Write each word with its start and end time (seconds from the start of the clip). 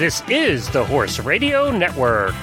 This 0.00 0.22
is 0.30 0.70
the 0.70 0.82
Horse 0.82 1.18
Radio 1.18 1.70
Network. 1.70 2.34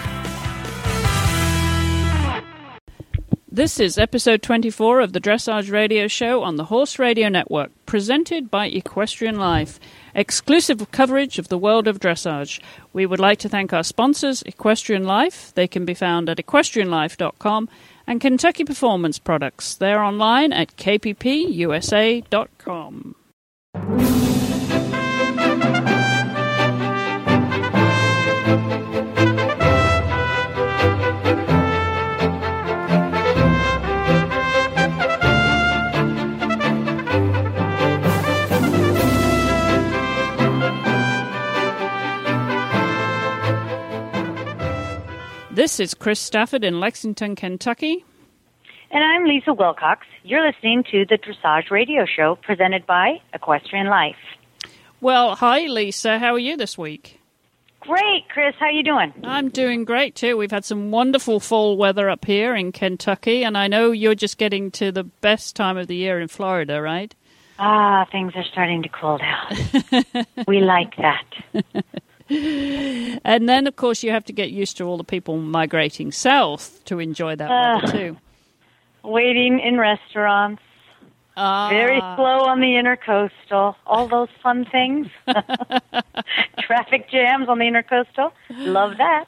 This 3.52 3.80
is 3.80 3.98
episode 3.98 4.44
24 4.44 5.00
of 5.00 5.14
the 5.14 5.20
Dressage 5.20 5.72
Radio 5.72 6.08
Show 6.08 6.44
on 6.44 6.58
the 6.58 6.66
Horse 6.66 7.00
Radio 7.00 7.30
Network, 7.30 7.72
presented 7.88 8.52
by 8.52 8.68
Equestrian 8.68 9.40
Life, 9.40 9.80
exclusive 10.14 10.92
coverage 10.92 11.40
of 11.40 11.48
the 11.48 11.58
world 11.58 11.88
of 11.88 12.00
dressage. 12.00 12.62
We 12.94 13.08
would 13.08 13.20
like 13.20 13.40
to 13.40 13.50
thank 13.50 13.74
our 13.74 13.82
sponsors, 13.82 14.44
Equestrian 14.44 15.06
Life. 15.06 15.52
They 15.56 15.68
can 15.68 15.84
be 15.84 15.96
found 15.96 16.30
at 16.30 16.38
equestrianlife.com 16.38 17.70
and 18.06 18.22
Kentucky 18.22 18.66
Performance 18.66 19.18
Products. 19.18 19.74
They're 19.74 20.04
online 20.04 20.54
at 20.54 20.78
kppusa.com. 20.78 21.56
This 45.68 45.82
is 45.82 45.94
Chris 45.94 46.22
Stafford 46.22 46.64
in 46.64 46.80
Lexington, 46.80 47.36
Kentucky. 47.36 48.06
And 48.90 49.04
I'm 49.04 49.26
Lisa 49.26 49.54
Wilcox. 49.54 50.08
You're 50.24 50.48
listening 50.48 50.86
to 50.92 51.06
the 51.06 51.18
Dressage 51.18 51.72
Radio 51.72 52.06
Show 52.06 52.38
presented 52.42 52.86
by 52.86 53.20
Equestrian 53.34 53.88
Life. 53.88 54.16
Well, 55.02 55.36
hi 55.36 55.66
Lisa. 55.66 56.20
How 56.20 56.36
are 56.36 56.40
you 56.40 56.56
this 56.56 56.78
week? 56.78 57.20
Great, 57.82 58.30
Chris. 58.30 58.56
How 58.58 58.68
are 58.68 58.72
you 58.72 58.82
doing? 58.82 59.12
I'm 59.26 59.50
doing 59.50 59.84
great 59.84 60.16
too. 60.16 60.38
We've 60.38 60.52
had 60.52 60.64
some 60.64 60.90
wonderful 60.90 61.42
fall 61.42 61.76
weather 61.76 62.10
up 62.10 62.24
here 62.24 62.56
in 62.56 62.72
Kentucky, 62.72 63.44
and 63.44 63.58
I 63.58 63.68
know 63.68 63.92
you're 63.92 64.16
just 64.16 64.38
getting 64.38 64.72
to 64.72 64.94
the 64.94 65.04
best 65.04 65.58
time 65.58 65.76
of 65.76 65.88
the 65.88 65.98
year 65.98 66.22
in 66.22 66.30
Florida, 66.30 66.82
right? 66.82 67.14
Ah, 67.60 68.08
things 68.10 68.32
are 68.38 68.46
starting 68.50 68.84
to 68.84 68.90
cool 68.90 69.18
down. 69.18 70.06
we 70.48 70.62
like 70.62 70.96
that. 70.96 71.26
and 72.30 73.48
then, 73.48 73.68
of 73.68 73.76
course, 73.76 74.04
you 74.04 74.12
have 74.12 74.26
to 74.26 74.34
get 74.34 74.52
used 74.52 74.78
to 74.78 74.84
all 74.84 74.98
the 74.98 75.04
people 75.04 75.38
migrating 75.38 76.12
south 76.12 76.84
to 76.86 77.00
enjoy 77.00 77.36
that 77.36 77.50
uh, 77.50 77.80
weather 77.82 77.92
too. 77.92 78.18
Waiting 79.04 79.60
in 79.60 79.78
restaurants. 79.78 80.62
Uh, 81.36 81.70
Very 81.70 82.00
slow 82.00 82.46
on 82.46 82.60
the 82.60 82.68
intercoastal. 82.68 83.76
All 83.86 84.08
those 84.08 84.30
fun 84.42 84.66
things. 84.66 85.08
Traffic 86.60 87.10
jams 87.12 87.48
on 87.48 87.60
the 87.60 87.66
intercoastal. 87.66 88.32
Love 88.50 88.98
that. 88.98 89.28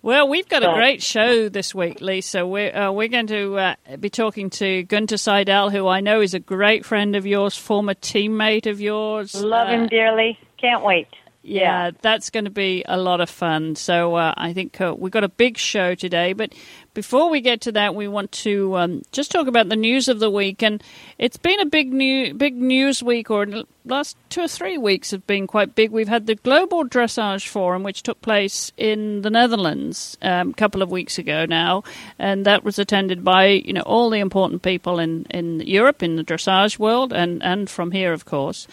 Well, 0.00 0.28
we've 0.28 0.48
got 0.48 0.62
a 0.62 0.72
great 0.74 1.02
show 1.02 1.48
this 1.48 1.74
week, 1.74 2.00
Lisa. 2.00 2.46
We're, 2.46 2.74
uh, 2.74 2.92
we're 2.92 3.08
going 3.08 3.26
to 3.26 3.56
uh, 3.56 3.74
be 3.98 4.08
talking 4.08 4.48
to 4.50 4.84
Guenter 4.84 5.18
Seidel, 5.18 5.70
who 5.70 5.88
I 5.88 6.00
know 6.00 6.20
is 6.20 6.32
a 6.34 6.38
great 6.38 6.86
friend 6.86 7.16
of 7.16 7.26
yours, 7.26 7.56
former 7.56 7.94
teammate 7.94 8.70
of 8.70 8.80
yours. 8.80 9.34
Love 9.34 9.68
him 9.68 9.82
uh, 9.82 9.86
dearly. 9.88 10.38
Can't 10.58 10.84
wait 10.84 11.08
yeah, 11.46 11.92
that's 12.02 12.30
going 12.30 12.46
to 12.46 12.50
be 12.50 12.84
a 12.88 12.98
lot 12.98 13.20
of 13.20 13.30
fun. 13.30 13.76
So 13.76 14.16
uh, 14.16 14.34
I 14.36 14.52
think 14.52 14.80
uh, 14.80 14.96
we've 14.98 15.12
got 15.12 15.22
a 15.22 15.28
big 15.28 15.56
show 15.56 15.94
today. 15.94 16.32
But 16.32 16.52
before 16.92 17.30
we 17.30 17.40
get 17.40 17.60
to 17.62 17.72
that, 17.72 17.94
we 17.94 18.08
want 18.08 18.32
to 18.32 18.76
um, 18.76 19.02
just 19.12 19.30
talk 19.30 19.46
about 19.46 19.68
the 19.68 19.76
news 19.76 20.08
of 20.08 20.18
the 20.18 20.28
week. 20.28 20.60
And 20.60 20.82
it's 21.18 21.36
been 21.36 21.60
a 21.60 21.66
big 21.66 21.92
new, 21.92 22.34
big 22.34 22.56
news 22.56 23.00
week, 23.00 23.30
or 23.30 23.46
the 23.46 23.64
last 23.84 24.16
two 24.28 24.42
or 24.42 24.48
three 24.48 24.76
weeks 24.76 25.12
have 25.12 25.24
been 25.28 25.46
quite 25.46 25.76
big. 25.76 25.92
We've 25.92 26.08
had 26.08 26.26
the 26.26 26.34
Global 26.34 26.84
Dressage 26.84 27.46
Forum, 27.46 27.84
which 27.84 28.02
took 28.02 28.20
place 28.22 28.72
in 28.76 29.22
the 29.22 29.30
Netherlands 29.30 30.18
um, 30.22 30.50
a 30.50 30.54
couple 30.54 30.82
of 30.82 30.90
weeks 30.90 31.16
ago 31.16 31.46
now, 31.46 31.84
and 32.18 32.44
that 32.44 32.64
was 32.64 32.80
attended 32.80 33.22
by 33.22 33.46
you 33.46 33.72
know 33.72 33.82
all 33.82 34.10
the 34.10 34.18
important 34.18 34.62
people 34.62 34.98
in, 34.98 35.26
in 35.30 35.60
Europe 35.60 36.02
in 36.02 36.16
the 36.16 36.24
dressage 36.24 36.76
world, 36.76 37.12
and 37.12 37.40
and 37.44 37.70
from 37.70 37.92
here, 37.92 38.12
of 38.12 38.24
course. 38.24 38.66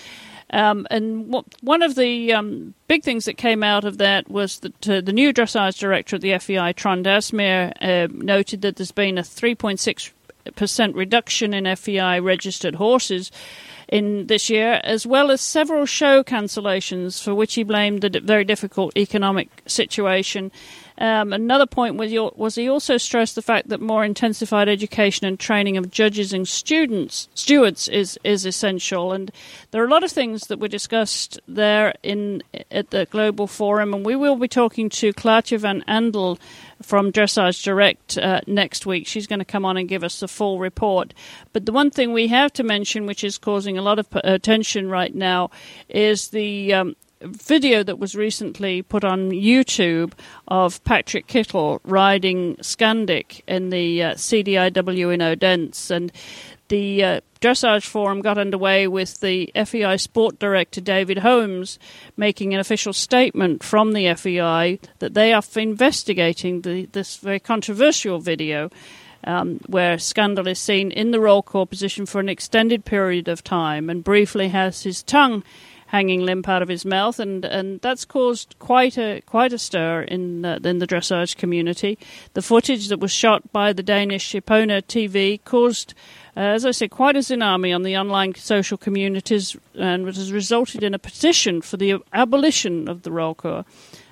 Um, 0.53 0.85
and 0.91 1.29
what, 1.29 1.45
one 1.61 1.81
of 1.81 1.95
the 1.95 2.31
um, 2.31 2.75
big 2.87 3.03
things 3.03 3.25
that 3.25 3.37
came 3.37 3.63
out 3.63 3.85
of 3.85 3.97
that 3.97 4.29
was 4.29 4.59
that 4.59 4.87
uh, 4.87 5.01
the 5.01 5.11
new 5.11 5.33
dressage 5.33 5.79
director 5.79 6.17
at 6.17 6.21
the 6.21 6.37
FEI, 6.37 6.73
Trond 6.73 7.07
Asmyr, 7.07 7.73
uh, 7.81 8.07
noted 8.13 8.61
that 8.61 8.75
there's 8.75 8.91
been 8.91 9.17
a 9.17 9.23
3.6% 9.23 10.95
reduction 10.95 11.55
in 11.55 11.75
FEI 11.75 12.19
registered 12.19 12.75
horses 12.75 13.31
in 13.87 14.27
this 14.27 14.47
year, 14.47 14.79
as 14.83 15.07
well 15.07 15.31
as 15.31 15.41
several 15.41 15.87
show 15.87 16.23
cancellations 16.23 17.21
for 17.21 17.33
which 17.33 17.55
he 17.55 17.63
blamed 17.63 18.01
the 18.01 18.19
very 18.19 18.45
difficult 18.45 18.95
economic 18.95 19.49
situation 19.65 20.51
um, 20.97 21.33
another 21.33 21.65
point 21.65 21.95
was, 21.95 22.11
was 22.35 22.55
he 22.55 22.69
also 22.69 22.97
stressed 22.97 23.35
the 23.35 23.41
fact 23.41 23.69
that 23.69 23.81
more 23.81 24.05
intensified 24.05 24.69
education 24.69 25.25
and 25.25 25.39
training 25.39 25.77
of 25.77 25.89
judges 25.89 26.33
and 26.33 26.47
students 26.47 27.29
stewards 27.33 27.87
is 27.87 28.19
is 28.23 28.45
essential. 28.45 29.11
And 29.11 29.31
there 29.71 29.81
are 29.81 29.87
a 29.87 29.89
lot 29.89 30.03
of 30.03 30.11
things 30.11 30.47
that 30.47 30.59
were 30.59 30.67
discussed 30.67 31.39
there 31.47 31.93
in 32.03 32.43
at 32.71 32.91
the 32.91 33.07
global 33.09 33.47
forum, 33.47 33.93
and 33.93 34.05
we 34.05 34.15
will 34.15 34.35
be 34.35 34.47
talking 34.47 34.89
to 34.89 35.13
Klaartje 35.13 35.59
van 35.59 35.83
Andel 35.87 36.39
from 36.81 37.11
Dressage 37.11 37.63
Direct 37.63 38.17
uh, 38.17 38.41
next 38.45 38.85
week. 38.85 39.07
She's 39.07 39.27
going 39.27 39.39
to 39.39 39.45
come 39.45 39.65
on 39.65 39.77
and 39.77 39.87
give 39.87 40.03
us 40.03 40.19
the 40.19 40.27
full 40.27 40.59
report. 40.59 41.13
But 41.53 41.65
the 41.65 41.71
one 41.71 41.91
thing 41.91 42.13
we 42.13 42.27
have 42.27 42.51
to 42.53 42.63
mention, 42.63 43.05
which 43.05 43.23
is 43.23 43.37
causing 43.37 43.77
a 43.77 43.81
lot 43.81 43.99
of 43.99 44.07
attention 44.23 44.89
right 44.89 45.13
now, 45.13 45.49
is 45.89 46.29
the 46.29 46.73
um, 46.73 46.95
video 47.23 47.83
that 47.83 47.99
was 47.99 48.15
recently 48.15 48.81
put 48.81 49.03
on 49.03 49.31
YouTube 49.31 50.13
of 50.47 50.83
Patrik 50.83 51.27
Kittel 51.27 51.79
riding 51.83 52.55
Scandic 52.57 53.41
in 53.47 53.69
the 53.69 54.03
uh, 54.03 54.13
CDIW 54.13 55.13
in 55.13 55.21
Odense. 55.21 55.89
And 55.91 56.11
the 56.69 57.03
uh, 57.03 57.21
dressage 57.41 57.85
forum 57.85 58.21
got 58.21 58.37
underway 58.37 58.87
with 58.87 59.19
the 59.19 59.51
FEI 59.53 59.97
sport 59.97 60.39
director 60.39 60.81
David 60.81 61.19
Holmes 61.19 61.77
making 62.15 62.53
an 62.53 62.59
official 62.59 62.93
statement 62.93 63.63
from 63.63 63.93
the 63.93 64.13
FEI 64.15 64.79
that 64.99 65.13
they 65.13 65.33
are 65.33 65.43
investigating 65.55 66.61
the, 66.61 66.85
this 66.87 67.17
very 67.17 67.39
controversial 67.39 68.19
video. 68.19 68.69
Um, 69.25 69.61
where 69.67 69.95
Scandic 69.95 70.47
is 70.47 70.59
seen 70.59 70.91
in 70.91 71.11
the 71.11 71.17
rollkur 71.17 71.69
position 71.69 72.05
for 72.05 72.19
an 72.19 72.27
extended 72.27 72.83
period 72.83 73.29
of 73.29 73.41
time 73.41 73.89
and 73.89 74.03
briefly 74.03 74.49
has 74.49 74.83
his 74.83 75.01
tongue 75.01 75.45
hanging 75.93 76.21
limp 76.21 76.49
out 76.49 76.63
of 76.63 76.69
his 76.69 76.85
mouth, 76.85 77.19
and, 77.19 77.45
and 77.45 77.79
that's 77.81 78.03
caused 78.03 78.55
quite 78.57 78.97
a 78.97 79.21
quite 79.27 79.53
a 79.53 79.59
stir 79.59 80.01
in 80.01 80.43
uh, 80.43 80.57
in 80.63 80.79
the 80.79 80.87
dressage 80.87 81.37
community. 81.37 81.99
The 82.33 82.41
footage 82.41 82.87
that 82.87 82.99
was 82.99 83.11
shot 83.11 83.53
by 83.53 83.73
the 83.73 83.83
Danish 83.83 84.33
Epona 84.33 84.81
TV 84.81 85.39
caused, 85.45 85.93
uh, 86.35 86.39
as 86.39 86.65
I 86.65 86.71
said, 86.71 86.89
quite 86.89 87.15
a 87.15 87.19
tsunami 87.19 87.75
on 87.75 87.83
the 87.83 87.95
online 87.95 88.33
social 88.33 88.77
communities, 88.77 89.55
and 89.75 90.07
has 90.07 90.33
resulted 90.33 90.83
in 90.83 90.95
a 90.95 90.99
petition 90.99 91.61
for 91.61 91.77
the 91.77 92.01
abolition 92.11 92.89
of 92.89 93.03
the 93.03 93.11
rollkur 93.11 93.63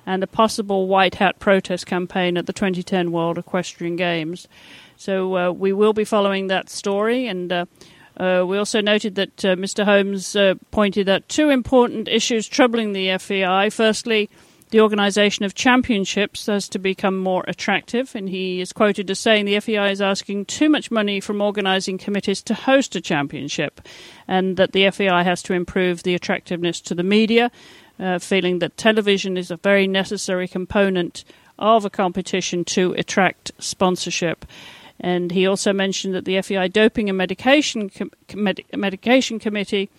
and 0.06 0.24
a 0.24 0.28
possible 0.28 0.88
white 0.88 1.16
hat 1.16 1.40
protest 1.40 1.88
campaign 1.88 2.38
at 2.38 2.46
the 2.46 2.54
2010 2.54 3.12
World 3.12 3.40
Equestrian 3.40 3.96
Games. 3.96 4.48
So 4.98 5.36
uh, 5.36 5.52
we 5.52 5.74
will 5.74 5.94
be 5.94 6.06
following 6.06 6.46
that 6.48 6.70
story 6.70 7.26
and. 7.28 7.68
Uh, 8.18 8.44
we 8.48 8.58
also 8.58 8.82
noted 8.82 9.16
that 9.16 9.46
uh, 9.46 9.56
Mr. 9.56 9.86
Holmes 9.86 10.36
uh, 10.36 10.56
pointed 10.72 11.10
out 11.10 11.28
two 11.30 11.50
important 11.50 12.08
issues 12.08 12.48
troubling 12.48 12.94
the 12.94 13.18
FEI. 13.18 13.70
Firstly, 13.70 14.30
the 14.72 14.80
organisation 14.80 15.44
of 15.44 15.54
championships 15.54 16.46
has 16.46 16.70
to 16.70 16.80
become 16.80 17.18
more 17.18 17.44
attractive, 17.48 18.16
and 18.16 18.30
he 18.30 18.62
is 18.62 18.72
quoted 18.72 19.12
as 19.12 19.20
saying 19.20 19.46
the 19.46 19.60
FEI 19.60 19.92
is 19.92 20.02
asking 20.02 20.46
too 20.46 20.70
much 20.70 20.90
money 20.90 21.20
from 21.20 21.42
organising 21.42 21.98
committees 21.98 22.42
to 22.44 22.54
host 22.54 22.96
a 22.96 23.02
championship, 23.02 23.82
and 24.30 24.56
that 24.56 24.72
the 24.72 24.90
FEI 24.90 25.24
has 25.24 25.44
to 25.44 25.54
improve 25.54 26.04
the 26.04 26.16
attractiveness 26.16 26.80
to 26.82 26.96
the 26.96 27.04
media, 27.04 27.52
uh, 28.00 28.18
feeling 28.18 28.60
that 28.60 28.78
television 28.78 29.36
is 29.36 29.52
a 29.52 29.58
very 29.58 29.88
necessary 29.88 30.48
component 30.48 31.26
of 31.60 31.84
a 31.84 31.90
competition 31.90 32.64
to 32.64 32.94
attract 32.94 33.52
sponsorship. 33.60 34.46
And 35.02 35.32
he 35.32 35.48
also 35.48 35.74
mentioned 35.74 36.14
that 36.14 36.26
the 36.26 36.40
FEI 36.42 36.68
Doping 36.68 37.10
and 37.10 37.18
Medication 37.18 37.90
Com- 37.90 38.12
Med- 38.36 38.64
Medication 38.76 39.40
Committee, 39.40 39.90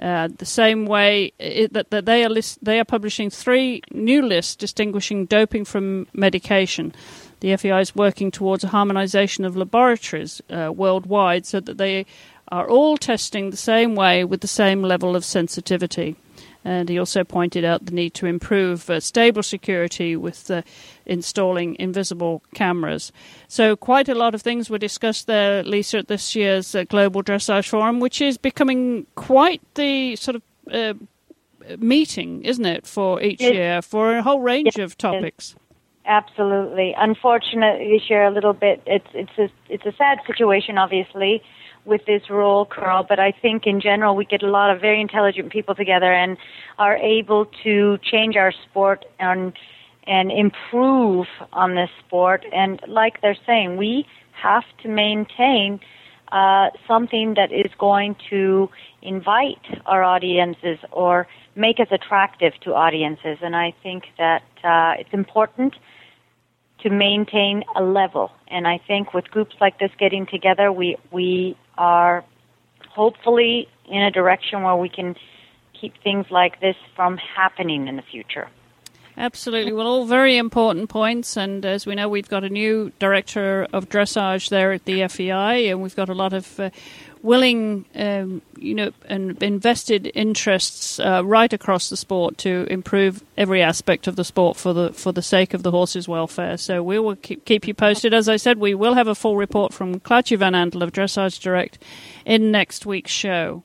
uh, 0.00 0.28
the 0.36 0.44
same 0.44 0.84
way 0.84 1.32
it, 1.38 1.72
that, 1.72 1.90
that 1.90 2.06
they 2.06 2.24
are 2.24 2.28
list- 2.28 2.64
they 2.64 2.78
are 2.80 2.84
publishing 2.84 3.30
three 3.30 3.82
new 3.92 4.20
lists 4.20 4.56
distinguishing 4.56 5.26
doping 5.26 5.64
from 5.64 6.08
medication. 6.12 6.92
The 7.40 7.56
FEI 7.56 7.80
is 7.80 7.94
working 7.94 8.32
towards 8.32 8.64
a 8.64 8.68
harmonisation 8.68 9.46
of 9.46 9.56
laboratories 9.56 10.42
uh, 10.50 10.72
worldwide 10.74 11.46
so 11.46 11.60
that 11.60 11.78
they 11.78 12.04
are 12.48 12.68
all 12.68 12.96
testing 12.96 13.50
the 13.50 13.56
same 13.56 13.94
way 13.94 14.24
with 14.24 14.40
the 14.40 14.48
same 14.48 14.82
level 14.82 15.14
of 15.14 15.24
sensitivity. 15.24 16.16
And 16.64 16.88
he 16.88 16.98
also 16.98 17.24
pointed 17.24 17.64
out 17.64 17.86
the 17.86 17.92
need 17.92 18.14
to 18.14 18.26
improve 18.26 18.90
uh, 18.90 19.00
stable 19.00 19.42
security 19.42 20.16
with 20.16 20.50
uh, 20.50 20.62
installing 21.06 21.76
invisible 21.78 22.42
cameras. 22.54 23.12
So, 23.46 23.76
quite 23.76 24.08
a 24.08 24.14
lot 24.14 24.34
of 24.34 24.42
things 24.42 24.68
were 24.68 24.78
discussed 24.78 25.26
there, 25.26 25.62
Lisa, 25.62 25.98
at 25.98 26.08
this 26.08 26.34
year's 26.34 26.74
uh, 26.74 26.84
Global 26.84 27.22
Dressage 27.22 27.68
Forum, 27.68 28.00
which 28.00 28.20
is 28.20 28.36
becoming 28.36 29.06
quite 29.14 29.62
the 29.74 30.16
sort 30.16 30.36
of 30.36 30.42
uh, 30.72 30.94
meeting, 31.78 32.42
isn't 32.44 32.66
it, 32.66 32.86
for 32.86 33.22
each 33.22 33.40
Yes. 33.40 33.52
year 33.52 33.82
for 33.82 34.16
a 34.18 34.22
whole 34.22 34.40
range 34.40 34.76
Yes, 34.76 34.78
of 34.78 34.98
topics. 34.98 35.54
Absolutely. 36.06 36.94
Unfortunately, 36.96 37.90
this 37.92 38.08
year 38.08 38.24
a 38.24 38.30
little 38.30 38.54
bit. 38.54 38.82
It's 38.86 39.06
it's 39.12 39.38
a 39.38 39.48
it's 39.68 39.84
a 39.84 39.92
sad 39.96 40.18
situation, 40.26 40.78
obviously, 40.78 41.42
with 41.88 42.04
this 42.06 42.22
rollkur. 42.28 43.08
But 43.08 43.18
I 43.18 43.32
think 43.32 43.66
in 43.66 43.80
general 43.80 44.14
we 44.14 44.24
get 44.24 44.42
a 44.42 44.50
lot 44.50 44.70
of 44.70 44.80
very 44.80 45.00
intelligent 45.00 45.50
people 45.50 45.74
together 45.74 46.12
and 46.12 46.36
are 46.78 46.96
able 46.96 47.46
to 47.64 47.98
change 48.02 48.36
our 48.36 48.52
sport 48.52 49.04
and 49.18 49.52
and 50.06 50.30
improve 50.32 51.26
on 51.52 51.74
this 51.74 51.90
sport. 52.06 52.44
And 52.52 52.80
like 52.88 53.20
they're 53.20 53.36
saying, 53.46 53.76
we 53.76 54.06
have 54.32 54.64
to 54.82 54.88
maintain 54.88 55.80
uh, 56.32 56.70
something 56.86 57.34
that 57.34 57.52
is 57.52 57.70
going 57.78 58.16
to 58.30 58.70
invite 59.02 59.64
our 59.86 60.02
audiences 60.02 60.78
or 60.92 61.26
make 61.56 61.78
us 61.80 61.88
attractive 61.90 62.52
to 62.62 62.74
audiences. 62.74 63.38
And 63.42 63.54
I 63.54 63.74
think 63.82 64.04
that 64.18 64.42
uh, 64.64 64.94
it's 64.98 65.12
important 65.12 65.74
to 66.80 66.90
maintain 66.90 67.64
a 67.76 67.82
level. 67.82 68.30
And 68.48 68.66
I 68.66 68.80
think 68.86 69.12
with 69.12 69.30
groups 69.30 69.56
like 69.60 69.78
this 69.78 69.90
getting 69.98 70.26
together, 70.26 70.72
we 70.72 70.96
we 71.10 71.56
are 71.78 72.24
hopefully 72.90 73.68
in 73.88 74.02
a 74.02 74.10
direction 74.10 74.62
where 74.62 74.76
we 74.76 74.90
can 74.90 75.16
keep 75.80 75.94
things 76.02 76.26
like 76.30 76.60
this 76.60 76.76
from 76.94 77.16
happening 77.16 77.88
in 77.88 77.96
the 77.96 78.02
future. 78.02 78.48
Absolutely. 79.16 79.72
Well, 79.72 79.86
all 79.88 80.06
very 80.06 80.36
important 80.36 80.88
points. 80.88 81.36
And 81.36 81.66
as 81.66 81.86
we 81.86 81.96
know, 81.96 82.08
we've 82.08 82.28
got 82.28 82.44
a 82.44 82.48
new 82.48 82.92
director 83.00 83.66
of 83.72 83.88
dressage 83.88 84.48
there 84.48 84.72
at 84.72 84.84
the 84.84 85.08
FEI, 85.08 85.70
and 85.70 85.82
we've 85.82 85.96
got 85.96 86.08
a 86.08 86.14
lot 86.14 86.32
of 86.32 86.60
uh, 86.60 86.70
willing, 87.22 87.84
um, 87.94 88.42
you 88.56 88.74
know, 88.74 88.90
and 89.06 89.42
invested 89.42 90.10
interests 90.14 91.00
uh, 91.00 91.22
right 91.24 91.52
across 91.52 91.88
the 91.88 91.96
sport 91.96 92.38
to 92.38 92.66
improve 92.70 93.22
every 93.36 93.62
aspect 93.62 94.06
of 94.06 94.16
the 94.16 94.24
sport 94.24 94.56
for 94.56 94.72
the 94.72 94.92
for 94.92 95.12
the 95.12 95.22
sake 95.22 95.54
of 95.54 95.62
the 95.62 95.70
horses' 95.70 96.08
welfare. 96.08 96.56
So 96.56 96.82
we 96.82 96.98
will 96.98 97.16
keep, 97.16 97.44
keep 97.44 97.66
you 97.66 97.74
posted. 97.74 98.14
As 98.14 98.28
I 98.28 98.36
said, 98.36 98.58
we 98.58 98.74
will 98.74 98.94
have 98.94 99.08
a 99.08 99.14
full 99.14 99.36
report 99.36 99.72
from 99.72 100.00
Klaartje 100.00 100.38
van 100.38 100.54
Andel 100.54 100.82
of 100.82 100.92
Dressage 100.92 101.40
Direct 101.40 101.78
in 102.24 102.50
next 102.50 102.86
week's 102.86 103.12
show. 103.12 103.62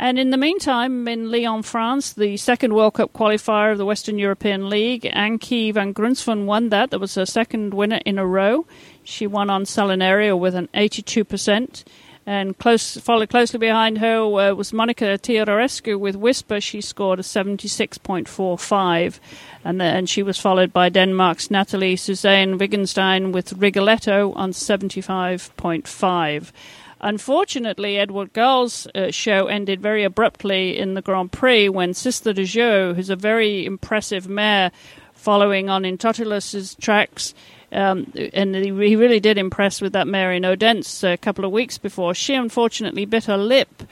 And 0.00 0.16
in 0.16 0.30
the 0.30 0.36
meantime, 0.36 1.08
in 1.08 1.28
Lyon, 1.28 1.64
France, 1.64 2.12
the 2.12 2.36
second 2.36 2.72
World 2.72 2.94
Cup 2.94 3.12
qualifier 3.12 3.72
of 3.72 3.78
the 3.78 3.84
Western 3.84 4.16
European 4.16 4.70
League, 4.70 5.02
Anky 5.02 5.74
van 5.74 5.92
Grunsven 5.92 6.44
won 6.44 6.68
that. 6.68 6.90
That 6.90 7.00
was 7.00 7.16
her 7.16 7.26
second 7.26 7.74
winner 7.74 8.00
in 8.06 8.16
a 8.16 8.24
row. 8.24 8.64
She 9.02 9.26
won 9.26 9.50
on 9.50 9.64
Salinero 9.64 10.38
with 10.38 10.54
an 10.54 10.68
82%. 10.72 11.84
And 12.28 12.56
close, 12.58 12.98
followed 12.98 13.30
closely 13.30 13.58
behind 13.58 13.98
her 13.98 14.18
uh, 14.18 14.52
was 14.52 14.74
Monica 14.74 15.16
Theodorescu 15.16 15.98
with 15.98 16.14
Whisper. 16.14 16.60
She 16.60 16.82
scored 16.82 17.18
a 17.18 17.22
76.45. 17.22 19.18
And, 19.64 19.80
then, 19.80 20.04
she 20.04 20.22
was 20.22 20.38
followed 20.38 20.70
by 20.70 20.90
Denmark's 20.90 21.50
Nathalie 21.50 21.96
zu 21.96 22.12
Sayn-Wittgenstein 22.12 23.32
with 23.32 23.54
Rigoletto 23.54 24.34
on 24.34 24.50
75.5. 24.50 26.52
Unfortunately, 27.00 27.96
Edward 27.96 28.34
Gal's 28.34 28.86
uh, 28.94 29.10
show 29.10 29.46
ended 29.46 29.80
very 29.80 30.04
abruptly 30.04 30.76
in 30.76 30.92
the 30.92 31.00
Grand 31.00 31.32
Prix 31.32 31.70
when 31.70 31.94
Sisther 31.94 32.34
de 32.34 32.44
Jeu, 32.44 32.92
who's 32.92 33.08
a 33.08 33.16
very 33.16 33.64
impressive 33.64 34.28
mare, 34.28 34.70
following 35.14 35.70
on 35.70 35.86
in 35.86 35.96
Totilas's 35.96 36.74
tracks, 36.74 37.32
um, 37.72 38.12
and 38.32 38.54
he 38.54 38.70
he 38.70 38.96
really 38.96 39.20
did 39.20 39.38
impress 39.38 39.80
with 39.80 39.92
that 39.92 40.06
mare 40.06 40.32
in 40.32 40.44
Odense 40.44 41.04
a 41.04 41.16
couple 41.16 41.44
of 41.44 41.52
weeks 41.52 41.78
before. 41.78 42.14
She 42.14 42.34
unfortunately 42.34 43.04
bit 43.04 43.24
her 43.24 43.36
lip 43.36 43.82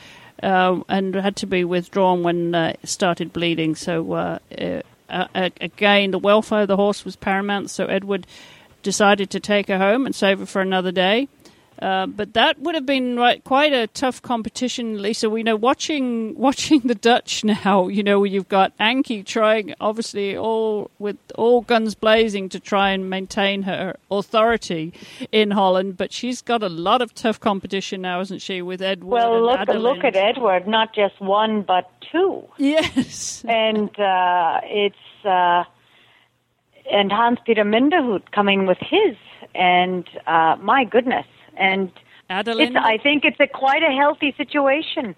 uh, 0.43 0.81
and 0.89 1.15
had 1.15 1.37
to 1.37 1.47
be 1.47 1.65
withdrawn 1.65 2.23
when 2.23 2.55
uh, 2.55 2.75
it 2.83 2.89
started 2.89 3.33
bleeding. 3.33 3.75
So 3.75 4.13
uh, 4.13 4.39
uh, 4.59 4.83
uh, 5.09 5.51
again, 5.61 6.11
the 6.11 6.19
welfare 6.19 6.63
of 6.63 6.69
the 6.69 6.77
horse 6.77 7.05
was 7.05 7.17
paramount. 7.17 7.71
So 7.71 7.87
Edward 7.87 8.27
decided 8.83 9.31
to 9.31 9.41
take 9.41 9.69
her 9.69 9.79
home 9.79 10.07
and 10.07 10.15
save 10.15 10.39
her 10.39 10.47
for 10.47 10.61
another 10.61 10.93
day. 10.93 11.29
Uh, 11.81 12.07
but 12.07 12.33
that 12.35 12.59
would 12.59 12.75
have 12.75 12.87
been 12.87 13.17
right, 13.17 13.43
quite 13.45 13.73
a 13.73 13.87
tough 13.89 14.23
competition, 14.23 15.03
Lisa. 15.03 15.29
We 15.29 15.43
know 15.43 15.57
watching 15.57 16.35
watching 16.39 16.81
the 16.81 16.95
Dutch 16.95 17.45
now. 17.45 17.89
You 17.89 18.03
know, 18.03 18.25
you've 18.25 18.49
got 18.49 18.77
Anky 18.79 19.25
trying, 19.25 19.75
obviously, 19.81 20.37
all 20.37 20.91
with 20.99 21.19
all 21.35 21.61
guns 21.61 21.95
blazing 21.95 22.49
to 22.51 22.61
try 22.61 22.91
and 22.91 23.11
maintain 23.11 23.63
her 23.63 23.97
authority 24.11 24.93
in 25.33 25.51
Holland. 25.51 25.97
But 25.97 26.13
she's 26.13 26.43
got 26.43 26.63
a 26.63 26.69
lot 26.69 27.03
of 27.03 27.15
tough 27.15 27.41
competition 27.41 28.03
now, 28.03 28.21
isn't 28.21 28.41
she? 28.41 28.63
With 28.63 28.81
Edward. 28.81 29.11
Well, 29.11 29.35
and 29.35 29.45
look 29.45 29.61
Adelinde. 29.61 29.83
look 29.83 30.05
at 30.05 30.17
Edward, 30.17 30.67
not 30.67 30.95
just 30.95 31.21
one 31.21 31.63
but 31.63 31.91
two. 32.13 32.43
Yes. 32.57 33.45
and 33.49 33.91
uh, 33.99 34.61
it's 34.65 35.25
uh, 35.25 35.65
and 36.91 37.11
Hans 37.11 37.39
Peter 37.45 37.65
Minderhout 37.65 38.31
coming 38.33 38.67
with 38.67 38.79
his, 38.79 39.17
and 39.55 40.09
uh, 40.27 40.57
my 40.61 40.85
goodness, 40.85 41.27
and 41.57 41.91
Adelinde. 42.31 42.77
I 42.77 42.99
think 42.99 43.25
it's 43.25 43.41
a 43.41 43.47
quite 43.47 43.83
a 43.83 43.93
healthy 43.95 44.35
situation. 44.37 45.15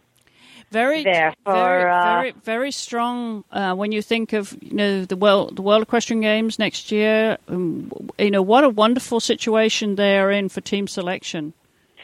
very 0.70 1.02
there 1.02 1.32
for, 1.44 1.54
very, 1.54 1.90
uh, 1.90 2.02
very 2.02 2.32
very 2.44 2.70
strong 2.70 3.44
uh, 3.52 3.74
when 3.74 3.90
you 3.92 4.02
think 4.02 4.32
of 4.32 4.56
you 4.60 4.74
know 4.74 5.04
the 5.04 5.16
world 5.16 5.56
the 5.56 5.62
World 5.62 5.82
Equestrian 5.82 6.20
Games 6.20 6.58
next 6.58 6.92
year. 6.92 7.38
Um, 7.48 7.90
you 8.18 8.30
know 8.30 8.42
what 8.42 8.64
a 8.64 8.68
wonderful 8.68 9.20
situation 9.20 9.96
they 9.96 10.18
are 10.18 10.30
in 10.30 10.48
for 10.48 10.60
team 10.60 10.86
selection. 10.86 11.54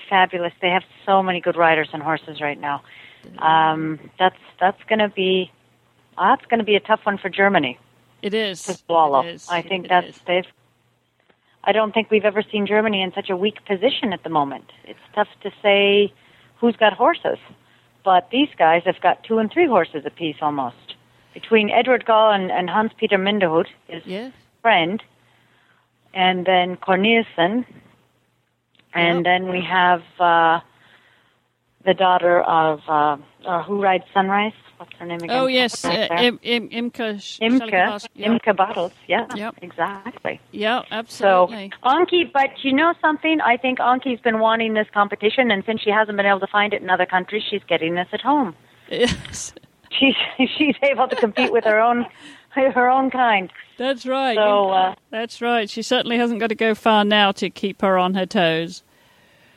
Fabulous. 0.09 0.53
They 0.61 0.71
have 0.71 0.85
so 1.07 1.23
many 1.23 1.41
good 1.41 1.57
riders 1.57 1.89
and 1.93 2.03
horses 2.03 2.41
right 2.41 2.61
now. 2.61 2.83
Um, 3.39 3.99
that's 4.19 4.37
that's 4.61 4.83
going 4.85 4.99
to 5.01 5.09
be 5.09 5.51
that's 6.17 6.45
going 6.47 6.59
to 6.59 6.65
be 6.65 6.77
a 6.77 6.81
tough 6.81 7.01
one 7.05 7.19
for 7.19 7.29
Germany 7.29 7.79
It 8.23 8.35
is 8.35 8.63
to 8.65 8.75
swallow. 8.75 9.23
Is. 9.27 9.49
I 9.51 9.63
think 9.63 9.87
It 9.87 9.89
that's 9.89 10.09
is. 10.09 10.21
they've. 10.27 10.47
I 11.67 11.73
don't 11.73 11.93
think 11.93 12.11
we've 12.11 12.25
ever 12.25 12.43
seen 12.43 12.67
Germany 12.67 13.03
in 13.03 13.13
such 13.15 13.31
a 13.31 13.37
weak 13.37 13.65
position 13.67 14.13
at 14.13 14.23
the 14.23 14.29
moment. 14.29 14.71
It's 14.85 14.99
tough 15.15 15.29
to 15.43 15.51
say 15.63 16.13
who's 16.61 16.77
got 16.77 16.93
horses, 16.93 17.39
but 18.05 18.29
these 18.31 18.49
guys 18.59 18.83
have 18.85 19.01
got 19.01 19.25
two 19.25 19.39
and 19.39 19.51
three 19.51 19.67
horses 19.67 20.05
apiece 20.05 20.37
almost. 20.43 20.95
Between 21.33 21.71
Edward 21.71 22.05
Gal 22.07 22.31
and, 22.31 22.51
and 22.51 22.69
Hans 22.69 22.93
Peter 22.99 23.17
Minderhout, 23.19 23.67
his 23.89 24.05
yeah. 24.07 24.31
friend, 24.63 25.03
and 26.13 26.47
then 26.47 26.77
Cornelissen, 26.77 27.65
and 28.95 29.17
Yep. 29.19 29.25
then 29.25 29.49
we 29.49 29.61
have 29.63 30.03
uh, 30.21 30.61
the 31.85 31.95
daughter 31.95 32.41
of 32.43 32.81
uh, 32.89 33.17
uh, 33.47 33.63
who 33.63 33.81
rides 33.83 34.05
Sunrise. 34.13 34.53
What's 34.77 34.93
her 34.99 35.07
name 35.07 35.19
again? 35.23 35.31
Oh 35.31 35.47
yes, 35.47 35.85
uh, 35.85 35.89
Right. 36.11 36.25
Im, 36.25 36.41
Im, 36.43 36.69
Imka. 36.71 37.21
Sh-. 37.23 37.39
Yeah. 37.41 38.29
Imke 38.29 38.57
Bartels, 38.57 38.93
yeah, 39.07 39.27
Yep. 39.35 39.55
exactly. 39.63 40.41
yeah, 40.51 40.81
So 40.83 40.87
absolutely. 40.91 41.73
Anky, 41.85 42.33
but 42.33 42.51
you 42.65 42.73
know 42.73 42.93
something? 43.01 43.41
I 43.41 43.57
think 43.57 43.79
Anky's 43.79 44.21
been 44.21 44.41
wanting 44.41 44.75
this 44.75 44.89
competition, 44.93 45.51
and 45.53 45.63
since 45.65 45.81
she 45.81 45.91
hasn't 45.91 46.17
been 46.17 46.27
able 46.27 46.41
to 46.41 46.47
find 46.49 46.73
it 46.73 46.83
in 46.83 46.91
other 46.91 47.07
countries, 47.07 47.45
she's 47.49 47.63
getting 47.69 47.95
this 47.95 48.09
at 48.13 48.21
home. 48.21 48.55
yes, 48.91 49.55
She's 49.99 50.17
she's 50.59 50.75
able 50.83 51.07
to 51.09 51.15
compete 51.17 51.53
with 51.53 51.65
her 51.65 51.79
own 51.81 52.07
her 52.51 52.89
own 52.91 53.11
kind. 53.11 53.51
that's 53.79 54.07
right. 54.07 54.37
So 54.37 54.71
uh, 54.71 54.95
that's 55.11 55.41
right. 55.41 55.69
She 55.71 55.83
certainly 55.83 56.19
hasn't 56.19 56.39
got 56.41 56.49
to 56.49 56.55
go 56.55 56.75
far 56.75 57.05
now 57.05 57.33
to 57.33 57.51
keep 57.51 57.81
her 57.83 57.99
on 57.99 58.15
her 58.15 58.27
toes. 58.27 58.84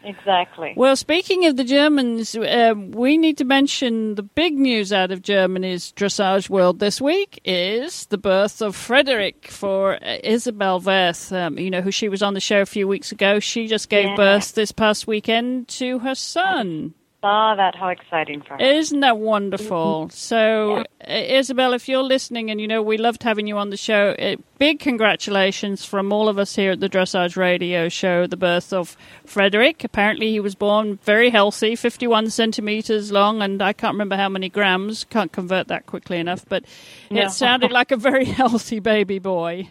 Exactly. 0.07 0.71
Well, 0.77 0.95
speaking 0.95 1.45
of 1.47 1.57
the 1.57 1.65
Germans, 1.65 2.33
um, 2.35 2.91
we 2.91 3.17
need 3.17 3.37
to 3.39 3.43
mention 3.43 4.15
the 4.15 4.23
big 4.23 4.57
news 4.57 4.93
out 4.93 5.11
of 5.11 5.21
Germany's 5.21 5.91
dressage 5.91 6.49
world 6.49 6.79
this 6.79 7.01
week 7.01 7.41
is 7.43 8.05
the 8.05 8.17
birth 8.17 8.61
of 8.61 8.73
Frederick 8.73 9.47
for 9.49 9.95
uh, 9.95 10.17
Isabell 10.23 10.81
Werth, 10.81 11.35
um, 11.35 11.59
you 11.59 11.69
know, 11.69 11.81
who 11.81 11.91
she 11.91 12.07
was 12.07 12.23
on 12.23 12.33
the 12.35 12.39
show 12.39 12.61
a 12.61 12.65
few 12.65 12.87
weeks 12.87 13.11
ago. 13.11 13.39
She 13.41 13.67
just 13.67 13.89
gave 13.89 14.05
Yeah. 14.05 14.15
birth 14.15 14.55
this 14.55 14.71
past 14.71 15.07
weekend 15.07 15.67
to 15.69 15.99
her 15.99 16.15
son. 16.15 16.93
Saw 17.21 17.55
that. 17.55 17.75
How 17.75 17.87
exciting 17.89 18.41
for 18.41 18.49
her. 18.53 18.59
Isn't 18.59 18.99
that 18.99 19.17
wonderful? 19.17 20.09
So, 20.11 20.83
uh, 21.01 21.07
Isabell, 21.07 21.75
if 21.75 21.89
you're 21.89 22.03
listening, 22.03 22.51
and 22.51 22.61
you 22.61 22.67
know 22.67 22.83
we 22.83 22.97
loved 22.97 23.23
having 23.23 23.47
you 23.47 23.57
on 23.57 23.71
the 23.71 23.77
show, 23.77 24.11
uh, 24.19 24.35
big 24.59 24.79
congratulations 24.79 25.83
from 25.83 26.13
all 26.13 26.29
of 26.29 26.37
us 26.37 26.55
here 26.55 26.71
at 26.73 26.79
the 26.79 26.87
Dressage 26.89 27.35
Radio 27.35 27.89
Show. 27.89 28.27
The 28.27 28.37
birth 28.37 28.71
of 28.71 28.95
Frederick. 29.25 29.83
Apparently, 29.83 30.29
he 30.31 30.39
was 30.39 30.53
born 30.53 30.99
very 31.03 31.31
healthy, 31.31 31.75
51 31.75 32.29
centimeters 32.29 33.11
long, 33.11 33.41
and 33.41 33.63
I 33.63 33.73
can't 33.73 33.95
remember 33.95 34.15
how 34.15 34.29
many 34.29 34.47
grams. 34.47 35.03
Can't 35.05 35.31
convert 35.31 35.67
that 35.69 35.87
quickly 35.87 36.17
enough, 36.19 36.45
but 36.47 36.65
No. 37.09 37.23
it 37.23 37.31
sounded 37.31 37.71
like 37.71 37.91
a 37.91 37.97
very 37.97 38.25
healthy 38.41 38.79
baby 38.79 39.17
boy. 39.17 39.69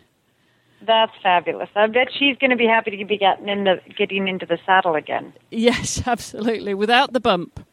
That's 0.82 1.12
fabulous. 1.22 1.68
I 1.74 1.86
bet 1.86 2.08
she's 2.16 2.36
going 2.38 2.50
to 2.50 2.56
be 2.56 2.66
happy 2.66 2.96
to 2.96 3.04
be 3.04 3.16
getting 3.16 3.48
into 3.48 3.80
getting 3.96 4.28
into 4.28 4.46
the 4.46 4.58
saddle 4.66 4.94
again. 4.94 5.32
Yes, 5.50 6.02
absolutely, 6.06 6.74
without 6.74 7.12
the 7.12 7.20
bump. 7.20 7.66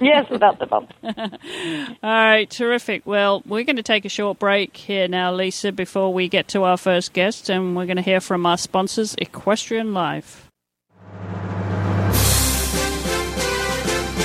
Yes, 0.00 0.28
without 0.30 0.58
the 0.58 0.66
bump. 0.66 0.92
All 1.02 1.14
right, 2.02 2.48
terrific. 2.50 3.06
Well, 3.06 3.42
we're 3.46 3.64
going 3.64 3.76
to 3.76 3.82
take 3.82 4.04
a 4.04 4.08
short 4.08 4.38
break 4.38 4.76
here 4.76 5.08
now, 5.08 5.32
Lisa, 5.32 5.72
before 5.72 6.12
we 6.12 6.28
get 6.28 6.48
to 6.48 6.64
our 6.64 6.76
first 6.76 7.12
guest, 7.12 7.48
and 7.48 7.76
we're 7.76 7.86
going 7.86 7.96
to 7.96 8.02
hear 8.02 8.20
from 8.20 8.46
our 8.46 8.58
sponsors, 8.58 9.14
Equestrian 9.18 9.94
Life. 9.94 10.50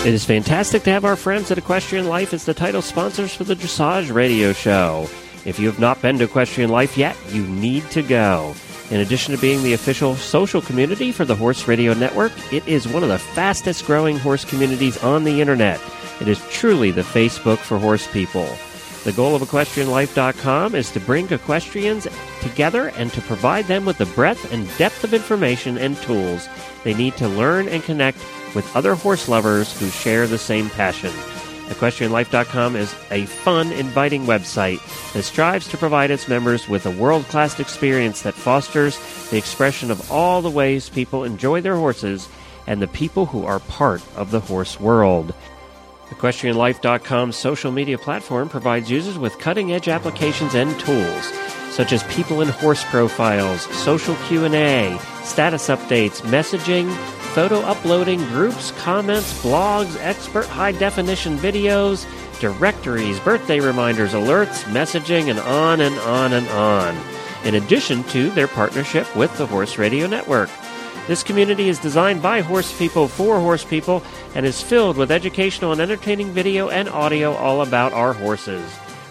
It 0.05 0.13
is 0.13 0.23
fantastic 0.23 0.83
to 0.83 0.91
have 0.91 1.03
our 1.03 1.17
friends 1.17 1.51
at 1.51 1.57
Equestrian 1.57 2.07
Life 2.07 2.33
as 2.33 2.45
the 2.45 2.53
title 2.53 2.81
sponsors 2.81 3.35
for 3.35 3.43
the 3.43 3.55
Dressage 3.55 4.13
Radio 4.13 4.53
Show. 4.53 5.09
If 5.45 5.59
you 5.59 5.67
have 5.67 5.79
not 5.79 6.01
been 6.01 6.17
to 6.19 6.25
Equestrian 6.25 6.69
Life 6.69 6.97
yet, 6.97 7.15
you 7.29 7.45
need 7.47 7.89
to 7.91 8.01
go. 8.01 8.53
In 8.91 8.99
addition 9.01 9.35
to 9.35 9.41
being 9.41 9.61
the 9.63 9.73
official 9.73 10.15
social 10.15 10.61
community 10.61 11.11
for 11.11 11.23
the 11.23 11.35
Horse 11.35 11.67
Radio 11.67 11.93
Network, 11.93 12.31
it 12.51 12.67
is 12.67 12.87
one 12.87 13.03
of 13.03 13.09
the 13.09 13.19
fastest 13.19 13.85
growing 13.85 14.17
horse 14.17 14.43
communities 14.43 14.97
on 15.03 15.23
the 15.23 15.41
internet. 15.41 15.79
It 16.19 16.27
is 16.27 16.43
truly 16.49 16.91
the 16.91 17.01
Facebook 17.01 17.59
for 17.59 17.77
horse 17.77 18.07
people. 18.07 18.49
The 19.05 19.13
goal 19.13 19.33
of 19.33 19.41
EquestrianLife.com 19.43 20.75
is 20.75 20.91
to 20.91 20.99
bring 20.99 21.31
equestrians 21.31 22.07
together 22.41 22.89
and 22.97 23.13
to 23.13 23.21
provide 23.21 23.65
them 23.65 23.85
with 23.85 23.97
the 23.97 24.05
breadth 24.07 24.51
and 24.51 24.67
depth 24.77 25.03
of 25.03 25.13
information 25.13 25.77
and 25.77 25.95
tools 25.97 26.49
they 26.83 26.93
need 26.93 27.15
to 27.17 27.27
learn 27.27 27.67
and 27.69 27.83
connect 27.83 28.17
with 28.55 28.69
other 28.75 28.95
horse 28.95 29.29
lovers 29.29 29.77
who 29.79 29.87
share 29.89 30.27
the 30.27 30.37
same 30.37 30.69
passion. 30.71 31.13
EquestrianLife.com 31.69 32.75
is 32.75 32.93
a 33.11 33.25
fun, 33.25 33.71
inviting 33.71 34.25
website 34.25 34.79
that 35.13 35.23
strives 35.23 35.67
to 35.69 35.77
provide 35.77 36.11
its 36.11 36.27
members 36.27 36.67
with 36.67 36.85
a 36.85 36.91
world 36.91 37.25
class 37.27 37.59
experience 37.59 38.23
that 38.23 38.33
fosters 38.33 38.97
the 39.29 39.37
expression 39.37 39.91
of 39.91 40.11
all 40.11 40.41
the 40.41 40.49
ways 40.49 40.89
people 40.89 41.23
enjoy 41.23 41.61
their 41.61 41.75
horses 41.75 42.27
and 42.67 42.81
the 42.81 42.87
people 42.87 43.27
who 43.27 43.45
are 43.45 43.59
part 43.59 44.01
of 44.15 44.31
the 44.31 44.39
horse 44.39 44.79
world. 44.79 45.33
EquestrianLife.com's 46.09 47.37
social 47.37 47.71
media 47.71 47.97
platform 47.97 48.49
provides 48.49 48.89
users 48.89 49.17
with 49.17 49.37
cutting 49.39 49.71
edge 49.71 49.87
applications 49.87 50.55
and 50.55 50.77
tools 50.79 51.31
such 51.79 51.93
as 51.93 52.03
people 52.03 52.41
in 52.41 52.49
horse 52.49 52.83
profiles, 52.85 53.61
social 53.77 54.15
Q&A, 54.27 54.99
status 55.23 55.69
updates, 55.69 56.21
messaging, 56.21 56.89
photo 57.29 57.59
uploading, 57.61 58.19
groups, 58.27 58.71
comments, 58.71 59.41
blogs, 59.43 59.95
expert 59.99 60.45
high 60.45 60.71
definition 60.71 61.37
videos, 61.37 62.05
directories, 62.39 63.19
birthday 63.19 63.59
reminders, 63.59 64.13
alerts, 64.13 64.63
messaging, 64.65 65.29
and 65.29 65.39
on 65.39 65.81
and 65.81 65.95
on 65.99 66.33
and 66.33 66.47
on. 66.49 66.97
In 67.45 67.55
addition 67.55 68.03
to 68.05 68.29
their 68.31 68.47
partnership 68.47 69.15
with 69.15 69.35
the 69.37 69.45
Horse 69.45 69.77
Radio 69.77 70.07
Network. 70.07 70.49
This 71.07 71.23
community 71.23 71.69
is 71.69 71.79
designed 71.79 72.21
by 72.21 72.41
horse 72.41 72.77
people 72.77 73.07
for 73.07 73.39
horse 73.39 73.63
people 73.65 74.03
and 74.35 74.45
is 74.45 74.61
filled 74.61 74.95
with 74.95 75.11
educational 75.11 75.71
and 75.71 75.81
entertaining 75.81 76.27
video 76.31 76.69
and 76.69 76.87
audio 76.89 77.33
all 77.33 77.61
about 77.61 77.93
our 77.93 78.13
horses. 78.13 78.63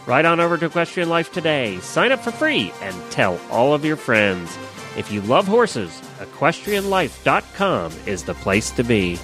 Right 0.06 0.24
on 0.24 0.38
over 0.40 0.56
to 0.56 0.66
Equestrian 0.66 1.08
Life 1.08 1.32
today. 1.32 1.80
Sign 1.80 2.12
up 2.12 2.20
for 2.20 2.30
free 2.30 2.72
and 2.82 3.10
tell 3.10 3.40
all 3.50 3.74
of 3.74 3.84
your 3.84 3.96
friends. 3.96 4.56
If 4.96 5.10
you 5.10 5.20
love 5.22 5.46
horses, 5.46 6.00
equestrianlife.com 6.18 7.92
is 8.06 8.24
the 8.24 8.34
place 8.34 8.70
to 8.72 8.84
be. 8.84 9.18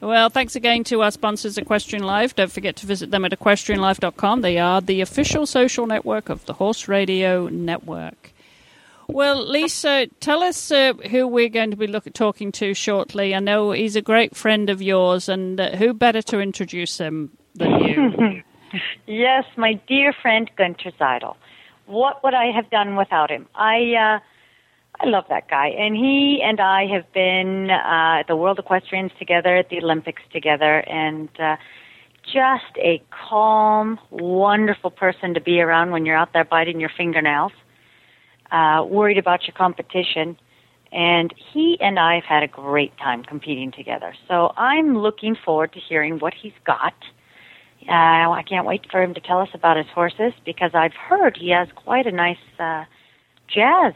Well, 0.00 0.30
thanks 0.30 0.56
again 0.56 0.82
to 0.84 1.02
our 1.02 1.12
sponsors, 1.12 1.56
Equestrian 1.56 2.02
Life. 2.04 2.34
Don't 2.34 2.50
forget 2.50 2.74
to 2.76 2.86
visit 2.86 3.12
them 3.12 3.24
at 3.24 3.30
equestrianlife.com. 3.30 4.40
They 4.40 4.58
are 4.58 4.80
the 4.80 5.00
official 5.00 5.46
social 5.46 5.86
network 5.86 6.28
of 6.28 6.44
the 6.46 6.54
Horse 6.54 6.88
Radio 6.88 7.46
Network. 7.48 8.32
Well, 9.06 9.48
Lisa, 9.48 10.08
tell 10.18 10.42
us 10.42 10.72
uh, 10.72 10.94
who 11.10 11.28
we're 11.28 11.48
going 11.48 11.70
to 11.70 11.76
be 11.76 11.86
look- 11.86 12.12
talking 12.14 12.50
to 12.52 12.74
shortly. 12.74 13.32
I 13.32 13.38
know 13.38 13.70
he's 13.70 13.94
a 13.94 14.02
great 14.02 14.34
friend 14.34 14.70
of 14.70 14.82
yours, 14.82 15.28
and 15.28 15.60
uh, 15.60 15.76
who 15.76 15.94
better 15.94 16.22
to 16.22 16.40
introduce 16.40 16.98
him 16.98 17.30
than 17.54 17.78
you? 17.80 18.42
yes, 19.06 19.44
my 19.56 19.74
dear 19.86 20.12
friend 20.20 20.50
Guenter 20.58 20.92
Seidel. 20.98 21.36
What 21.92 22.24
would 22.24 22.32
I 22.32 22.46
have 22.52 22.70
done 22.70 22.96
without 22.96 23.30
him? 23.30 23.46
I 23.54 23.76
uh, 24.04 24.18
I 25.02 25.06
love 25.06 25.24
that 25.28 25.48
guy, 25.50 25.68
and 25.68 25.94
he 25.94 26.40
and 26.42 26.58
I 26.58 26.86
have 26.86 27.12
been 27.12 27.70
uh, 27.70 28.20
at 28.20 28.28
the 28.28 28.36
World 28.36 28.58
Equestrians 28.58 29.12
together, 29.18 29.56
at 29.56 29.68
the 29.68 29.78
Olympics 29.78 30.22
together, 30.32 30.78
and 30.88 31.28
uh, 31.38 31.56
just 32.24 32.76
a 32.78 33.02
calm, 33.10 33.98
wonderful 34.10 34.90
person 34.90 35.34
to 35.34 35.40
be 35.40 35.60
around 35.60 35.90
when 35.90 36.06
you're 36.06 36.16
out 36.16 36.32
there 36.32 36.44
biting 36.44 36.80
your 36.80 36.90
fingernails, 36.96 37.52
uh, 38.50 38.84
worried 38.88 39.18
about 39.18 39.46
your 39.46 39.54
competition. 39.54 40.38
And 40.92 41.34
he 41.52 41.76
and 41.80 41.98
I 41.98 42.16
have 42.16 42.24
had 42.24 42.42
a 42.42 42.48
great 42.48 42.96
time 42.98 43.22
competing 43.22 43.70
together. 43.70 44.14
So 44.28 44.52
I'm 44.56 44.96
looking 44.96 45.36
forward 45.44 45.72
to 45.72 45.80
hearing 45.80 46.18
what 46.20 46.34
he's 46.34 46.52
got. 46.64 46.94
Uh, 46.94 47.21
I 47.90 48.42
can't 48.48 48.66
wait 48.66 48.86
for 48.90 49.02
him 49.02 49.14
to 49.14 49.20
tell 49.20 49.40
us 49.40 49.48
about 49.54 49.76
his 49.76 49.86
horses 49.94 50.32
because 50.44 50.70
I've 50.74 50.94
heard 50.94 51.36
he 51.36 51.50
has 51.50 51.68
quite 51.74 52.06
a 52.06 52.12
nice 52.12 52.36
uh, 52.58 52.84
jazz 53.52 53.94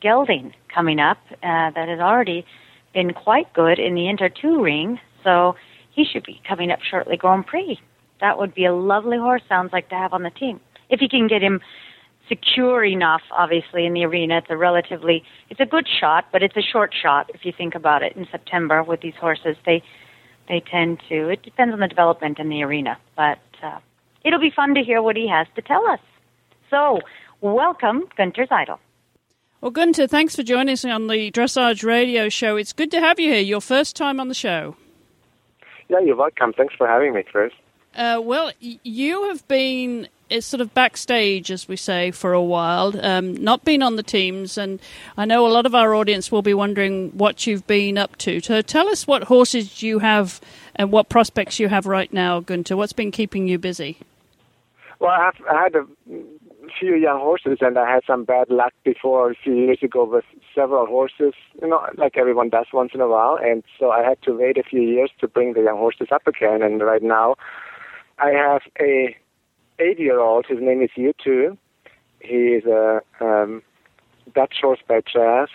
gelding 0.00 0.52
coming 0.72 1.00
up 1.00 1.18
uh, 1.30 1.70
that 1.70 1.88
has 1.88 2.00
already 2.00 2.44
been 2.92 3.12
quite 3.12 3.52
good 3.52 3.78
in 3.78 3.94
the 3.94 4.08
Inter 4.08 4.28
2 4.28 4.62
ring. 4.62 5.00
So 5.22 5.56
he 5.90 6.04
should 6.04 6.24
be 6.24 6.40
coming 6.46 6.70
up 6.70 6.80
shortly 6.82 7.16
Grand 7.16 7.46
Prix. 7.46 7.80
That 8.20 8.38
would 8.38 8.54
be 8.54 8.64
a 8.64 8.74
lovely 8.74 9.16
horse, 9.16 9.42
sounds 9.48 9.72
like, 9.72 9.88
to 9.88 9.94
have 9.94 10.12
on 10.12 10.22
the 10.22 10.30
team. 10.30 10.60
If 10.90 11.00
you 11.00 11.08
can 11.08 11.26
get 11.26 11.42
him 11.42 11.60
secure 12.28 12.84
enough, 12.84 13.22
obviously, 13.30 13.86
in 13.86 13.92
the 13.92 14.04
arena, 14.04 14.38
it's 14.38 14.46
a 14.50 14.56
relatively, 14.56 15.22
it's 15.50 15.60
a 15.60 15.66
good 15.66 15.86
shot, 16.00 16.26
but 16.32 16.42
it's 16.42 16.56
a 16.56 16.62
short 16.62 16.94
shot 16.94 17.30
if 17.34 17.44
you 17.44 17.52
think 17.56 17.74
about 17.74 18.02
it 18.02 18.16
in 18.16 18.26
September 18.30 18.82
with 18.82 19.00
these 19.00 19.14
horses. 19.20 19.56
They, 19.66 19.82
they 20.48 20.60
tend 20.60 21.00
to, 21.08 21.28
it 21.28 21.42
depends 21.42 21.72
on 21.72 21.80
the 21.80 21.88
development 21.88 22.38
in 22.38 22.48
the 22.48 22.62
arena, 22.62 22.98
but 23.16 23.38
uh, 23.62 23.78
it'll 24.24 24.40
be 24.40 24.50
fun 24.50 24.74
to 24.74 24.82
hear 24.82 25.02
what 25.02 25.16
he 25.16 25.28
has 25.28 25.46
to 25.56 25.62
tell 25.62 25.86
us. 25.86 26.00
So, 26.70 27.00
welcome, 27.40 28.04
Guenter 28.18 28.48
Seidel. 28.48 28.80
Well, 29.60 29.72
Guenter, 29.72 30.08
thanks 30.08 30.36
for 30.36 30.42
joining 30.42 30.74
us 30.74 30.84
on 30.84 31.06
the 31.06 31.30
Dressage 31.30 31.84
Radio 31.84 32.28
Show. 32.28 32.56
It's 32.56 32.72
good 32.72 32.90
to 32.90 33.00
have 33.00 33.18
you 33.18 33.30
here. 33.30 33.40
Your 33.40 33.62
first 33.62 33.96
time 33.96 34.20
on 34.20 34.28
the 34.28 34.34
show. 34.34 34.76
Yeah, 35.88 36.00
you're 36.00 36.16
welcome. 36.16 36.52
Thanks 36.52 36.74
for 36.74 36.86
having 36.86 37.14
me, 37.14 37.22
Chris. 37.22 37.52
Uh, 37.94 38.20
well, 38.22 38.52
you 38.60 39.28
have 39.28 39.46
been 39.48 40.08
uh, 40.30 40.40
sort 40.40 40.60
of 40.60 40.72
backstage, 40.74 41.50
as 41.50 41.68
we 41.68 41.76
say, 41.76 42.10
for 42.10 42.32
a 42.32 42.42
while, 42.42 42.92
um, 43.04 43.34
not 43.34 43.64
been 43.64 43.82
on 43.82 43.96
the 43.96 44.02
teams, 44.02 44.58
and 44.58 44.80
I 45.16 45.24
know 45.24 45.46
a 45.46 45.48
lot 45.48 45.66
of 45.66 45.74
our 45.74 45.94
audience 45.94 46.32
will 46.32 46.42
be 46.42 46.54
wondering 46.54 47.10
what 47.10 47.46
you've 47.46 47.66
been 47.66 47.98
up 47.98 48.16
to. 48.18 48.40
So 48.40 48.62
tell 48.62 48.88
us 48.88 49.06
what 49.06 49.24
horses 49.24 49.82
you 49.82 49.98
have 50.00 50.40
and 50.76 50.90
what 50.90 51.08
prospects 51.08 51.58
you 51.58 51.68
have 51.68 51.86
right 51.86 52.12
now, 52.12 52.40
Guenter. 52.40 52.76
What's 52.76 52.92
been 52.92 53.10
keeping 53.10 53.48
you 53.48 53.58
busy? 53.58 53.98
Well, 54.98 55.10
I, 55.10 55.24
have, 55.24 55.34
I 55.50 55.62
had 55.62 55.74
a 55.74 55.86
few 56.78 56.94
young 56.94 57.18
horses, 57.20 57.58
and 57.60 57.78
I 57.78 57.90
had 57.90 58.02
some 58.06 58.24
bad 58.24 58.50
luck 58.50 58.72
before 58.84 59.30
a 59.30 59.34
few 59.34 59.54
years 59.54 59.78
ago 59.82 60.04
with 60.04 60.24
several 60.54 60.86
horses, 60.86 61.34
you 61.60 61.68
know, 61.68 61.86
like 61.96 62.16
everyone 62.16 62.48
does 62.48 62.66
once 62.72 62.92
in 62.94 63.00
a 63.00 63.08
while. 63.08 63.38
And 63.42 63.62
so 63.78 63.90
I 63.90 64.02
had 64.02 64.20
to 64.22 64.32
wait 64.32 64.58
a 64.58 64.62
few 64.62 64.80
years 64.80 65.10
to 65.20 65.28
bring 65.28 65.52
the 65.52 65.62
young 65.62 65.76
horses 65.76 66.08
up 66.10 66.26
again. 66.26 66.62
And 66.62 66.80
right 66.80 67.02
now, 67.02 67.36
I 68.18 68.30
have 68.30 68.62
a 68.80 69.16
eight-year-old. 69.78 70.46
His 70.46 70.58
name 70.60 70.82
is 70.82 70.90
U2. 70.96 71.56
He 72.20 72.34
is 72.34 72.64
a 72.64 73.00
um, 73.20 73.62
Dutch 74.34 74.56
horse 74.62 74.80
by 74.88 75.00
Jazz, 75.00 75.48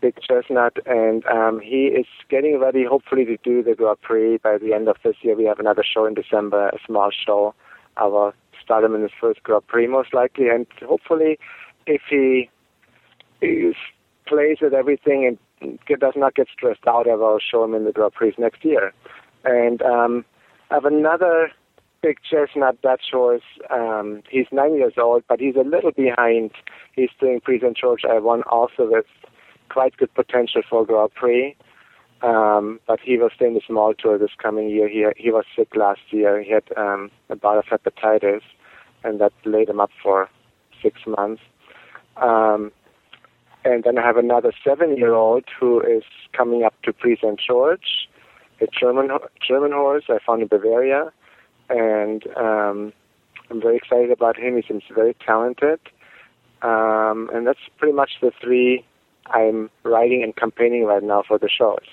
big 0.00 0.16
chestnut, 0.20 0.76
and 0.86 1.24
um, 1.26 1.60
he 1.60 1.86
is 1.86 2.06
getting 2.28 2.60
ready, 2.60 2.84
hopefully, 2.84 3.24
to 3.24 3.36
do 3.42 3.62
the 3.62 3.74
Grand 3.74 4.00
Prix 4.02 4.38
by 4.38 4.58
the 4.58 4.74
end 4.74 4.88
of 4.88 4.96
this 5.02 5.16
year. 5.22 5.34
We 5.34 5.44
have 5.44 5.58
another 5.58 5.84
show 5.84 6.04
in 6.04 6.14
December, 6.14 6.68
a 6.68 6.78
small 6.86 7.10
show. 7.10 7.54
I 7.96 8.06
will 8.06 8.32
start 8.62 8.84
him 8.84 8.94
in 8.94 9.02
his 9.02 9.10
first 9.18 9.42
Grand 9.42 9.66
Prix, 9.66 9.86
most 9.86 10.12
likely, 10.12 10.48
and 10.48 10.66
hopefully, 10.86 11.38
if 11.86 12.02
he 12.10 12.50
is, 13.40 13.74
plays 14.26 14.58
with 14.60 14.74
everything 14.74 15.38
and 15.60 15.78
does 15.98 16.14
not 16.16 16.34
get 16.34 16.48
stressed 16.52 16.86
out, 16.86 17.08
I 17.08 17.14
will 17.14 17.38
show 17.38 17.64
him 17.64 17.74
in 17.74 17.84
the 17.84 17.92
Grand 17.92 18.12
Prix 18.12 18.34
next 18.38 18.64
year. 18.64 18.92
And 19.44 19.80
um, 19.82 20.24
I 20.70 20.74
have 20.74 20.84
another 20.84 21.50
big 22.02 22.18
chestnut 22.28 22.80
Dutch 22.82 23.10
horse. 23.12 23.42
Um, 23.70 24.22
he's 24.30 24.46
nine 24.52 24.74
years 24.76 24.94
old, 24.96 25.24
but 25.28 25.40
he's 25.40 25.56
a 25.56 25.68
little 25.68 25.92
behind. 25.92 26.50
He's 26.94 27.10
doing 27.20 27.40
Prix 27.40 27.60
St. 27.60 27.76
Georges 27.76 28.08
I 28.10 28.18
won 28.18 28.42
also 28.44 28.88
with 28.90 29.06
quite 29.68 29.96
good 29.96 30.12
potential 30.14 30.62
for 30.68 30.84
Grand 30.84 31.14
Prix. 31.14 31.56
Um, 32.20 32.80
but 32.86 32.98
he 33.00 33.16
will 33.16 33.30
stay 33.34 33.46
in 33.46 33.54
the 33.54 33.60
small 33.64 33.94
tour 33.94 34.18
this 34.18 34.30
coming 34.42 34.68
year. 34.68 34.88
He 34.88 35.06
he 35.16 35.30
was 35.30 35.44
sick 35.54 35.76
last 35.76 36.00
year. 36.10 36.42
He 36.42 36.50
had 36.50 36.64
um, 36.76 37.10
a 37.30 37.36
bout 37.36 37.58
of 37.58 37.66
hepatitis, 37.66 38.42
and 39.04 39.20
that 39.20 39.32
laid 39.44 39.68
him 39.68 39.78
up 39.78 39.90
for 40.02 40.28
six 40.82 41.00
months. 41.06 41.42
Um, 42.16 42.72
and 43.64 43.84
then 43.84 43.98
I 43.98 44.06
have 44.06 44.16
another 44.16 44.52
seven-year-old 44.64 45.44
who 45.58 45.80
is 45.80 46.02
coming 46.36 46.64
up 46.64 46.74
to 46.84 46.92
Prix 46.92 47.18
St. 47.22 47.40
Georges, 47.40 48.08
a 48.60 48.66
German 48.66 49.10
German 49.46 49.70
horse 49.70 50.04
I 50.08 50.18
found 50.26 50.42
in 50.42 50.48
Bavaria, 50.48 51.12
and 51.68 52.26
um, 52.36 52.92
I'm 53.50 53.60
very 53.60 53.76
excited 53.76 54.10
about 54.10 54.38
him. 54.38 54.56
He 54.56 54.62
seems 54.66 54.82
very 54.94 55.14
talented, 55.14 55.80
um, 56.62 57.30
and 57.32 57.46
that's 57.46 57.60
pretty 57.78 57.94
much 57.94 58.12
the 58.20 58.32
three 58.40 58.84
I'm 59.26 59.70
writing 59.82 60.22
and 60.22 60.34
campaigning 60.34 60.84
right 60.84 61.02
now 61.02 61.22
for 61.26 61.38
the 61.38 61.48
shows. 61.48 61.84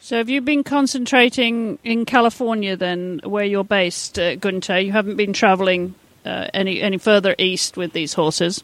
So, 0.00 0.18
have 0.18 0.28
you 0.28 0.40
been 0.40 0.64
concentrating 0.64 1.78
in 1.82 2.04
California 2.04 2.76
then, 2.76 3.20
where 3.24 3.44
you're 3.44 3.64
based, 3.64 4.18
uh, 4.18 4.36
Guenter? 4.36 4.84
You 4.84 4.92
haven't 4.92 5.16
been 5.16 5.32
traveling 5.32 5.94
uh, 6.26 6.48
any 6.52 6.80
any 6.80 6.98
further 6.98 7.34
east 7.38 7.76
with 7.76 7.92
these 7.92 8.14
horses. 8.14 8.62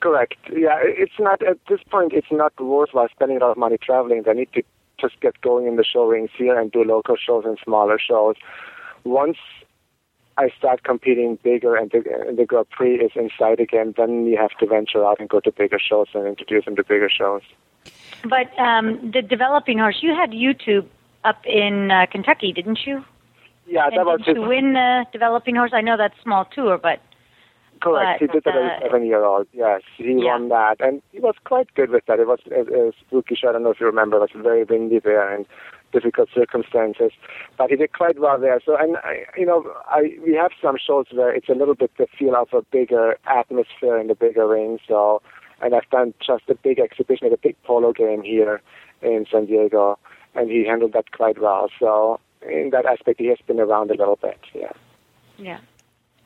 Correct. 0.00 0.36
Yeah, 0.52 0.78
it's 0.82 1.18
not 1.18 1.42
at 1.42 1.58
this 1.68 1.80
point. 1.90 2.12
It's 2.12 2.30
not 2.30 2.52
worthwhile 2.60 3.08
spending 3.10 3.38
a 3.38 3.40
lot 3.40 3.52
of 3.52 3.56
money 3.56 3.78
traveling. 3.78 4.22
They 4.22 4.34
need 4.34 4.52
to 4.52 4.62
just 5.04 5.20
get 5.20 5.40
going 5.40 5.66
in 5.66 5.76
the 5.76 5.84
show 5.84 6.04
rings 6.04 6.30
here 6.36 6.58
and 6.58 6.72
do 6.72 6.82
local 6.84 7.16
shows 7.16 7.44
and 7.44 7.58
smaller 7.62 7.98
shows. 7.98 8.36
Once 9.04 9.36
I 10.36 10.48
start 10.58 10.82
competing 10.82 11.38
bigger 11.42 11.76
and 11.76 11.90
the, 11.90 12.02
and 12.26 12.38
the 12.38 12.46
Grand 12.46 12.68
Prix 12.70 12.96
is 12.96 13.12
in 13.14 13.30
sight 13.38 13.60
again, 13.60 13.94
then 13.96 14.26
you 14.26 14.36
have 14.36 14.56
to 14.58 14.66
venture 14.66 15.04
out 15.04 15.20
and 15.20 15.28
go 15.28 15.40
to 15.40 15.52
bigger 15.52 15.78
shows 15.78 16.08
and 16.14 16.26
introduce 16.26 16.64
them 16.64 16.76
to 16.76 16.84
bigger 16.84 17.10
shows. 17.10 17.42
But 18.28 18.58
um, 18.58 19.10
the 19.12 19.22
developing 19.22 19.78
horse, 19.78 19.98
you 20.00 20.14
had 20.14 20.30
U2 20.30 20.86
up 21.24 21.44
in 21.46 21.90
uh, 21.90 22.06
Kentucky, 22.10 22.52
didn't 22.52 22.80
you? 22.86 23.04
Yeah, 23.66 23.86
and 23.86 23.96
that 23.96 24.06
was 24.06 24.20
did 24.24 24.36
you 24.36 24.42
win 24.42 24.74
the 24.74 25.06
developing 25.12 25.56
horse? 25.56 25.72
I 25.72 25.80
know 25.80 25.96
that's 25.96 26.14
small 26.22 26.44
tour, 26.46 26.78
but 26.78 27.00
correct. 27.84 28.20
He 28.20 28.26
did 28.26 28.44
that 28.44 28.56
as 28.56 28.82
a 28.82 28.86
seven-year-old. 28.86 29.46
Yes, 29.52 29.82
he 29.96 30.12
Yeah. 30.12 30.32
won 30.32 30.48
that, 30.48 30.80
and 30.80 31.02
he 31.12 31.20
was 31.20 31.36
quite 31.44 31.72
good 31.74 31.90
with 31.90 32.04
that. 32.06 32.18
It 32.18 32.26
was 32.26 32.40
a, 32.50 32.88
a 32.88 32.92
spooky 33.00 33.34
show. 33.34 33.48
I 33.50 33.52
don't 33.52 33.62
know 33.62 33.70
if 33.70 33.80
you 33.80 33.86
remember. 33.86 34.16
It 34.16 34.20
was 34.34 34.42
very 34.42 34.64
windy 34.64 34.98
there 34.98 35.28
and 35.34 35.46
difficult 35.92 36.28
circumstances, 36.34 37.12
but 37.56 37.70
he 37.70 37.76
did 37.76 37.92
quite 37.92 38.18
well 38.18 38.38
there. 38.38 38.60
So, 38.64 38.76
and 38.76 38.96
I, 38.98 39.24
you 39.36 39.46
know, 39.46 39.72
I 39.86 40.16
we 40.26 40.34
have 40.34 40.50
some 40.60 40.76
shows 40.84 41.06
where 41.12 41.32
it's 41.32 41.48
a 41.48 41.54
little 41.54 41.74
bit 41.74 41.90
the 41.98 42.06
feel 42.18 42.34
of 42.34 42.48
a 42.52 42.62
bigger 42.62 43.16
atmosphere 43.26 43.98
in 43.98 44.08
the 44.08 44.14
bigger 44.14 44.46
ring. 44.48 44.78
So, 44.88 45.22
and 45.62 45.74
I've 45.74 45.88
done 45.90 46.12
just 46.26 46.44
a 46.48 46.54
big 46.56 46.78
exhibition 46.80 47.26
at 47.28 47.32
a 47.32 47.36
big 47.38 47.56
polo 47.62 47.92
game 47.92 48.22
here 48.22 48.60
in 49.02 49.26
San 49.30 49.46
Diego, 49.46 49.98
and 50.34 50.50
he 50.50 50.66
handled 50.66 50.92
that 50.94 51.12
quite 51.12 51.40
well. 51.40 51.70
So, 51.78 52.18
in 52.42 52.70
that 52.70 52.86
aspect, 52.86 53.20
he 53.20 53.26
has 53.28 53.38
been 53.46 53.60
around 53.60 53.90
a 53.90 53.94
little 53.94 54.18
bit. 54.20 54.40
Yeah. 54.52 54.72
yeah. 55.38 55.58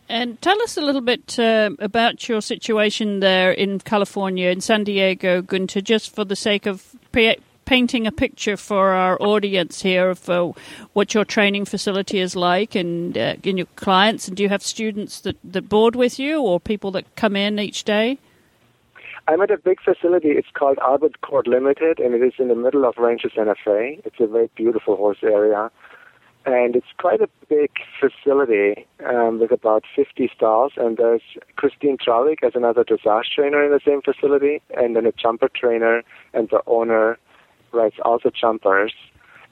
And 0.08 0.40
tell 0.40 0.60
us 0.62 0.76
a 0.78 0.80
little 0.80 1.02
bit 1.02 1.38
uh, 1.38 1.70
about 1.78 2.28
your 2.28 2.40
situation 2.40 3.20
there 3.20 3.52
in 3.52 3.78
California, 3.80 4.48
in 4.48 4.62
San 4.62 4.84
Diego, 4.84 5.42
Gunter, 5.42 5.82
just 5.82 6.14
for 6.14 6.24
the 6.24 6.36
sake 6.36 6.64
of 6.64 6.96
pa- 7.12 7.34
painting 7.66 8.06
a 8.06 8.12
picture 8.12 8.56
for 8.56 8.92
our 8.92 9.20
audience 9.20 9.82
here 9.82 10.08
of 10.08 10.30
uh, 10.30 10.50
what 10.94 11.12
your 11.12 11.26
training 11.26 11.66
facility 11.66 12.18
is 12.20 12.34
like 12.34 12.74
and, 12.74 13.18
uh, 13.18 13.34
and 13.44 13.58
your 13.58 13.66
clients. 13.76 14.28
And 14.28 14.36
do 14.38 14.42
you 14.42 14.48
have 14.48 14.62
students 14.62 15.20
that, 15.20 15.36
that 15.44 15.68
board 15.68 15.94
with 15.94 16.18
you 16.18 16.40
or 16.40 16.58
people 16.58 16.90
that 16.92 17.04
come 17.14 17.36
in 17.36 17.58
each 17.58 17.84
day? 17.84 18.18
I'm 19.28 19.42
at 19.42 19.50
a 19.50 19.58
big 19.58 19.78
facility. 19.82 20.30
It's 20.30 20.48
called 20.54 20.78
Albert 20.78 21.20
Court 21.20 21.46
Limited, 21.46 22.00
and 22.00 22.14
it 22.14 22.22
is 22.22 22.32
in 22.38 22.48
the 22.48 22.54
middle 22.54 22.86
of 22.86 22.96
Rancho 22.96 23.28
Santa 23.34 23.54
Fe. 23.62 24.00
It's 24.06 24.18
a 24.20 24.26
very 24.26 24.48
beautiful 24.56 24.96
horse 24.96 25.18
area, 25.22 25.70
and 26.49 26.75
it's 26.75 26.87
quite 26.97 27.21
a 27.21 27.28
big 27.50 27.71
facility 28.00 28.87
um, 29.07 29.38
with 29.38 29.52
about 29.52 29.85
50 29.95 30.31
stalls. 30.35 30.73
And 30.78 30.97
there's 30.97 31.21
Christine 31.57 31.99
Traurig 31.99 32.43
as 32.43 32.52
another 32.55 32.85
dressage 32.85 33.25
trainer 33.35 33.62
in 33.62 33.71
the 33.71 33.81
same 33.87 34.00
facility, 34.00 34.62
and 34.75 34.97
then 34.97 35.05
a 35.05 35.12
jumper 35.12 35.50
trainer, 35.55 36.02
and 36.33 36.49
the 36.49 36.62
owner 36.67 37.19
rides 37.73 37.97
also 38.02 38.31
jumpers. 38.31 38.95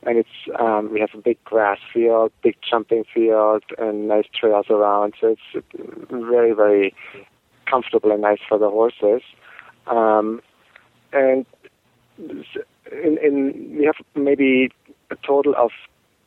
And 0.05 0.17
it's 0.17 0.59
um, 0.59 0.91
we 0.91 1.01
have 1.01 1.11
a 1.13 1.19
big 1.19 1.43
grass 1.45 1.79
field, 1.93 2.33
big 2.43 2.57
jumping 2.69 3.05
field, 3.13 3.63
and 3.77 4.09
nice 4.09 4.27
trails 4.39 4.67
around. 4.71 5.15
So 5.21 5.37
it's 5.37 5.67
very, 6.11 6.53
very 6.55 6.95
comfortable 7.71 8.11
and 8.11 8.23
nice 8.23 8.39
for 8.49 8.59
the 8.59 8.71
horses. 8.71 9.21
Um, 9.87 10.41
and 11.13 11.45
in, 12.19 13.19
in 13.23 13.77
we 13.79 13.85
have 13.85 13.97
maybe 14.15 14.71
a 15.11 15.17
total 15.27 15.55
of 15.59 15.73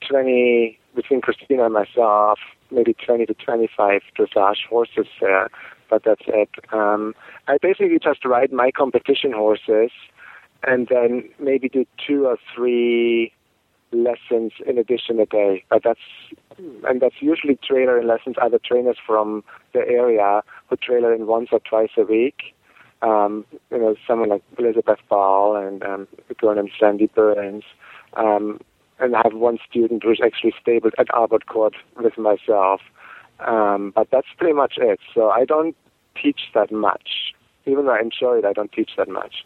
20 0.07 0.77
between 0.95 1.21
Christina 1.21 1.65
and 1.65 1.73
myself, 1.73 2.39
maybe 2.71 2.93
20 2.93 3.25
to 3.27 3.33
25 3.33 4.01
dressage 4.17 4.65
horses 4.69 5.07
there, 5.21 5.49
but 5.89 6.03
that's 6.03 6.23
it. 6.27 6.49
Um, 6.71 7.13
I 7.47 7.57
basically 7.61 7.99
just 8.01 8.25
ride 8.25 8.51
my 8.51 8.71
competition 8.71 9.31
horses 9.31 9.91
and 10.63 10.87
then 10.89 11.29
maybe 11.39 11.69
do 11.69 11.85
two 12.05 12.25
or 12.25 12.37
three 12.55 13.31
lessons 13.91 14.51
in 14.67 14.77
addition 14.77 15.19
a 15.19 15.25
day. 15.25 15.63
But 15.69 15.83
that's 15.83 15.99
and 16.87 17.01
that's 17.01 17.15
usually 17.21 17.57
trailer 17.63 17.99
in 17.99 18.07
lessons, 18.07 18.35
other 18.41 18.59
trainers 18.63 18.97
from 19.05 19.43
the 19.73 19.79
area 19.79 20.41
who 20.69 20.75
trailer 20.75 21.13
in 21.13 21.27
once 21.27 21.49
or 21.51 21.59
twice 21.59 21.91
a 21.97 22.03
week. 22.03 22.55
Um, 23.01 23.45
you 23.71 23.77
know, 23.77 23.95
someone 24.05 24.29
like 24.29 24.43
Elizabeth 24.57 24.99
Ball 25.07 25.55
and 25.55 25.81
um, 25.83 26.07
a 26.29 26.55
named 26.55 26.71
Sandy 26.77 27.07
Burns. 27.07 27.63
Um, 28.15 28.59
and 28.99 29.15
I 29.15 29.21
have 29.23 29.33
one 29.33 29.57
student 29.69 30.03
who's 30.03 30.19
actually 30.23 30.53
stabled 30.61 30.93
at 30.97 31.07
Albert 31.13 31.45
Court 31.47 31.75
with 31.97 32.17
myself. 32.17 32.81
Um, 33.39 33.91
but 33.95 34.09
that's 34.11 34.27
pretty 34.37 34.53
much 34.53 34.73
it. 34.77 34.99
So 35.13 35.29
I 35.29 35.45
don't 35.45 35.75
teach 36.21 36.41
that 36.53 36.71
much. 36.71 37.33
Even 37.65 37.85
though 37.85 37.93
I 37.93 38.01
enjoy 38.01 38.39
it, 38.39 38.45
I 38.45 38.53
don't 38.53 38.71
teach 38.71 38.91
that 38.97 39.07
much. 39.07 39.45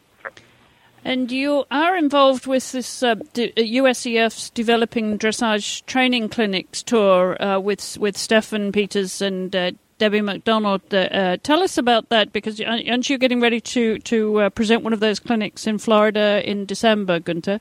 And 1.05 1.31
you 1.31 1.65
are 1.69 1.97
involved 1.97 2.47
with 2.47 2.71
this 2.71 3.03
uh, 3.03 3.15
D- 3.33 3.51
USEF's 3.57 4.49
developing 4.51 5.19
dressage 5.19 5.85
training 5.85 6.29
clinics 6.29 6.81
tour 6.81 7.41
uh, 7.43 7.59
with 7.59 7.97
with 7.97 8.15
Steffen 8.15 8.71
Peters 8.71 9.21
and 9.21 9.53
uh, 9.53 9.71
Debbie 9.97 10.21
McDonald. 10.21 10.81
Uh, 10.93 10.97
uh, 10.97 11.37
tell 11.43 11.61
us 11.61 11.77
about 11.77 12.07
that 12.07 12.31
because 12.31 12.61
aren't 12.61 13.09
you 13.09 13.17
getting 13.17 13.41
ready 13.41 13.59
to 13.59 13.99
to 13.99 14.41
uh, 14.41 14.49
present 14.49 14.81
one 14.81 14.93
of 14.93 15.01
those 15.01 15.19
clinics 15.19 15.67
in 15.67 15.77
Florida 15.77 16.41
in 16.49 16.65
December, 16.65 17.19
Guenter? 17.19 17.59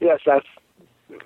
Yes, 0.00 0.18
I've 0.26 0.42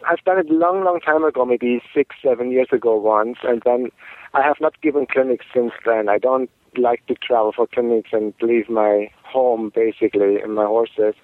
I've 0.08 0.22
done 0.24 0.38
it 0.38 0.50
long, 0.50 0.84
long 0.84 1.00
time 1.00 1.24
ago, 1.24 1.44
maybe 1.44 1.82
six, 1.94 2.16
seven 2.22 2.50
years 2.50 2.68
ago 2.72 2.96
once, 2.96 3.38
and 3.42 3.62
then 3.64 3.88
I 4.34 4.42
have 4.42 4.56
not 4.60 4.80
given 4.80 5.06
clinics 5.06 5.46
since 5.54 5.72
then. 5.84 6.08
I 6.08 6.18
don't 6.18 6.50
like 6.76 7.06
to 7.06 7.14
travel 7.14 7.52
for 7.54 7.66
clinics 7.66 8.10
and 8.12 8.34
leave 8.40 8.68
my 8.68 9.10
home 9.24 9.72
basically 9.74 10.40
and 10.40 10.54
my 10.54 10.64
horses. 10.64 11.14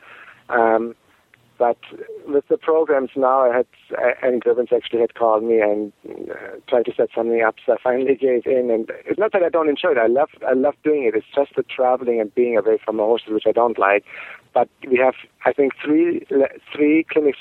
Um, 0.49 0.95
but 1.57 1.79
with 2.27 2.49
the 2.49 2.59
programs 2.59 3.11
now, 3.15 3.43
I 3.43 3.57
had 3.59 3.67
Annie 4.23 4.41
Gribbons 4.41 4.71
actually 4.75 5.01
had 5.01 5.15
called 5.15 5.45
me 5.45 5.61
and 5.61 5.93
uh, 6.09 6.35
tried 6.69 6.87
to 6.87 6.93
set 6.97 7.11
something 7.15 7.43
up. 7.43 7.57
So 7.65 7.75
I 7.75 7.77
finally 7.83 8.17
gave 8.17 8.45
in, 8.45 8.71
and 8.73 8.91
it's 9.07 9.21
not 9.21 9.33
that 9.33 9.45
I 9.45 9.51
don't 9.51 9.69
enjoy 9.69 9.93
it. 9.93 9.99
I 9.99 10.09
love 10.09 10.31
I 10.47 10.55
love 10.55 10.75
doing 10.83 11.05
it. 11.05 11.15
It's 11.15 11.27
just 11.33 11.55
the 11.55 11.63
traveling 11.63 12.21
and 12.21 12.35
being 12.35 12.57
away 12.57 12.79
from 12.85 12.97
the 12.97 13.05
horses, 13.05 13.29
which 13.31 13.47
I 13.47 13.53
don't 13.53 13.79
like. 13.79 14.05
But 14.53 14.69
we 14.89 14.99
have, 14.99 15.15
I 15.47 15.53
think, 15.53 15.75
three 15.83 16.27
three 16.75 17.07
clinics 17.09 17.39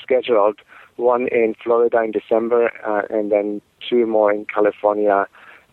scheduled. 0.00 0.60
One 0.96 1.28
in 1.28 1.54
Florida 1.62 2.02
in 2.02 2.12
December, 2.12 2.70
uh, 2.86 3.02
and 3.10 3.32
then 3.32 3.60
two 3.88 4.06
more 4.06 4.32
in 4.32 4.44
California. 4.44 5.26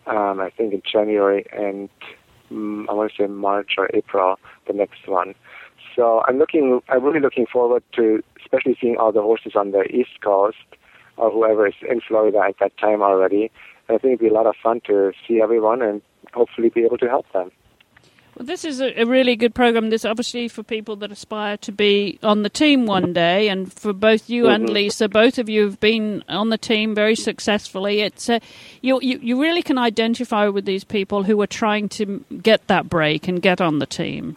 Um, 0.06 0.40
I 0.40 0.50
think 0.50 0.72
in 0.72 0.82
January 0.90 1.44
and 1.52 1.88
um, 2.50 2.86
I 2.88 2.94
want 2.94 3.12
to 3.12 3.22
say 3.22 3.26
March 3.26 3.74
or 3.78 3.88
April, 3.94 4.38
the 4.66 4.72
next 4.72 5.06
one. 5.06 5.34
So 5.94 6.22
I'm 6.26 6.38
looking, 6.38 6.80
I'm 6.88 7.04
really 7.04 7.20
looking 7.20 7.46
forward 7.46 7.82
to, 7.96 8.22
especially 8.40 8.76
seeing 8.80 8.96
all 8.96 9.12
the 9.12 9.22
horses 9.22 9.52
on 9.54 9.72
the 9.72 9.82
East 9.84 10.20
Coast 10.22 10.56
or 11.16 11.30
whoever 11.30 11.66
is 11.66 11.74
in 11.88 12.00
Florida 12.00 12.40
at 12.48 12.58
that 12.60 12.76
time 12.78 13.02
already. 13.02 13.50
And 13.88 13.96
I 13.96 13.98
think 13.98 14.14
it'd 14.14 14.20
be 14.20 14.28
a 14.28 14.32
lot 14.32 14.46
of 14.46 14.54
fun 14.62 14.80
to 14.86 15.12
see 15.26 15.40
everyone 15.42 15.82
and 15.82 16.00
hopefully 16.32 16.70
be 16.70 16.82
able 16.82 16.98
to 16.98 17.08
help 17.08 17.30
them. 17.32 17.50
Well, 18.36 18.46
this 18.46 18.64
is 18.64 18.80
a, 18.80 19.00
a 19.00 19.04
really 19.04 19.36
good 19.36 19.54
program. 19.54 19.90
This 19.90 20.04
obviously 20.04 20.48
for 20.48 20.62
people 20.62 20.96
that 20.96 21.10
aspire 21.10 21.56
to 21.58 21.72
be 21.72 22.18
on 22.22 22.42
the 22.42 22.48
team 22.48 22.86
one 22.86 23.12
day, 23.12 23.48
and 23.48 23.72
for 23.72 23.92
both 23.92 24.30
you 24.30 24.46
and 24.48 24.68
Mhm. 24.68 24.72
Lisa, 24.72 25.08
both 25.08 25.38
of 25.38 25.48
you 25.48 25.64
have 25.64 25.80
been 25.80 26.22
on 26.28 26.48
the 26.50 26.58
team 26.58 26.94
very 26.94 27.16
successfully. 27.16 28.00
It's 28.00 28.30
uh, 28.30 28.38
you, 28.82 29.00
you 29.02 29.18
you 29.20 29.40
really 29.40 29.62
can 29.62 29.78
identify 29.78 30.48
with 30.48 30.64
these 30.64 30.84
people 30.84 31.24
who 31.24 31.40
are 31.42 31.46
trying 31.46 31.88
to 31.90 32.24
get 32.42 32.66
that 32.68 32.88
break 32.88 33.28
and 33.28 33.42
get 33.42 33.60
on 33.60 33.78
the 33.78 33.86
team. 33.86 34.36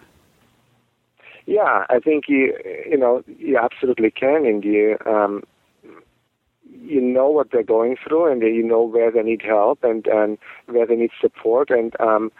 Yeah, 1.45 1.85
I 1.89 1.99
think 1.99 2.29
you, 2.29 2.57
you 2.89 2.97
know, 2.97 3.21
you 3.37 3.57
absolutely 3.57 4.11
can, 4.11 4.45
and 4.45 4.63
you, 4.63 4.97
um, 5.05 5.43
you 6.81 7.01
know 7.01 7.29
what 7.29 7.51
they're 7.51 7.63
going 7.63 7.97
through, 7.97 8.31
and 8.31 8.41
you 8.41 8.63
know 8.63 8.81
where 8.81 9.11
they 9.11 9.23
need 9.23 9.41
help 9.41 9.83
and 9.83 10.07
and 10.07 10.37
where 10.67 10.85
they 10.85 10.95
need 10.95 11.11
support, 11.21 11.69
and 11.69 11.93
um, 11.99 12.31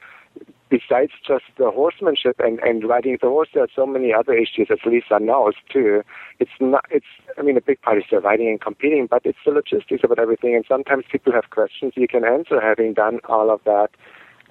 besides 0.73 1.12
just 1.25 1.45
the 1.59 1.69
horsemanship 1.69 2.36
and, 2.39 2.57
and 2.59 2.83
riding 2.89 3.15
the 3.21 3.27
horse, 3.27 3.49
there 3.53 3.62
are 3.63 3.75
so 3.75 3.86
many 3.86 4.12
other 4.12 4.33
issues, 4.33 4.69
as 4.71 4.79
Lisa 4.86 5.19
knows 5.19 5.53
too. 5.71 6.01
It's 6.39 6.57
not, 6.59 6.83
it's, 6.89 7.05
I 7.38 7.43
mean, 7.43 7.57
a 7.57 7.62
big 7.62 7.79
part 7.83 7.99
is 7.99 8.05
the 8.09 8.19
riding 8.19 8.49
and 8.49 8.59
competing, 8.59 9.05
but 9.05 9.21
it's 9.23 9.38
the 9.45 9.51
logistics 9.51 10.03
about 10.03 10.17
everything. 10.17 10.55
And 10.55 10.65
sometimes 10.67 11.05
people 11.12 11.31
have 11.31 11.51
questions 11.51 11.93
you 11.95 12.07
can 12.07 12.25
answer 12.25 12.59
having 12.59 12.93
done 12.93 13.19
all 13.25 13.51
of 13.51 13.62
that 13.65 13.89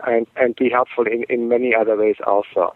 and, 0.06 0.28
and 0.36 0.54
be 0.54 0.70
helpful 0.70 1.06
in, 1.06 1.24
in 1.28 1.48
many 1.48 1.74
other 1.74 1.96
ways 1.96 2.16
also. 2.24 2.72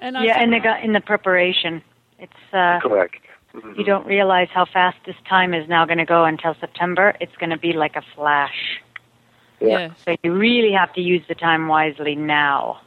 And 0.00 0.16
I 0.16 0.24
yeah, 0.24 0.40
and 0.40 0.52
the 0.52 0.60
gu- 0.60 0.84
in 0.84 0.92
the 0.92 1.00
preparation, 1.00 1.82
it's 2.20 2.32
uh, 2.52 2.78
Correct. 2.80 3.16
Mhm. 3.54 3.76
you 3.76 3.84
don't 3.84 4.06
realize 4.06 4.48
how 4.54 4.64
fast 4.64 4.96
this 5.04 5.16
time 5.28 5.52
is 5.52 5.68
now 5.68 5.84
going 5.84 5.98
to 5.98 6.04
go 6.04 6.24
until 6.24 6.54
September. 6.60 7.16
It's 7.20 7.36
going 7.40 7.50
to 7.50 7.58
be 7.58 7.72
like 7.72 7.96
a 7.96 8.02
flash. 8.14 8.80
Yeah. 9.60 9.90
So 10.04 10.16
you 10.22 10.32
really 10.32 10.72
have 10.72 10.92
to 10.94 11.00
use 11.00 11.22
the 11.28 11.34
time 11.34 11.68
wisely 11.68 12.14
now, 12.14 12.80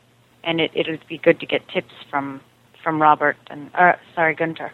and 0.43 0.59
it 0.59 0.71
it'll 0.73 0.97
be 1.07 1.17
good 1.17 1.39
to 1.39 1.45
get 1.45 1.67
tips 1.69 1.93
from 2.09 2.41
from 2.83 3.01
Robert 3.01 3.37
and 3.47 3.69
uh, 3.75 3.93
sorry 4.15 4.35
Guenter. 4.35 4.71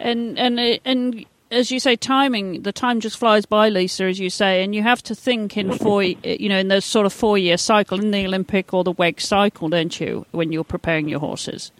And 0.00 0.38
and 0.38 0.58
uh, 0.58 0.78
and 0.84 1.26
as 1.50 1.70
you 1.70 1.80
say, 1.80 1.96
timing. 1.96 2.62
The 2.62 2.72
time 2.72 3.00
just 3.00 3.18
flies 3.18 3.46
by, 3.46 3.68
Lisa, 3.68 4.04
as 4.04 4.20
you 4.20 4.30
say, 4.30 4.62
and 4.62 4.74
you 4.74 4.82
have 4.82 5.02
to 5.04 5.14
think 5.14 5.56
in 5.56 5.72
four, 5.72 6.02
you 6.02 6.48
know, 6.48 6.58
in 6.58 6.68
those 6.68 6.84
sort 6.84 7.06
of 7.06 7.12
four-year 7.12 7.56
cycle 7.56 8.00
in 8.00 8.10
the 8.10 8.26
Olympic 8.26 8.74
or 8.74 8.84
the 8.84 8.92
WEG 8.92 9.20
cycle, 9.20 9.68
don't 9.68 9.98
you, 9.98 10.26
when 10.32 10.52
you're 10.52 10.64
preparing 10.64 11.08
your 11.08 11.20
horses? 11.20 11.72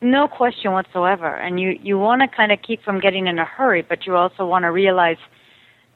No 0.00 0.28
question 0.28 0.72
whatsoever. 0.72 1.34
And 1.34 1.58
you 1.58 1.78
you 1.82 1.98
want 1.98 2.22
to 2.22 2.28
kind 2.28 2.52
of 2.52 2.60
keep 2.62 2.82
from 2.82 3.00
getting 3.00 3.26
in 3.26 3.38
a 3.38 3.44
hurry, 3.44 3.82
but 3.82 4.06
you 4.06 4.16
also 4.16 4.46
want 4.46 4.64
to 4.64 4.70
realize 4.70 5.18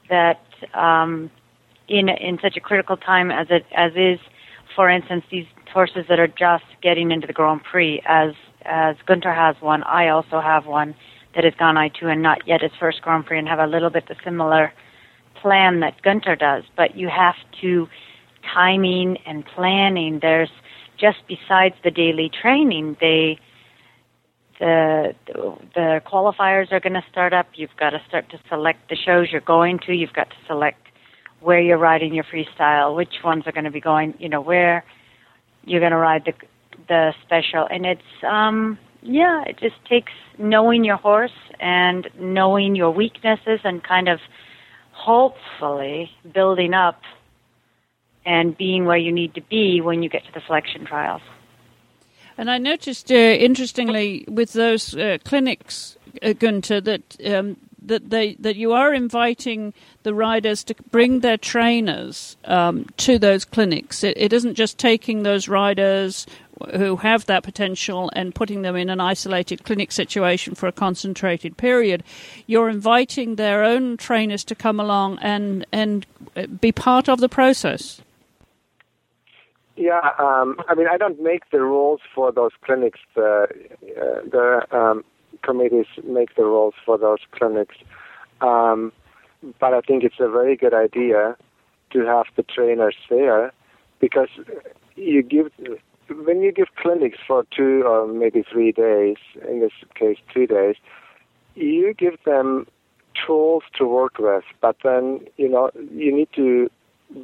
that 0.08 0.40
um, 0.74 1.30
in 1.90 2.08
in 2.08 2.38
such 2.40 2.56
a 2.56 2.60
critical 2.60 2.96
time 2.96 3.30
as 3.30 3.48
it 3.50 3.66
as 3.76 3.92
is, 3.96 4.18
for 4.74 4.88
instance, 4.88 5.24
these 5.30 5.46
horses 5.74 6.06
that 6.08 6.18
are 6.18 6.28
just 6.28 6.64
getting 6.80 7.10
into 7.10 7.26
the 7.26 7.32
Grand 7.32 7.62
Prix, 7.64 8.00
as 8.06 8.32
as 8.62 8.96
Guenter 9.06 9.34
has 9.34 9.56
one, 9.60 9.82
I 9.82 10.08
also 10.08 10.40
have 10.40 10.66
one 10.66 10.94
that 11.34 11.44
has 11.44 11.54
gone 11.58 11.76
I2 11.76 12.04
and 12.04 12.22
not 12.22 12.46
yet 12.46 12.62
his 12.62 12.72
first 12.78 13.02
Grand 13.02 13.26
Prix 13.26 13.38
and 13.38 13.48
have 13.48 13.58
a 13.58 13.66
little 13.66 13.90
bit 13.90 14.08
the 14.08 14.16
similar 14.24 14.72
plan 15.34 15.80
that 15.80 16.02
Guenter 16.02 16.38
does. 16.38 16.64
But 16.76 16.96
you 16.96 17.08
have 17.08 17.36
to 17.60 17.88
timing 18.54 19.18
and 19.26 19.44
planning. 19.44 20.20
There's 20.20 20.50
just 20.98 21.18
besides 21.28 21.74
the 21.82 21.90
daily 21.90 22.30
training, 22.30 22.96
they 23.00 23.38
the 24.60 25.14
the 25.74 26.02
qualifiers 26.06 26.70
are 26.70 26.80
going 26.80 26.92
to 26.92 27.04
start 27.10 27.32
up. 27.32 27.46
You've 27.54 27.76
got 27.78 27.90
to 27.90 28.02
start 28.06 28.30
to 28.30 28.38
select 28.48 28.90
the 28.90 28.96
shows 28.96 29.28
you're 29.32 29.40
going 29.40 29.80
to. 29.86 29.92
You've 29.92 30.12
got 30.12 30.30
to 30.30 30.36
select 30.46 30.89
where 31.40 31.60
you're 31.60 31.78
riding 31.78 32.14
your 32.14 32.24
freestyle, 32.24 32.94
which 32.94 33.22
ones 33.24 33.46
are 33.46 33.52
going 33.52 33.64
to 33.64 33.70
be 33.70 33.80
going. 33.80 34.14
You 34.18 34.28
know 34.28 34.40
where 34.40 34.84
you're 35.64 35.80
going 35.80 35.92
to 35.92 35.98
ride 35.98 36.24
the 36.24 36.34
the 36.88 37.14
special, 37.24 37.66
and 37.70 37.86
it's 37.86 38.24
um 38.26 38.78
yeah, 39.02 39.44
it 39.46 39.58
just 39.58 39.76
takes 39.88 40.12
knowing 40.38 40.84
your 40.84 40.96
horse 40.96 41.38
and 41.58 42.08
knowing 42.18 42.76
your 42.76 42.90
weaknesses 42.90 43.60
and 43.64 43.82
kind 43.82 44.08
of 44.08 44.20
hopefully 44.92 46.10
building 46.34 46.74
up 46.74 47.00
and 48.26 48.56
being 48.56 48.84
where 48.84 48.98
you 48.98 49.10
need 49.10 49.34
to 49.34 49.40
be 49.40 49.80
when 49.80 50.02
you 50.02 50.10
get 50.10 50.24
to 50.26 50.32
the 50.32 50.42
selection 50.46 50.84
trials. 50.84 51.22
And 52.36 52.50
I 52.50 52.58
noticed, 52.58 53.10
uh, 53.10 53.14
interestingly, 53.14 54.24
with 54.28 54.52
those 54.52 54.94
uh, 54.94 55.18
clinics, 55.24 55.96
uh, 56.22 56.28
Guenter, 56.28 56.82
that 56.84 57.16
um, 57.34 57.56
that 57.82 58.10
they 58.10 58.34
that 58.34 58.56
you 58.56 58.72
are 58.72 58.92
inviting 58.94 59.72
the 60.02 60.14
riders 60.14 60.64
to 60.64 60.74
bring 60.90 61.20
their 61.20 61.36
trainers 61.36 62.36
um, 62.44 62.86
to 62.96 63.18
those 63.18 63.44
clinics. 63.44 64.04
It, 64.04 64.16
it 64.16 64.32
isn't 64.32 64.54
just 64.54 64.78
taking 64.78 65.22
those 65.22 65.48
riders 65.48 66.26
who 66.76 66.96
have 66.96 67.26
that 67.26 67.42
potential 67.42 68.10
and 68.14 68.34
putting 68.34 68.62
them 68.62 68.76
in 68.76 68.90
an 68.90 69.00
isolated 69.00 69.64
clinic 69.64 69.92
situation 69.92 70.54
for 70.54 70.66
a 70.66 70.72
concentrated 70.72 71.56
period. 71.56 72.04
You're 72.46 72.68
inviting 72.68 73.36
their 73.36 73.64
own 73.64 73.96
trainers 73.96 74.44
to 74.44 74.54
come 74.54 74.78
along 74.78 75.18
and 75.20 75.66
and 75.72 76.06
be 76.60 76.72
part 76.72 77.08
of 77.08 77.20
the 77.20 77.28
process. 77.28 78.00
Yeah, 79.76 80.10
um, 80.18 80.60
I 80.68 80.74
mean, 80.74 80.88
I 80.88 80.98
don't 80.98 81.22
make 81.22 81.48
the 81.50 81.62
rules 81.62 82.00
for 82.14 82.32
those 82.32 82.50
clinics. 82.62 83.00
The 83.14 83.46
uh, 83.82 84.28
the 84.30 84.66
um, 84.76 85.04
committees 85.42 85.86
make 86.04 86.34
the 86.36 86.44
rules 86.44 86.74
for 86.84 86.98
those 86.98 87.18
clinics, 87.32 87.76
um, 88.40 88.92
but 89.58 89.74
I 89.74 89.80
think 89.80 90.04
it's 90.04 90.20
a 90.20 90.28
very 90.28 90.56
good 90.56 90.74
idea 90.74 91.36
to 91.92 92.00
have 92.06 92.26
the 92.36 92.42
trainers 92.42 92.96
there 93.08 93.52
because 94.00 94.28
you 94.96 95.22
give 95.22 95.50
when 96.08 96.40
you 96.40 96.52
give 96.52 96.66
clinics 96.76 97.18
for 97.26 97.46
two 97.56 97.84
or 97.86 98.06
maybe 98.06 98.42
three 98.50 98.72
days, 98.72 99.16
in 99.48 99.60
this 99.60 99.72
case 99.94 100.18
two 100.32 100.46
days, 100.46 100.74
you 101.54 101.94
give 101.94 102.18
them 102.24 102.66
tools 103.26 103.62
to 103.76 103.86
work 103.86 104.18
with, 104.18 104.44
but 104.60 104.76
then 104.82 105.20
you 105.36 105.48
know 105.48 105.70
you 105.92 106.14
need 106.14 106.28
to 106.34 106.70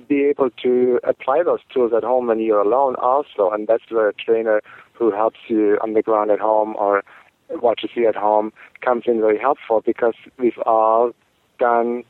be 0.09 0.25
able 0.25 0.51
to 0.63 0.99
apply 1.05 1.43
those 1.45 1.61
tools 1.73 1.93
at 1.97 2.03
home 2.03 2.27
when 2.27 2.41
you're 2.41 2.61
alone 2.61 2.97
also, 2.97 3.51
and 3.51 3.69
that's 3.69 3.85
where 3.91 4.09
a 4.09 4.15
trainer 4.15 4.61
who 4.95 5.13
helps 5.13 5.39
you 5.49 5.79
on 5.83 5.93
the 5.93 6.03
ground 6.03 6.31
at 6.31 6.41
home 6.41 6.75
or 6.77 7.05
watches 7.51 7.91
you 7.95 8.03
see 8.03 8.09
at 8.09 8.17
home 8.17 8.53
comes 8.81 9.05
in 9.07 9.21
very 9.21 9.39
helpful 9.39 9.83
because 9.85 10.15
we've 10.39 10.59
all 10.65 11.13
done 11.59 12.05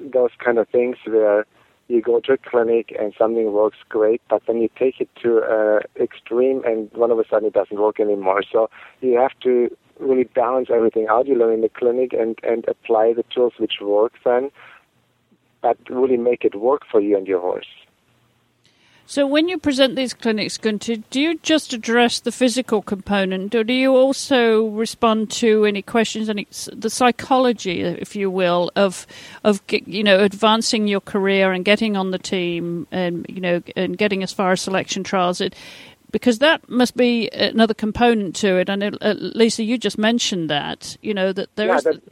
those 0.00 0.30
kind 0.38 0.58
of 0.58 0.68
things 0.68 0.96
where 1.06 1.46
you 1.88 2.02
go 2.02 2.20
to 2.20 2.32
a 2.32 2.36
clinic 2.38 2.94
and 2.98 3.14
something 3.16 3.52
works 3.52 3.78
great, 3.88 4.20
but 4.28 4.42
then 4.46 4.60
you 4.60 4.68
take 4.76 5.00
it 5.00 5.08
to 5.22 5.38
uh, 5.38 6.02
extreme 6.02 6.62
and 6.64 6.90
one 6.92 7.10
of 7.10 7.18
a 7.18 7.24
sudden 7.28 7.46
it 7.46 7.54
doesn't 7.54 7.78
work 7.78 8.00
anymore. 8.00 8.42
So 8.50 8.68
you 9.00 9.16
have 9.18 9.38
to 9.42 9.74
really 10.00 10.24
balance 10.24 10.68
everything 10.72 11.06
out 11.08 11.26
you 11.26 11.36
learn 11.36 11.54
in 11.54 11.60
the 11.60 11.68
clinic 11.68 12.12
and, 12.12 12.36
and 12.42 12.64
apply 12.68 13.12
the 13.14 13.24
tools 13.32 13.54
which 13.58 13.74
work 13.80 14.14
then, 14.24 14.50
but 15.62 15.78
really 15.88 16.16
make 16.16 16.44
it 16.44 16.54
work 16.56 16.82
for 16.90 17.00
you 17.00 17.16
and 17.16 17.26
your 17.26 17.40
horse. 17.40 17.66
So, 19.08 19.24
when 19.24 19.48
you 19.48 19.56
present 19.56 19.94
these 19.94 20.12
clinics, 20.12 20.58
Guenter, 20.58 21.00
do 21.10 21.20
you 21.20 21.38
just 21.38 21.72
address 21.72 22.18
the 22.18 22.32
physical 22.32 22.82
component, 22.82 23.54
or 23.54 23.62
do 23.62 23.72
you 23.72 23.94
also 23.94 24.66
respond 24.66 25.30
to 25.32 25.64
any 25.64 25.80
questions, 25.80 26.28
any 26.28 26.48
the 26.72 26.90
psychology, 26.90 27.82
if 27.82 28.16
you 28.16 28.28
will, 28.28 28.72
of 28.74 29.06
of 29.44 29.62
you 29.68 30.02
know 30.02 30.18
advancing 30.18 30.88
your 30.88 31.00
career 31.00 31.52
and 31.52 31.64
getting 31.64 31.96
on 31.96 32.10
the 32.10 32.18
team, 32.18 32.88
and 32.90 33.24
you 33.28 33.40
know, 33.40 33.62
and 33.76 33.96
getting 33.96 34.24
as 34.24 34.32
far 34.32 34.50
as 34.50 34.60
selection 34.60 35.04
trials? 35.04 35.40
It 35.40 35.54
because 36.10 36.40
that 36.40 36.68
must 36.68 36.96
be 36.96 37.28
another 37.30 37.74
component 37.74 38.34
to 38.36 38.56
it. 38.56 38.68
And 38.68 38.82
it, 38.82 38.94
uh, 39.00 39.14
Lisa, 39.18 39.62
you 39.62 39.78
just 39.78 39.98
mentioned 39.98 40.50
that 40.50 40.96
you 41.00 41.14
know 41.14 41.32
that 41.32 41.54
there's. 41.54 41.84
Yeah, 41.84 41.92
that, 41.92 42.02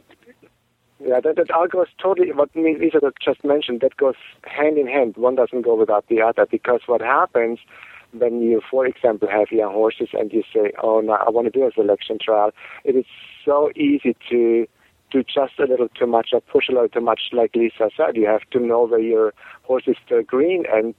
yeah, 1.05 1.19
that, 1.19 1.35
that 1.35 1.51
all 1.51 1.67
goes 1.67 1.87
totally, 2.01 2.31
what 2.31 2.49
Lisa 2.55 2.99
just 3.23 3.43
mentioned, 3.43 3.81
that 3.81 3.95
goes 3.97 4.15
hand 4.43 4.77
in 4.77 4.87
hand. 4.87 5.15
One 5.17 5.35
doesn't 5.35 5.61
go 5.61 5.75
without 5.75 6.07
the 6.07 6.21
other 6.21 6.47
because 6.49 6.81
what 6.87 7.01
happens 7.01 7.59
when 8.11 8.41
you, 8.41 8.61
for 8.69 8.85
example, 8.85 9.27
have 9.29 9.51
young 9.51 9.73
horses 9.73 10.09
and 10.13 10.31
you 10.33 10.41
say, 10.53 10.71
oh, 10.81 11.01
no, 11.01 11.13
I 11.13 11.29
want 11.29 11.45
to 11.45 11.51
do 11.51 11.67
a 11.67 11.71
selection 11.71 12.17
trial, 12.19 12.51
it 12.83 12.95
is 12.95 13.05
so 13.43 13.71
easy 13.75 14.15
to 14.29 14.65
do 15.11 15.23
just 15.23 15.59
a 15.59 15.65
little 15.65 15.89
too 15.89 16.07
much 16.07 16.29
or 16.33 16.41
push 16.41 16.69
a 16.69 16.71
little 16.71 16.89
too 16.89 17.01
much, 17.01 17.21
like 17.31 17.55
Lisa 17.55 17.89
said. 17.95 18.15
You 18.15 18.25
have 18.25 18.49
to 18.51 18.59
know 18.59 18.87
where 18.87 18.99
your 18.99 19.33
horse 19.63 19.83
is 19.87 19.97
still 20.03 20.23
green 20.23 20.63
and 20.71 20.95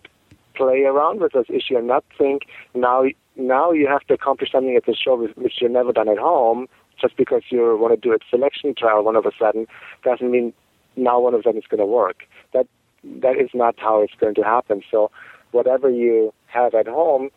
play 0.54 0.84
around 0.84 1.20
with 1.20 1.32
this 1.32 1.46
issue 1.48 1.76
and 1.76 1.86
not 1.86 2.04
think 2.16 2.42
now 2.74 3.04
now 3.36 3.70
you 3.70 3.86
have 3.86 4.00
to 4.06 4.14
accomplish 4.14 4.50
something 4.52 4.74
at 4.74 4.86
the 4.86 4.94
show 4.94 5.28
which 5.34 5.54
you've 5.60 5.70
never 5.70 5.92
done 5.92 6.08
at 6.08 6.16
home 6.16 6.66
just 7.00 7.16
because 7.16 7.42
you 7.50 7.76
want 7.80 7.94
to 7.94 8.08
do 8.08 8.14
a 8.14 8.18
selection 8.30 8.74
trial 8.74 9.04
one 9.04 9.16
of 9.16 9.26
a 9.26 9.32
sudden 9.38 9.66
doesn't 10.04 10.30
mean 10.30 10.52
now 10.96 11.20
one 11.20 11.34
of 11.34 11.42
them 11.44 11.56
is 11.56 11.64
going 11.68 11.80
to 11.80 11.86
work. 11.86 12.24
That 12.52 12.66
that 13.20 13.36
is 13.36 13.50
not 13.54 13.74
how 13.78 14.02
it's 14.02 14.14
going 14.18 14.34
to 14.34 14.42
happen. 14.42 14.82
So 14.90 15.10
whatever 15.52 15.90
you 15.90 16.32
have 16.46 16.74
at 16.74 16.86
home, 16.86 17.30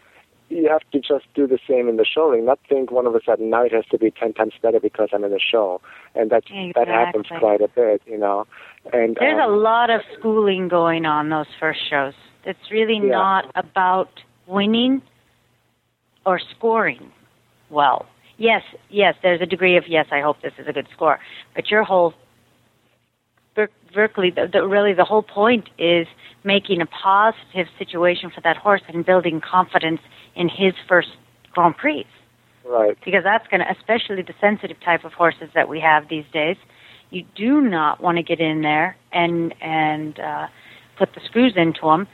you 0.50 0.68
have 0.70 0.82
to 0.92 1.00
just 1.00 1.26
do 1.36 1.46
the 1.46 1.60
same 1.68 1.88
in 1.88 1.98
the 1.98 2.06
showing. 2.06 2.46
Not 2.46 2.60
think 2.68 2.92
one 2.92 3.06
of 3.06 3.14
a 3.14 3.20
sudden 3.24 3.50
now 3.50 3.64
it 3.64 3.74
has 3.74 3.86
to 3.92 3.98
be 3.98 4.12
ten 4.12 4.34
times 4.34 4.54
better 4.62 4.80
because 4.80 5.10
I'm 5.14 5.24
in 5.24 5.32
the 5.32 5.40
show, 5.40 5.82
and 6.16 6.32
that 6.32 6.44
exactly. 6.46 6.74
that 6.76 6.88
happens 6.88 7.28
quite 7.40 7.62
a 7.62 7.68
bit, 7.68 8.02
you 8.06 8.18
know. 8.18 8.48
And 8.92 9.16
there's 9.20 9.42
um, 9.42 9.52
a 9.52 9.56
lot 9.56 9.90
of 9.90 10.02
schooling 10.18 10.68
going 10.68 11.06
on 11.06 11.30
those 11.30 11.48
first 11.60 11.82
shows. 11.90 12.14
It's 12.46 12.72
really 12.72 12.98
yeah. 12.98 13.12
not 13.12 13.52
about 13.56 14.10
winning 14.48 15.02
or 16.26 16.40
scoring 16.58 17.12
well 17.70 18.08
yes, 18.40 18.64
yes, 18.90 19.14
there's 19.22 19.42
a 19.42 19.46
degree 19.46 19.78
of 19.78 19.84
yes, 19.88 20.08
I 20.12 20.22
hope 20.22 20.42
this 20.42 20.54
is 20.58 20.68
a 20.68 20.74
good 20.74 20.88
score. 20.96 21.20
But 21.56 21.70
your 21.70 21.84
whole 21.84 22.16
Berkeley, 23.94 24.32
the, 24.32 24.48
the, 24.52 24.66
really 24.66 24.94
the 24.94 25.06
whole 25.06 25.24
point 25.24 25.70
is 25.78 26.08
making 26.44 26.82
a 26.82 26.86
positive 26.86 27.68
situation 27.78 28.32
for 28.34 28.42
that 28.42 28.58
horse 28.58 28.82
and 28.88 29.06
building 29.06 29.42
confidence 29.42 30.00
in 30.36 30.48
his 30.48 30.74
first 30.88 31.10
Grand 31.52 31.76
Prix. 31.78 32.06
Right. 32.66 32.98
Because 33.04 33.24
that's 33.24 33.48
going 33.48 33.62
to, 33.62 33.72
especially 33.72 34.22
the 34.22 34.36
sensitive 34.40 34.78
type 34.86 35.04
of 35.04 35.14
horses 35.14 35.50
that 35.56 35.68
we 35.68 35.80
have 35.80 36.08
these 36.10 36.26
days, 36.32 36.56
you 37.10 37.26
do 37.36 37.62
not 37.62 38.02
want 38.02 38.18
to 38.18 38.24
get 38.24 38.40
in 38.40 38.62
there 38.62 38.96
and 39.12 39.54
and 39.62 40.20
uh, 40.20 40.48
put 40.98 41.10
the 41.16 41.22
screws 41.26 41.54
into 41.56 41.82
them 41.82 42.08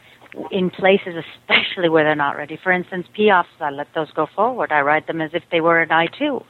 in 0.52 0.70
places, 0.70 1.16
especially 1.16 1.90
where 1.90 2.04
they're 2.04 2.16
not 2.16 2.36
ready. 2.36 2.58
For 2.62 2.72
instance, 2.72 3.08
piaffes, 3.18 3.46
I 3.60 3.70
let 3.70 3.88
those 3.94 4.12
go 4.12 4.28
forward. 4.36 4.72
I 4.72 4.82
ride 4.82 5.08
them 5.08 5.22
as 5.22 5.32
if 5.34 5.44
they 5.52 5.62
were 5.62 5.82
an 5.82 5.90
I2. 5.90 6.44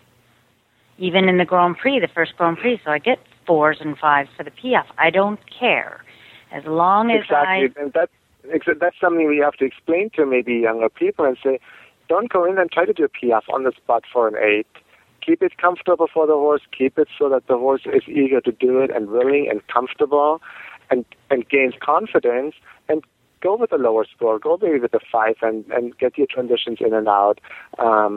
Even 0.98 1.28
in 1.28 1.38
the 1.38 1.46
Grand 1.46 1.78
Prix, 1.78 2.00
the 2.00 2.08
first 2.08 2.36
Grand 2.38 2.58
Prix, 2.58 2.82
so 2.84 2.92
I 2.92 3.00
get 3.00 3.20
fours 3.46 3.78
and 3.80 3.98
fives 3.98 4.30
for 4.36 4.44
the 4.44 4.52
piaffes. 4.52 4.92
I 4.98 5.10
don't 5.10 5.40
care. 5.60 6.04
As 6.52 6.64
long 6.66 7.12
as 7.12 7.22
exactly. 7.24 7.70
I... 7.78 7.82
And 7.82 7.94
that's, 7.94 8.12
that's 8.80 8.96
something 9.00 9.28
we 9.28 9.40
have 9.40 9.54
to 9.56 9.66
explain 9.66 10.10
to 10.16 10.26
maybe 10.26 10.54
younger 10.54 10.90
people 10.90 11.26
and 11.26 11.38
say, 11.44 11.60
don't 12.08 12.32
go 12.32 12.46
in 12.46 12.58
and 12.58 12.72
try 12.72 12.86
to 12.86 12.94
do 12.94 13.04
a 13.04 13.10
piaffe 13.10 13.50
on 13.54 13.64
the 13.64 13.72
spot 13.76 14.04
for 14.12 14.28
an 14.28 14.36
eight. 14.38 14.68
Keep 15.26 15.42
it 15.42 15.58
comfortable 15.58 16.08
for 16.12 16.28
the 16.28 16.34
horse. 16.34 16.62
Keep 16.78 17.00
it 17.00 17.08
so 17.18 17.30
that 17.30 17.48
the 17.48 17.58
horse 17.58 17.82
is 17.86 18.04
eager 18.08 18.42
to 18.42 18.52
do 18.52 18.80
it 18.80 18.92
and 18.92 19.10
willing 19.10 19.48
and 19.50 19.66
comfortable 19.68 20.40
and, 20.92 21.04
and 21.32 21.50
gains 21.50 21.74
confidence 21.82 22.54
and 22.88 23.04
go 23.46 23.56
with 23.56 23.72
a 23.72 23.82
lower 23.88 24.06
score, 24.14 24.38
go 24.40 24.58
maybe 24.62 24.80
with 24.80 24.94
a 25.02 25.04
five 25.12 25.38
and, 25.42 25.66
and 25.76 25.98
get 25.98 26.18
your 26.18 26.28
transitions 26.36 26.80
in 26.88 26.94
and 27.00 27.08
out. 27.08 27.38
Um, 27.78 28.14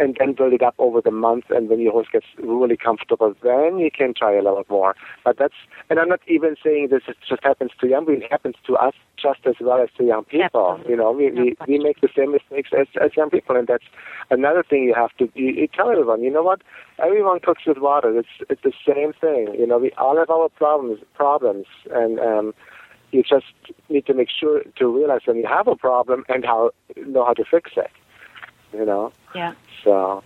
and 0.00 0.16
then 0.20 0.32
build 0.32 0.52
it 0.52 0.62
up 0.62 0.76
over 0.78 1.00
the 1.00 1.10
month. 1.10 1.46
And 1.50 1.68
when 1.68 1.80
your 1.80 1.90
horse 1.90 2.06
gets 2.12 2.26
really 2.38 2.76
comfortable, 2.76 3.34
then 3.42 3.78
you 3.78 3.90
can 3.90 4.14
try 4.14 4.32
a 4.34 4.42
little 4.42 4.64
more. 4.70 4.94
But 5.24 5.38
that's, 5.38 5.58
and 5.90 5.98
I'm 5.98 6.08
not 6.08 6.20
even 6.28 6.54
saying 6.62 6.88
this 6.92 7.02
just 7.28 7.42
happens 7.42 7.72
to 7.80 7.88
young 7.88 8.06
people. 8.06 8.22
It 8.22 8.30
happens 8.30 8.54
to 8.68 8.76
us 8.76 8.94
just 9.20 9.40
as 9.46 9.56
well 9.60 9.82
as 9.82 9.88
to 9.98 10.04
young 10.04 10.24
people. 10.24 10.76
Absolutely. 10.78 10.90
You 10.92 10.96
know, 10.96 11.10
we, 11.10 11.30
we, 11.32 11.56
we 11.66 11.78
make 11.82 12.00
the 12.00 12.08
same 12.16 12.30
mistakes 12.30 12.70
as, 12.78 12.86
as 13.02 13.10
young 13.16 13.30
people. 13.30 13.56
And 13.56 13.66
that's 13.66 13.88
another 14.30 14.62
thing 14.62 14.84
you 14.84 14.94
have 14.94 15.14
to, 15.16 15.28
you, 15.34 15.50
you 15.60 15.66
tell 15.66 15.90
everyone, 15.90 16.22
you 16.22 16.30
know 16.30 16.44
what? 16.44 16.62
Everyone 17.04 17.40
cooks 17.40 17.62
with 17.66 17.78
water. 17.78 18.16
It's, 18.16 18.28
it's 18.48 18.62
the 18.62 18.72
same 18.86 19.12
thing. 19.14 19.52
You 19.58 19.66
know, 19.66 19.78
we 19.78 19.90
all 19.98 20.16
have 20.16 20.30
our 20.30 20.48
problems, 20.48 21.00
problems. 21.14 21.66
And, 21.92 22.20
um, 22.20 22.54
you 23.10 23.22
just 23.22 23.46
need 23.88 24.06
to 24.06 24.14
make 24.14 24.28
sure 24.30 24.62
to 24.76 24.86
realize 24.86 25.20
when 25.24 25.36
you 25.36 25.46
have 25.46 25.66
a 25.66 25.76
problem 25.76 26.24
and 26.28 26.44
how 26.44 26.70
know 26.96 27.24
how 27.24 27.34
to 27.34 27.44
fix 27.44 27.72
it. 27.76 27.90
You 28.72 28.84
know. 28.84 29.12
Yeah. 29.34 29.54
So 29.84 30.22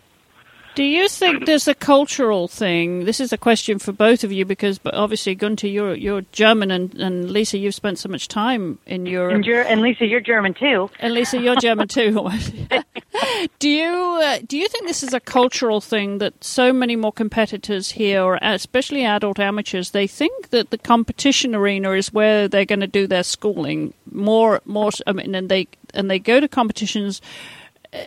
Do 0.74 0.84
you 0.84 1.08
think 1.08 1.44
there's 1.44 1.68
a 1.68 1.74
cultural 1.74 2.48
thing? 2.48 3.04
This 3.04 3.20
is 3.20 3.32
a 3.32 3.38
question 3.38 3.78
for 3.78 3.92
both 3.92 4.24
of 4.24 4.32
you 4.32 4.46
because, 4.46 4.78
but 4.78 4.94
obviously, 4.94 5.36
Guenter, 5.36 5.70
you're 5.70 5.94
you're 5.94 6.22
German, 6.32 6.70
and, 6.70 6.94
and 6.94 7.30
Lisa, 7.30 7.58
you've 7.58 7.74
spent 7.74 7.98
so 7.98 8.08
much 8.08 8.28
time 8.28 8.78
in 8.86 9.04
Europe. 9.04 9.34
And, 9.34 9.46
and 9.46 9.82
Lisa, 9.82 10.06
you're 10.06 10.20
German 10.20 10.54
too. 10.54 10.88
And 10.98 11.12
Lisa, 11.12 11.38
you're 11.38 11.56
German 11.56 11.88
too. 11.88 12.30
do 13.58 13.68
you 13.68 14.20
uh, 14.22 14.38
do 14.46 14.56
you 14.56 14.66
think 14.68 14.86
this 14.86 15.02
is 15.02 15.12
a 15.12 15.20
cultural 15.20 15.80
thing 15.80 16.18
that 16.18 16.42
so 16.42 16.72
many 16.72 16.96
more 16.96 17.12
competitors 17.12 17.90
here, 17.90 18.22
or 18.22 18.38
especially 18.40 19.04
adult 19.04 19.38
amateurs, 19.38 19.90
they 19.90 20.06
think 20.06 20.50
that 20.50 20.70
the 20.70 20.78
competition 20.78 21.54
arena 21.54 21.90
is 21.90 22.12
where 22.12 22.48
they're 22.48 22.64
going 22.64 22.80
to 22.80 22.86
do 22.86 23.06
their 23.06 23.22
schooling 23.22 23.92
more 24.10 24.62
more. 24.64 24.90
I 25.06 25.12
mean, 25.12 25.34
and 25.34 25.48
they 25.48 25.68
and 25.92 26.10
they 26.10 26.18
go 26.18 26.40
to 26.40 26.48
competitions 26.48 27.20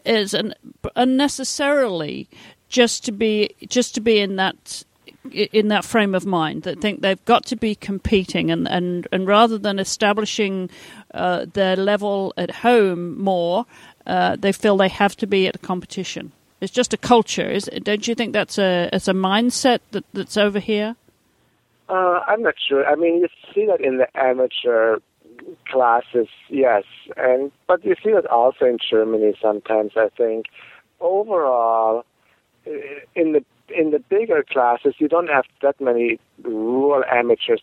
as 0.06 0.34
an 0.34 0.54
unnecessarily 0.95 2.28
just 2.69 3.06
to 3.06 3.12
be 3.12 3.56
just 3.67 3.95
to 3.95 4.01
be 4.01 4.19
in 4.19 4.36
that 4.36 4.84
in 5.32 5.69
that 5.69 5.84
frame 5.84 6.13
of 6.13 6.25
mind 6.25 6.63
that 6.63 6.80
think 6.80 7.01
they've 7.01 7.23
got 7.25 7.45
to 7.45 7.56
be 7.56 7.73
competing 7.73 8.51
and, 8.51 8.67
and, 8.67 9.08
and 9.12 9.28
rather 9.28 9.58
than 9.58 9.80
establishing 9.80 10.69
uh, 11.15 11.47
their 11.54 11.75
level 11.75 12.32
at 12.38 12.51
home 12.51 13.19
more, 13.19 13.65
uh, 14.06 14.36
they 14.36 14.51
feel 14.51 14.78
they 14.78 14.88
have 14.88 15.17
to 15.17 15.25
be 15.25 15.47
at 15.47 15.56
a 15.56 15.60
competition. 15.60 16.32
It's 16.62 16.71
just 16.71 16.93
a 16.93 16.97
culture. 16.97 17.49
Is, 17.49 17.67
don't 17.82 18.08
you 18.08 18.13
think 18.13 18.34
that's 18.34 18.60
a 18.60 18.89
it's 18.93 19.08
a 19.08 19.13
mindset 19.13 19.80
that, 19.91 20.06
that's 20.13 20.38
over 20.38 20.60
here? 20.60 20.95
uh, 21.89 22.21
I'm 22.28 22.41
not 22.41 22.56
sure. 22.67 22.86
I 22.86 22.95
mean, 22.95 23.19
you 23.19 23.28
see 23.54 23.65
that 23.67 23.82
in 23.82 23.97
the 23.97 24.08
amateur 24.15 24.97
classes, 25.67 26.28
yes, 26.49 26.84
and 27.17 27.51
but 27.67 27.86
you 27.86 27.95
see 28.04 28.12
that 28.12 28.25
also 28.28 28.65
in 28.65 28.78
Germany 28.89 29.36
sometimes. 29.41 29.91
I 29.95 30.10
think 30.17 30.47
overall, 30.99 32.06
in 33.15 33.34
the 33.34 33.43
in 33.75 33.91
the 33.91 33.99
bigger 33.99 34.43
classes, 34.49 34.95
you 34.99 35.08
don't 35.08 35.30
have 35.30 35.45
that 35.62 35.80
many 35.80 36.19
rural 36.43 37.04
amateurs 37.12 37.62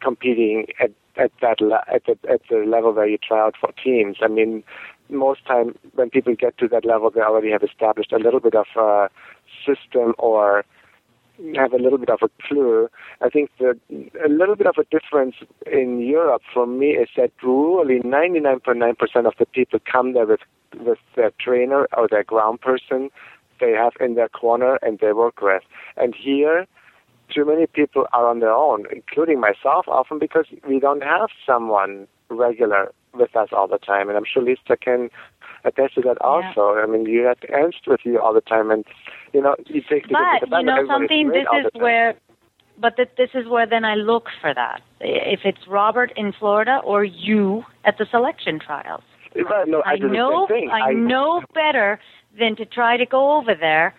competing 0.00 0.66
at 0.80 0.90
at 1.16 1.32
that 1.40 1.60
le- 1.60 1.84
at 1.92 2.04
the 2.06 2.18
at 2.28 2.40
the 2.50 2.58
level 2.58 2.92
where 2.92 3.06
you 3.06 3.18
try 3.18 3.40
out 3.40 3.54
for 3.60 3.72
teams. 3.72 4.18
I 4.22 4.28
mean, 4.28 4.62
most 5.08 5.44
time 5.46 5.76
when 5.94 6.10
people 6.10 6.34
get 6.34 6.58
to 6.58 6.68
that 6.68 6.84
level, 6.84 7.10
they 7.10 7.20
already 7.20 7.50
have 7.50 7.62
established 7.62 8.12
a 8.12 8.18
little 8.18 8.40
bit 8.40 8.54
of 8.54 8.66
a 8.76 9.08
system 9.64 10.14
or 10.18 10.64
have 11.54 11.72
a 11.72 11.78
little 11.78 11.98
bit 11.98 12.08
of 12.08 12.20
a 12.22 12.30
clue. 12.48 12.88
I 13.20 13.28
think 13.28 13.50
that 13.58 13.78
a 14.24 14.28
little 14.28 14.56
bit 14.56 14.66
of 14.66 14.76
a 14.78 14.84
difference 14.84 15.36
in 15.70 16.00
Europe 16.00 16.42
for 16.52 16.66
me 16.66 16.90
is 16.92 17.08
that 17.16 17.30
really 17.42 18.00
99.9% 18.00 19.26
of 19.26 19.34
the 19.38 19.46
people 19.46 19.78
come 19.90 20.14
there 20.14 20.26
with 20.26 20.40
with 20.80 20.98
their 21.14 21.30
trainer 21.40 21.88
or 21.96 22.08
their 22.08 22.24
ground 22.24 22.60
person 22.60 23.10
they 23.60 23.72
have 23.72 23.92
in 24.00 24.14
their 24.14 24.28
corner 24.28 24.78
and 24.82 24.98
they 24.98 25.12
work 25.12 25.40
with. 25.40 25.62
And 25.96 26.14
here, 26.14 26.66
too 27.34 27.44
many 27.44 27.66
people 27.66 28.06
are 28.12 28.28
on 28.28 28.40
their 28.40 28.52
own, 28.52 28.84
including 28.92 29.40
myself 29.40 29.86
often 29.88 30.18
because 30.18 30.46
we 30.68 30.78
don't 30.80 31.02
have 31.02 31.30
someone 31.46 32.06
regular 32.28 32.92
with 33.14 33.34
us 33.36 33.48
all 33.52 33.66
the 33.68 33.78
time. 33.78 34.08
And 34.08 34.16
I'm 34.16 34.24
sure 34.30 34.42
Lisa 34.42 34.76
can 34.76 35.10
attest 35.64 35.94
to 35.94 36.00
that 36.02 36.20
also. 36.20 36.76
I 36.76 36.86
mean, 36.86 37.06
you 37.06 37.24
have 37.24 37.38
Ernst 37.50 37.86
with 37.86 38.00
you 38.04 38.20
all 38.20 38.32
the 38.32 38.40
time, 38.40 38.70
and 38.70 38.84
you 39.32 39.42
know, 39.42 39.56
you 39.66 39.82
take 39.88 40.08
the 40.08 40.14
But 40.48 40.60
you 40.60 40.66
know 40.66 40.86
something. 40.86 41.28
This 41.28 41.46
is 41.64 41.70
where, 41.74 42.14
but 42.78 42.96
th- 42.96 43.10
this 43.16 43.30
is 43.34 43.48
where 43.48 43.66
then 43.66 43.84
I 43.84 43.94
look 43.94 44.26
for 44.40 44.54
that. 44.54 44.82
If 45.00 45.40
it's 45.44 45.66
Robert 45.66 46.12
in 46.16 46.32
Florida 46.32 46.80
or 46.84 47.04
you 47.04 47.64
at 47.84 47.98
the 47.98 48.06
selection 48.10 48.58
trials, 48.58 49.02
Well, 49.34 49.66
no, 49.66 49.82
I, 49.84 49.92
I 49.92 49.96
know 49.96 50.46
thing. 50.46 50.70
I 50.70 50.92
know 50.92 51.42
better 51.54 51.98
than 52.38 52.56
to 52.56 52.64
try 52.64 52.96
to 52.96 53.06
go 53.06 53.36
over 53.36 53.54
there 53.54 53.94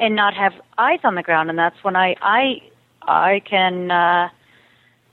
and 0.00 0.14
not 0.14 0.34
have 0.34 0.52
eyes 0.78 1.00
on 1.04 1.14
the 1.14 1.22
ground, 1.22 1.50
and 1.50 1.58
that's 1.58 1.82
when 1.82 1.96
I 1.96 2.16
I 2.22 2.62
I 3.02 3.40
can 3.48 3.90
uh, 3.90 4.28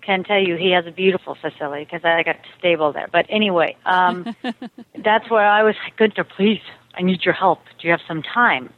can 0.01 0.23
tell 0.23 0.39
you 0.39 0.55
he 0.55 0.71
has 0.71 0.85
a 0.85 0.91
beautiful 0.91 1.35
facility 1.35 1.83
because 1.85 2.03
I 2.05 2.23
got 2.23 2.37
stable 2.57 2.91
there. 2.93 3.07
But 3.11 3.25
anyway, 3.29 3.75
um, 3.85 4.27
that's 5.03 5.29
where 5.29 5.45
I 5.47 5.63
was 5.63 5.75
like, 5.83 5.97
Guenter, 5.97 6.25
please, 6.27 6.61
I 6.95 7.01
need 7.01 7.23
your 7.25 7.33
help. 7.33 7.59
Do 7.79 7.87
you 7.87 7.91
have 7.91 8.01
some 8.07 8.21
time? 8.23 8.71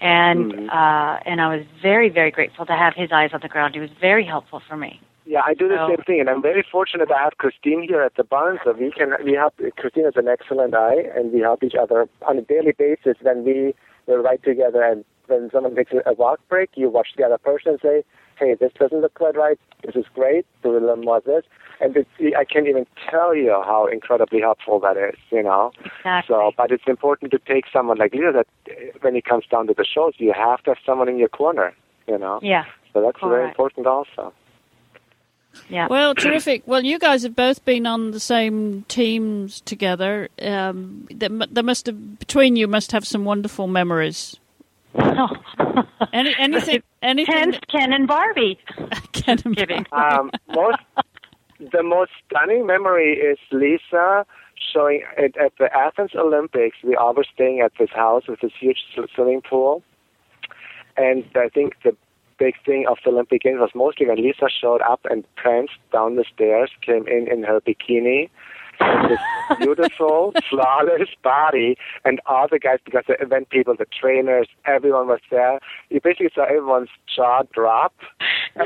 And 0.00 0.52
Mhm. 0.52 0.68
uh, 0.70 1.20
and 1.26 1.40
I 1.40 1.54
was 1.56 1.64
very 1.80 2.08
very 2.08 2.30
grateful 2.30 2.66
to 2.66 2.72
have 2.76 2.94
his 2.94 3.12
eyes 3.12 3.30
on 3.32 3.40
the 3.42 3.48
ground. 3.48 3.74
He 3.74 3.80
was 3.80 3.90
very 4.00 4.24
helpful 4.24 4.60
for 4.68 4.76
me. 4.76 5.00
Yeah, 5.24 5.42
I 5.46 5.54
do 5.54 5.68
the 5.68 5.86
same 5.88 6.02
thing, 6.04 6.20
and 6.20 6.28
I'm 6.28 6.42
very 6.42 6.64
fortunate 6.70 7.10
I 7.10 7.22
have 7.22 7.38
Christine 7.38 7.86
here 7.88 8.02
at 8.02 8.16
the 8.16 8.24
barn, 8.24 8.58
so 8.64 8.72
we 8.72 8.90
can 8.90 9.12
we 9.24 9.34
help. 9.34 9.54
Christine 9.76 10.04
has 10.04 10.16
an 10.16 10.28
excellent 10.28 10.74
eye, 10.74 11.04
and 11.14 11.32
we 11.32 11.40
help 11.40 11.62
each 11.62 11.76
other 11.80 12.08
on 12.28 12.38
a 12.38 12.42
daily 12.42 12.72
basis. 12.72 13.16
When 13.22 13.44
we 13.44 13.74
we 14.06 14.14
ride 14.14 14.42
together, 14.42 14.82
and 14.82 15.04
when 15.28 15.48
someone 15.52 15.76
takes 15.76 15.92
a 15.92 16.12
walk 16.14 16.40
break, 16.48 16.70
you 16.74 16.90
watch 16.90 17.08
the 17.16 17.24
other 17.24 17.38
person 17.38 17.72
and 17.72 17.80
say, 17.80 18.04
"Hey, 18.36 18.54
this 18.54 18.72
doesn't 18.72 19.00
look 19.00 19.14
quite 19.14 19.36
right. 19.36 19.58
This 19.84 19.94
is 19.94 20.06
great. 20.12 20.44
Do 20.62 20.72
a 20.72 20.80
little 20.80 20.96
more 20.96 21.18
of 21.18 21.24
this." 21.24 21.44
And 21.80 21.96
it's, 21.96 22.36
I 22.36 22.44
can't 22.44 22.66
even 22.66 22.86
tell 23.08 23.34
you 23.34 23.52
how 23.64 23.86
incredibly 23.86 24.40
helpful 24.40 24.80
that 24.80 24.96
is. 24.96 25.18
You 25.30 25.44
know. 25.44 25.70
Exactly. 25.84 26.34
So, 26.34 26.50
but 26.56 26.72
it's 26.72 26.88
important 26.88 27.30
to 27.30 27.38
take 27.38 27.66
someone 27.72 27.98
like 27.98 28.12
Lisa 28.12 28.32
that 28.32 28.48
when 29.02 29.14
it 29.14 29.24
comes 29.24 29.44
down 29.46 29.68
to 29.68 29.74
the 29.74 29.84
shows, 29.84 30.14
you 30.18 30.32
have 30.32 30.64
to 30.64 30.70
have 30.70 30.78
someone 30.84 31.08
in 31.08 31.18
your 31.18 31.28
corner. 31.28 31.72
You 32.08 32.18
know. 32.18 32.40
yeah, 32.42 32.64
So 32.92 33.00
that's 33.00 33.20
very 33.20 33.48
important 33.48 33.86
also. 33.86 34.32
Yeah. 35.68 35.86
Well, 35.88 36.14
terrific. 36.14 36.62
Well, 36.66 36.84
you 36.84 36.98
guys 36.98 37.22
have 37.22 37.36
both 37.36 37.64
been 37.64 37.86
on 37.86 38.10
the 38.10 38.20
same 38.20 38.82
teams 38.88 39.60
together. 39.62 40.28
Um, 40.40 41.06
there, 41.10 41.28
there 41.50 41.64
must 41.64 41.86
have 41.86 42.18
between 42.18 42.56
you 42.56 42.66
must 42.66 42.92
have 42.92 43.06
some 43.06 43.24
wonderful 43.24 43.66
memories. 43.66 44.36
Any, 46.12 46.34
anything, 46.38 46.82
anything. 47.00 47.34
Hence 47.34 47.58
Ken 47.70 47.92
and 47.92 48.06
Barbie. 48.06 48.58
Ken 49.12 49.38
and 49.44 49.56
Kidding. 49.56 49.86
um, 49.92 50.30
most 50.48 50.78
the 51.72 51.82
most 51.82 52.10
stunning 52.26 52.66
memory 52.66 53.14
is 53.14 53.38
Lisa 53.50 54.26
showing 54.72 55.02
it 55.16 55.36
at 55.36 55.52
the 55.58 55.74
Athens 55.74 56.10
Olympics. 56.14 56.76
We 56.82 56.96
all 56.96 57.14
were 57.14 57.24
staying 57.32 57.60
at 57.60 57.72
this 57.78 57.90
house 57.90 58.24
with 58.28 58.40
this 58.40 58.52
huge 58.58 58.78
swimming 59.14 59.40
pool, 59.42 59.82
and 60.96 61.24
I 61.34 61.48
think 61.48 61.74
the 61.84 61.96
big 62.42 62.54
thing 62.64 62.86
of 62.88 62.98
the 63.04 63.10
Olympic 63.10 63.42
Games 63.42 63.60
was 63.60 63.70
mostly 63.74 64.06
when 64.06 64.16
Lisa 64.26 64.48
showed 64.60 64.82
up 64.82 65.00
and 65.10 65.24
pranced 65.36 65.78
down 65.92 66.16
the 66.16 66.24
stairs, 66.34 66.70
came 66.88 67.06
in 67.06 67.22
in 67.30 67.42
her 67.44 67.60
bikini. 67.60 68.28
and 68.80 69.10
this 69.10 69.20
beautiful, 69.60 70.32
flawless 70.50 71.10
body, 71.22 71.76
and 72.04 72.20
all 72.26 72.46
the 72.50 72.58
guys, 72.58 72.78
because 72.84 73.04
the 73.06 73.16
event 73.26 73.50
people, 73.50 73.74
the 73.78 73.86
trainers, 74.00 74.48
everyone 74.66 75.06
was 75.06 75.20
there. 75.30 75.60
You 75.90 76.00
basically 76.02 76.30
saw 76.34 76.44
everyone's 76.44 76.88
jaw 77.14 77.42
drop. 77.52 77.94
No, 78.54 78.64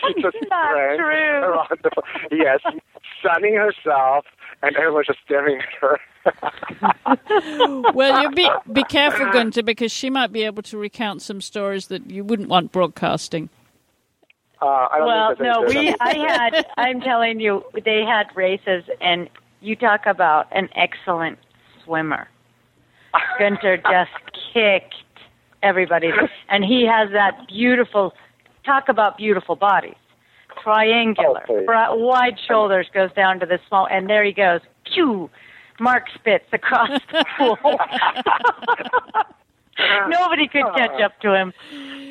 She 0.00 0.22
just 0.22 0.38
not 0.48 0.72
true. 0.96 1.04
around 1.46 1.78
the- 1.82 2.02
yes, 2.32 2.60
sunning 3.22 3.54
herself, 3.54 4.24
and 4.62 4.76
everyone 4.76 4.98
was 4.98 5.06
just 5.06 5.20
staring 5.24 5.58
at 5.60 5.74
her. 5.80 6.00
Well, 7.94 8.22
you 8.22 8.30
be 8.30 8.50
be 8.72 8.82
careful, 8.84 9.26
Guenter, 9.32 9.64
because 9.64 9.92
she 9.92 10.10
might 10.10 10.32
be 10.32 10.42
able 10.44 10.62
to 10.64 10.78
recount 10.78 11.22
some 11.22 11.40
stories 11.40 11.86
that 11.88 12.10
you 12.10 12.24
wouldn't 12.24 12.48
want 12.48 12.72
broadcasting. 12.72 13.48
Uh, 14.60 14.66
I 14.90 14.98
don't 14.98 15.06
Well, 15.06 15.28
think 15.36 15.40
no, 15.40 15.62
we. 15.62 15.94
I 16.00 16.14
had. 16.16 16.66
I'm 16.76 17.00
telling 17.00 17.40
you, 17.40 17.64
they 17.84 18.02
had 18.02 18.26
races, 18.34 18.84
and 19.00 19.28
you 19.60 19.76
talk 19.76 20.06
about 20.06 20.46
an 20.52 20.68
excellent 20.74 21.38
swimmer. 21.84 22.28
Guenter 23.40 23.80
just 23.90 24.10
kicked 24.52 24.94
everybody, 25.62 26.10
and 26.48 26.64
he 26.64 26.86
has 26.86 27.10
that 27.12 27.46
beautiful. 27.48 28.14
Talk 28.64 28.88
about 28.88 29.16
beautiful 29.16 29.54
bodies, 29.56 29.94
triangular, 30.66 31.42
Oh, 31.48 31.54
please. 31.54 31.66
bri- 31.66 32.02
wide 32.02 32.38
shoulders 32.48 32.88
goes 32.92 33.12
down 33.12 33.38
to 33.40 33.46
the 33.46 33.58
small, 33.68 33.86
and 33.88 34.10
there 34.10 34.24
he 34.24 34.32
goes. 34.32 34.60
Pew, 34.92 35.30
Mark 35.78 36.04
Spitz 36.14 36.44
across 36.52 36.90
the 37.12 37.24
pool. 37.38 37.56
Nobody 40.08 40.48
could 40.48 40.64
catch 40.74 41.00
up 41.02 41.20
to 41.20 41.34
him. 41.34 41.52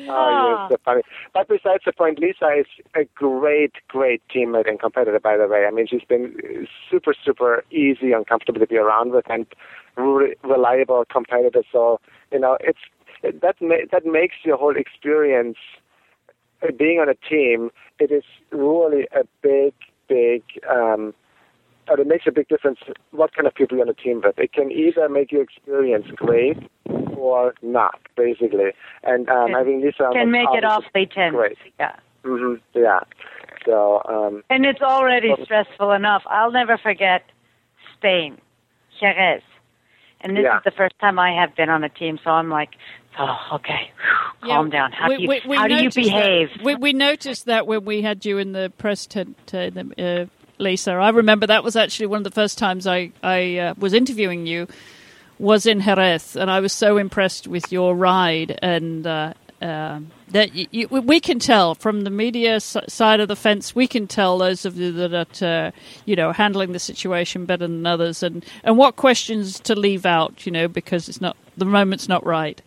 Oh, 0.08 0.68
yes, 0.70 0.70
the 0.70 0.78
ah. 0.80 0.84
funny. 0.84 1.02
But 1.34 1.48
besides 1.48 1.82
the 1.84 1.92
point, 1.92 2.20
Lisa 2.20 2.48
is 2.60 2.66
a 2.94 3.04
great, 3.16 3.72
great 3.88 4.22
teammate 4.34 4.68
and 4.68 4.78
competitor, 4.78 5.18
by 5.18 5.36
the 5.36 5.48
way. 5.48 5.64
I 5.66 5.72
mean, 5.72 5.86
she's 5.88 6.04
been 6.08 6.66
super, 6.90 7.12
super 7.24 7.64
easy 7.72 8.12
and 8.12 8.24
comfortable 8.26 8.60
to 8.60 8.66
be 8.68 8.76
around 8.76 9.10
with 9.12 9.28
and 9.28 9.46
re- 9.96 10.36
reliable 10.44 11.04
competitor. 11.10 11.62
So, 11.72 12.00
you 12.32 12.38
know, 12.38 12.56
it's 12.60 12.78
that 13.22 13.56
ma- 13.60 13.86
that 13.90 14.06
makes 14.06 14.36
your 14.44 14.56
whole 14.58 14.76
experience 14.76 15.56
being 16.72 16.98
on 16.98 17.08
a 17.08 17.14
team. 17.14 17.70
It 17.98 18.10
is 18.10 18.24
really 18.50 19.06
a 19.14 19.24
big, 19.42 19.74
big. 20.08 20.42
Um, 20.70 21.14
and 21.88 22.00
it 22.00 22.06
makes 22.06 22.26
a 22.26 22.32
big 22.32 22.48
difference 22.48 22.80
what 23.12 23.32
kind 23.34 23.46
of 23.46 23.54
people 23.54 23.76
you're 23.76 23.86
on 23.86 23.90
a 23.90 23.94
team 23.94 24.20
with. 24.24 24.38
It 24.38 24.52
can 24.52 24.72
either 24.72 25.08
make 25.08 25.30
your 25.30 25.42
experience 25.42 26.06
great 26.16 26.58
or 27.16 27.54
not, 27.62 27.98
basically. 28.16 28.72
And 29.04 29.28
um, 29.28 29.48
Can- 29.48 29.54
having 29.56 29.80
Lisa 29.82 30.04
on 30.04 30.12
Can 30.14 30.30
make 30.30 30.48
it 30.52 30.64
awfully 30.64 31.06
tense. 31.06 31.34
Great. 31.34 31.58
Yeah. 31.78 31.96
Mm-hmm. 32.24 32.54
Yeah. 32.78 33.00
So 33.64 34.02
um, 34.08 34.42
And 34.50 34.66
it's 34.66 34.82
already 34.82 35.32
stressful 35.44 35.92
enough. 35.92 36.22
I'll 36.26 36.50
never 36.52 36.76
forget 36.76 37.24
Spain, 37.96 38.38
Jerez. 39.00 39.42
And 40.22 40.36
this 40.36 40.44
Yeah. 40.44 40.58
is 40.58 40.64
the 40.64 40.70
first 40.72 40.98
time 40.98 41.18
I 41.18 41.32
have 41.32 41.54
been 41.54 41.68
on 41.68 41.84
a 41.84 41.88
team, 41.88 42.18
so 42.22 42.30
I'm 42.30 42.50
like, 42.50 42.70
oh, 43.18 43.36
okay, 43.54 43.90
whew, 44.42 44.48
calm 44.48 44.70
down. 44.70 44.92
How 44.92 45.08
we, 45.08 45.16
do 45.16 45.22
you, 45.22 45.28
we, 45.28 45.42
we 45.46 45.56
how 45.56 45.68
do 45.68 45.74
you 45.74 45.82
noticed 45.82 45.96
that- 45.96 46.02
behave? 46.04 46.50
We, 46.64 46.74
we 46.76 46.92
noticed 46.92 47.44
that 47.46 47.66
when 47.66 47.84
we 47.84 48.02
had 48.02 48.24
you 48.24 48.38
in 48.38 48.52
the 48.52 48.72
press 48.78 49.06
tent, 49.06 49.36
uh, 49.48 49.70
the, 49.70 50.28
uh, 50.28 50.62
Lisa. 50.62 50.92
I 50.92 51.10
remember 51.10 51.46
that 51.48 51.64
was 51.64 51.76
actually 51.76 52.06
one 52.06 52.18
of 52.18 52.24
the 52.24 52.30
first 52.30 52.56
times 52.58 52.86
I, 52.86 53.12
I 53.22 53.58
uh, 53.58 53.74
was 53.76 53.92
interviewing 53.92 54.46
you 54.46 54.66
was 55.38 55.66
in 55.66 55.80
Jerez, 55.80 56.34
and 56.34 56.50
I 56.50 56.60
was 56.60 56.72
so 56.72 56.96
impressed 56.96 57.46
with 57.46 57.70
your 57.72 57.94
ride 57.94 58.58
and. 58.62 59.06
Uh, 59.06 59.32
um 59.62 60.10
that 60.28 60.54
you, 60.54 60.66
you, 60.70 60.88
we 60.88 61.18
can 61.20 61.38
tell 61.38 61.74
from 61.74 62.02
the 62.02 62.10
media 62.10 62.56
s- 62.56 62.76
side 62.88 63.20
of 63.20 63.28
the 63.28 63.36
fence, 63.36 63.74
we 63.74 63.86
can 63.86 64.06
tell 64.06 64.36
those 64.36 64.66
of 64.66 64.76
you 64.76 64.92
that 64.92 65.40
are, 65.42 65.68
uh, 65.68 65.70
you 66.04 66.16
know, 66.16 66.32
handling 66.32 66.72
the 66.72 66.78
situation 66.78 67.46
better 67.46 67.66
than 67.66 67.86
others, 67.86 68.22
and, 68.22 68.44
and 68.64 68.76
what 68.76 68.96
questions 68.96 69.60
to 69.60 69.74
leave 69.74 70.04
out, 70.04 70.44
you 70.44 70.52
know, 70.52 70.68
because 70.68 71.08
it's 71.08 71.20
not 71.20 71.36
the 71.56 71.64
moment's 71.64 72.08
not 72.08 72.26
right. 72.26 72.60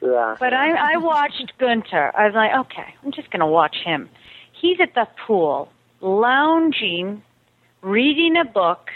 Yeah. 0.00 0.36
But 0.38 0.52
I, 0.52 0.94
I 0.94 0.96
watched 0.98 1.52
Guenter. 1.58 2.12
I 2.14 2.26
was 2.26 2.34
like, 2.34 2.54
okay, 2.66 2.94
I'm 3.02 3.12
just 3.12 3.30
going 3.30 3.40
to 3.40 3.46
watch 3.46 3.76
him. 3.84 4.08
He's 4.52 4.78
at 4.80 4.94
the 4.94 5.06
pool, 5.26 5.70
lounging, 6.00 7.22
reading 7.82 8.36
a 8.36 8.44
book, 8.44 8.90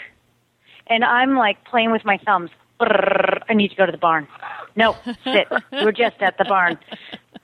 and 0.87 1.03
I'm 1.03 1.35
like 1.35 1.63
playing 1.65 1.91
with 1.91 2.05
my 2.05 2.17
thumbs. 2.17 2.49
I 2.79 3.53
need 3.53 3.69
to 3.69 3.75
go 3.75 3.85
to 3.85 3.91
the 3.91 3.97
barn. 3.97 4.27
No, 4.75 4.95
sit. 5.23 5.47
We're 5.71 5.91
just 5.91 6.21
at 6.21 6.37
the 6.37 6.45
barn. 6.45 6.79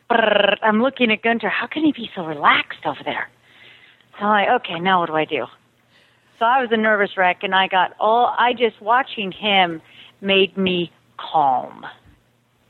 I'm 0.10 0.82
looking 0.82 1.12
at 1.12 1.22
Guenter. 1.22 1.50
How 1.50 1.68
can 1.68 1.84
he 1.84 1.92
be 1.92 2.10
so 2.16 2.26
relaxed 2.26 2.86
over 2.86 3.04
there? 3.04 3.30
So 4.18 4.26
I'm 4.26 4.48
like, 4.48 4.62
okay, 4.62 4.80
now 4.80 5.02
what 5.02 5.08
do 5.08 5.16
I 5.16 5.26
do? 5.26 5.46
So 6.40 6.46
I 6.46 6.62
was 6.62 6.72
a 6.72 6.78
nervous 6.78 7.18
wreck, 7.18 7.44
and 7.44 7.54
I 7.54 7.68
got 7.68 7.94
all. 8.00 8.34
I 8.38 8.54
just 8.54 8.82
watching 8.82 9.32
him 9.32 9.82
made 10.22 10.58
me 10.58 10.92
calm. 11.18 11.86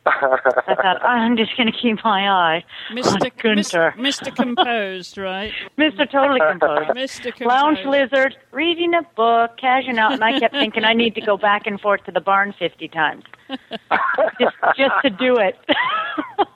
I 0.07 0.75
thought 0.75 1.01
oh, 1.01 1.07
I'm 1.07 1.37
just 1.37 1.55
going 1.57 1.71
to 1.71 1.77
keep 1.77 2.03
my 2.03 2.29
eye 2.29 2.63
Mr. 2.91 3.13
on 3.13 3.19
Guenter, 3.19 3.93
Mr. 3.95 4.35
Composed, 4.35 5.17
right? 5.17 5.51
Mr. 5.77 6.09
Totally 6.09 6.39
Composed. 6.39 6.89
Mr. 6.91 7.33
Composed. 7.33 7.41
Lounge 7.41 7.79
lizard, 7.85 8.35
reading 8.51 8.93
a 8.93 9.03
book, 9.15 9.57
cashing 9.57 9.97
out, 9.97 10.13
and 10.13 10.23
I 10.23 10.39
kept 10.39 10.53
thinking 10.53 10.83
I 10.83 10.93
need 10.93 11.15
to 11.15 11.21
go 11.21 11.37
back 11.37 11.67
and 11.67 11.79
forth 11.79 12.03
to 12.05 12.11
the 12.11 12.21
barn 12.21 12.53
fifty 12.57 12.87
times 12.87 13.23
just, 14.39 14.55
just 14.77 14.95
to 15.03 15.09
do 15.09 15.37
it. 15.37 15.57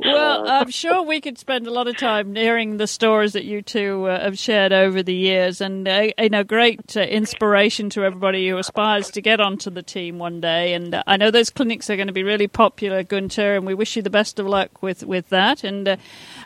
Well, 0.00 0.48
I'm 0.48 0.70
sure 0.70 1.02
we 1.02 1.20
could 1.20 1.38
spend 1.38 1.66
a 1.66 1.72
lot 1.72 1.88
of 1.88 1.96
time 1.96 2.34
hearing 2.34 2.76
the 2.76 2.86
stories 2.86 3.32
that 3.32 3.44
you 3.44 3.62
two 3.62 4.06
uh, 4.06 4.20
have 4.22 4.38
shared 4.38 4.72
over 4.72 5.02
the 5.02 5.14
years, 5.14 5.60
and 5.60 5.88
uh, 5.88 6.08
you 6.18 6.28
know, 6.28 6.44
great 6.44 6.96
uh, 6.96 7.00
inspiration 7.00 7.90
to 7.90 8.04
everybody 8.04 8.48
who 8.48 8.56
aspires 8.58 9.10
to 9.10 9.20
get 9.20 9.40
onto 9.40 9.70
the 9.70 9.82
team 9.82 10.18
one 10.18 10.40
day. 10.40 10.72
And 10.74 10.94
uh, 10.94 11.02
I 11.06 11.16
know 11.16 11.30
those 11.30 11.50
clinics 11.50 11.90
are 11.90 11.96
going 11.96 12.06
to 12.06 12.12
be 12.12 12.22
really 12.22 12.46
popular, 12.48 13.02
Guenter, 13.02 13.56
and 13.56 13.66
we 13.66 13.74
wish 13.74 13.96
you 13.96 14.02
the 14.02 14.10
best 14.10 14.38
of 14.38 14.46
luck 14.46 14.82
with 14.82 15.04
with 15.04 15.28
that. 15.30 15.64
And 15.64 15.88
uh, 15.88 15.96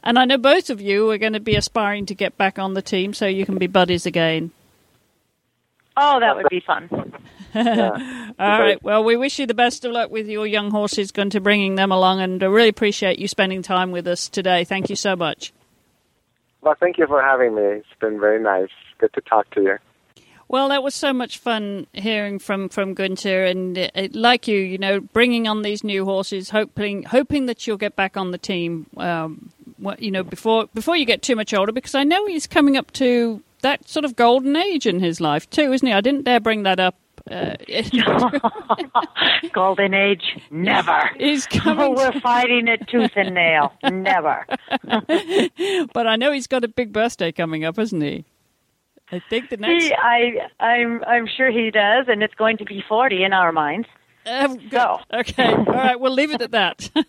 and 0.02 0.18
I 0.18 0.24
know 0.24 0.38
both 0.38 0.70
of 0.70 0.80
you 0.80 1.10
are 1.10 1.18
going 1.18 1.34
to 1.34 1.40
be 1.40 1.54
aspiring 1.54 2.06
to 2.06 2.14
get 2.14 2.36
back 2.36 2.58
on 2.58 2.74
the 2.74 2.82
team, 2.82 3.12
so 3.14 3.26
you 3.26 3.44
can 3.44 3.58
be 3.58 3.66
buddies 3.66 4.06
again. 4.06 4.50
oh, 5.96 6.20
that 6.20 6.36
would 6.36 6.48
be 6.48 6.60
fun. 6.60 6.88
All 7.54 7.64
right. 8.38 8.82
Well, 8.82 9.04
we 9.04 9.16
wish 9.16 9.38
you 9.38 9.46
the 9.46 9.54
best 9.54 9.84
of 9.84 9.92
luck 9.92 10.10
with 10.10 10.26
your 10.26 10.46
young 10.46 10.70
horses, 10.70 11.12
Guenter, 11.12 11.42
bringing 11.42 11.74
them 11.74 11.92
along, 11.92 12.20
and 12.20 12.42
I 12.42 12.46
really 12.46 12.68
appreciate 12.68 13.18
you 13.18 13.28
spending 13.28 13.62
time 13.62 13.90
with 13.90 14.06
us 14.06 14.28
today. 14.28 14.64
Thank 14.64 14.88
you 14.88 14.96
so 14.96 15.16
much. 15.16 15.52
Well, 16.62 16.76
thank 16.78 16.96
you 16.96 17.06
for 17.06 17.20
having 17.20 17.54
me. 17.54 17.62
It's 17.62 17.86
been 18.00 18.20
very 18.20 18.40
nice. 18.40 18.70
Good 18.98 19.12
to 19.14 19.20
talk 19.20 19.50
to 19.50 19.62
you. 19.62 19.78
Well, 20.48 20.68
that 20.68 20.82
was 20.82 20.94
so 20.94 21.12
much 21.12 21.38
fun 21.38 21.86
hearing 21.92 22.38
from 22.38 22.68
from 22.68 22.94
Guenter, 22.94 23.50
and 23.50 23.78
uh, 23.78 24.08
like 24.12 24.46
you, 24.46 24.58
you 24.58 24.78
know, 24.78 25.00
bringing 25.00 25.48
on 25.48 25.62
these 25.62 25.82
new 25.82 26.04
horses, 26.04 26.50
hoping 26.50 27.04
hoping 27.04 27.46
that 27.46 27.66
you'll 27.66 27.78
get 27.78 27.96
back 27.96 28.16
on 28.16 28.32
the 28.32 28.38
team. 28.38 28.86
Um, 28.96 29.50
you 29.98 30.10
know, 30.10 30.22
before 30.22 30.66
before 30.74 30.96
you 30.96 31.06
get 31.06 31.22
too 31.22 31.36
much 31.36 31.54
older, 31.54 31.72
because 31.72 31.94
I 31.94 32.04
know 32.04 32.26
he's 32.26 32.46
coming 32.46 32.76
up 32.76 32.92
to 32.92 33.42
that 33.62 33.88
sort 33.88 34.04
of 34.04 34.14
golden 34.14 34.54
age 34.56 34.86
in 34.86 35.00
his 35.00 35.20
life 35.20 35.48
too, 35.48 35.72
isn't 35.72 35.86
he? 35.86 35.92
I 35.92 36.00
didn't 36.00 36.24
dare 36.24 36.38
bring 36.40 36.64
that 36.64 36.78
up. 36.78 36.96
Uh, 37.30 37.54
Golden 39.52 39.94
age, 39.94 40.38
never. 40.50 41.10
he's 41.16 41.46
coming, 41.46 41.94
we're 41.96 42.20
fighting 42.20 42.68
it 42.68 42.86
tooth 42.88 43.12
and 43.16 43.34
nail, 43.34 43.72
never. 43.84 44.46
but 45.92 46.06
I 46.06 46.16
know 46.16 46.32
he's 46.32 46.46
got 46.46 46.64
a 46.64 46.68
big 46.68 46.92
birthday 46.92 47.32
coming 47.32 47.64
up, 47.64 47.78
isn't 47.78 48.00
he? 48.00 48.24
I 49.10 49.22
think 49.28 49.50
the 49.50 49.58
next. 49.58 49.84
He, 49.84 49.94
I, 49.94 50.48
I'm, 50.58 51.04
I'm 51.04 51.26
sure 51.26 51.50
he 51.50 51.70
does, 51.70 52.06
and 52.08 52.22
it's 52.22 52.34
going 52.34 52.56
to 52.58 52.64
be 52.64 52.82
forty 52.88 53.24
in 53.24 53.32
our 53.32 53.52
minds. 53.52 53.86
Good. 54.24 54.70
So. 54.70 55.00
Okay. 55.12 55.52
All 55.52 55.64
right. 55.64 55.98
We'll 55.98 56.12
leave 56.12 56.32
it 56.32 56.42
at 56.42 56.52
that. 56.52 56.90
All 56.96 57.04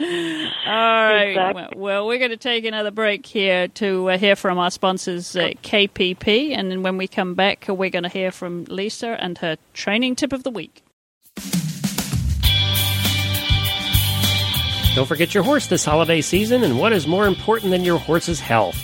right. 0.00 1.22
Exactly. 1.30 1.62
Well, 1.62 1.70
well, 1.76 2.06
we're 2.06 2.18
going 2.18 2.30
to 2.30 2.36
take 2.36 2.64
another 2.64 2.90
break 2.90 3.26
here 3.26 3.68
to 3.68 4.10
uh, 4.10 4.18
hear 4.18 4.36
from 4.36 4.58
our 4.58 4.70
sponsors, 4.70 5.36
uh, 5.36 5.50
KPP. 5.62 6.56
And 6.56 6.70
then 6.70 6.82
when 6.82 6.96
we 6.96 7.06
come 7.06 7.34
back, 7.34 7.66
we're 7.68 7.90
going 7.90 8.04
to 8.04 8.08
hear 8.08 8.30
from 8.30 8.64
Lisa 8.64 9.16
and 9.20 9.38
her 9.38 9.56
training 9.72 10.16
tip 10.16 10.32
of 10.32 10.42
the 10.42 10.50
week. 10.50 10.82
Don't 14.94 15.06
forget 15.06 15.34
your 15.34 15.42
horse 15.42 15.66
this 15.66 15.84
holiday 15.84 16.20
season, 16.20 16.62
and 16.62 16.78
what 16.78 16.92
is 16.92 17.08
more 17.08 17.26
important 17.26 17.72
than 17.72 17.82
your 17.82 17.98
horse's 17.98 18.38
health? 18.38 18.76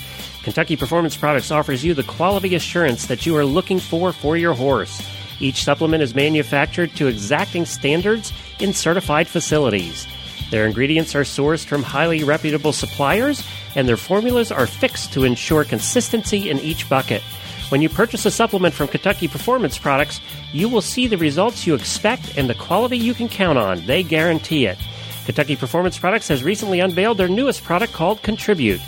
Kentucky 0.43 0.75
Performance 0.75 1.17
Products 1.17 1.53
offers 1.53 1.85
you 1.85 1.95
the 1.95 2.03
quality 2.03 2.57
assurance 2.57 3.07
that 3.07 3.27
you 3.27 3.37
are 3.37 3.45
looking 3.45 3.79
for 3.79 4.13
for 4.13 4.37
your 4.37 4.55
horse. 4.55 5.01
Each 5.41 5.65
supplement 5.65 6.03
is 6.03 6.15
manufactured 6.15 6.95
to 6.97 7.07
exacting 7.07 7.65
standards 7.65 8.33
in 8.59 8.73
certified 8.73 9.27
facilities. 9.27 10.07
Their 10.51 10.67
ingredients 10.67 11.15
are 11.15 11.23
sourced 11.23 11.65
from 11.65 11.83
highly 11.83 12.25
reputable 12.25 12.73
suppliers, 12.73 13.43
and 13.75 13.89
their 13.89 13.97
formulas 13.97 14.53
are 14.53 14.67
fixed 14.67 15.13
to 15.15 15.25
ensure 15.25 15.65
consistency 15.65 16.51
in 16.51 16.59
each 16.59 16.89
bucket. 16.89 17.23
When 17.71 17.81
you 17.81 17.89
purchase 17.89 18.27
a 18.27 18.33
supplement 18.33 18.75
from 18.75 18.89
Kentucky 18.89 19.29
Performance 19.29 19.79
Products, 19.79 20.21
you 20.53 20.69
will 20.69 20.83
see 20.83 21.07
the 21.07 21.17
results 21.17 21.67
you 21.67 21.75
expect 21.75 22.37
and 22.37 22.51
the 22.51 22.55
quality 22.55 22.99
you 22.99 23.15
can 23.15 23.29
count 23.29 23.59
on. 23.59 23.87
They 23.87 24.03
guarantee 24.03 24.67
it. 24.67 24.77
Kentucky 25.25 25.55
Performance 25.55 25.97
Products 25.97 26.27
has 26.27 26.43
recently 26.43 26.81
unveiled 26.81 27.17
their 27.17 27.29
newest 27.29 27.63
product 27.63 27.93
called 27.93 28.23
Contribute. 28.23 28.81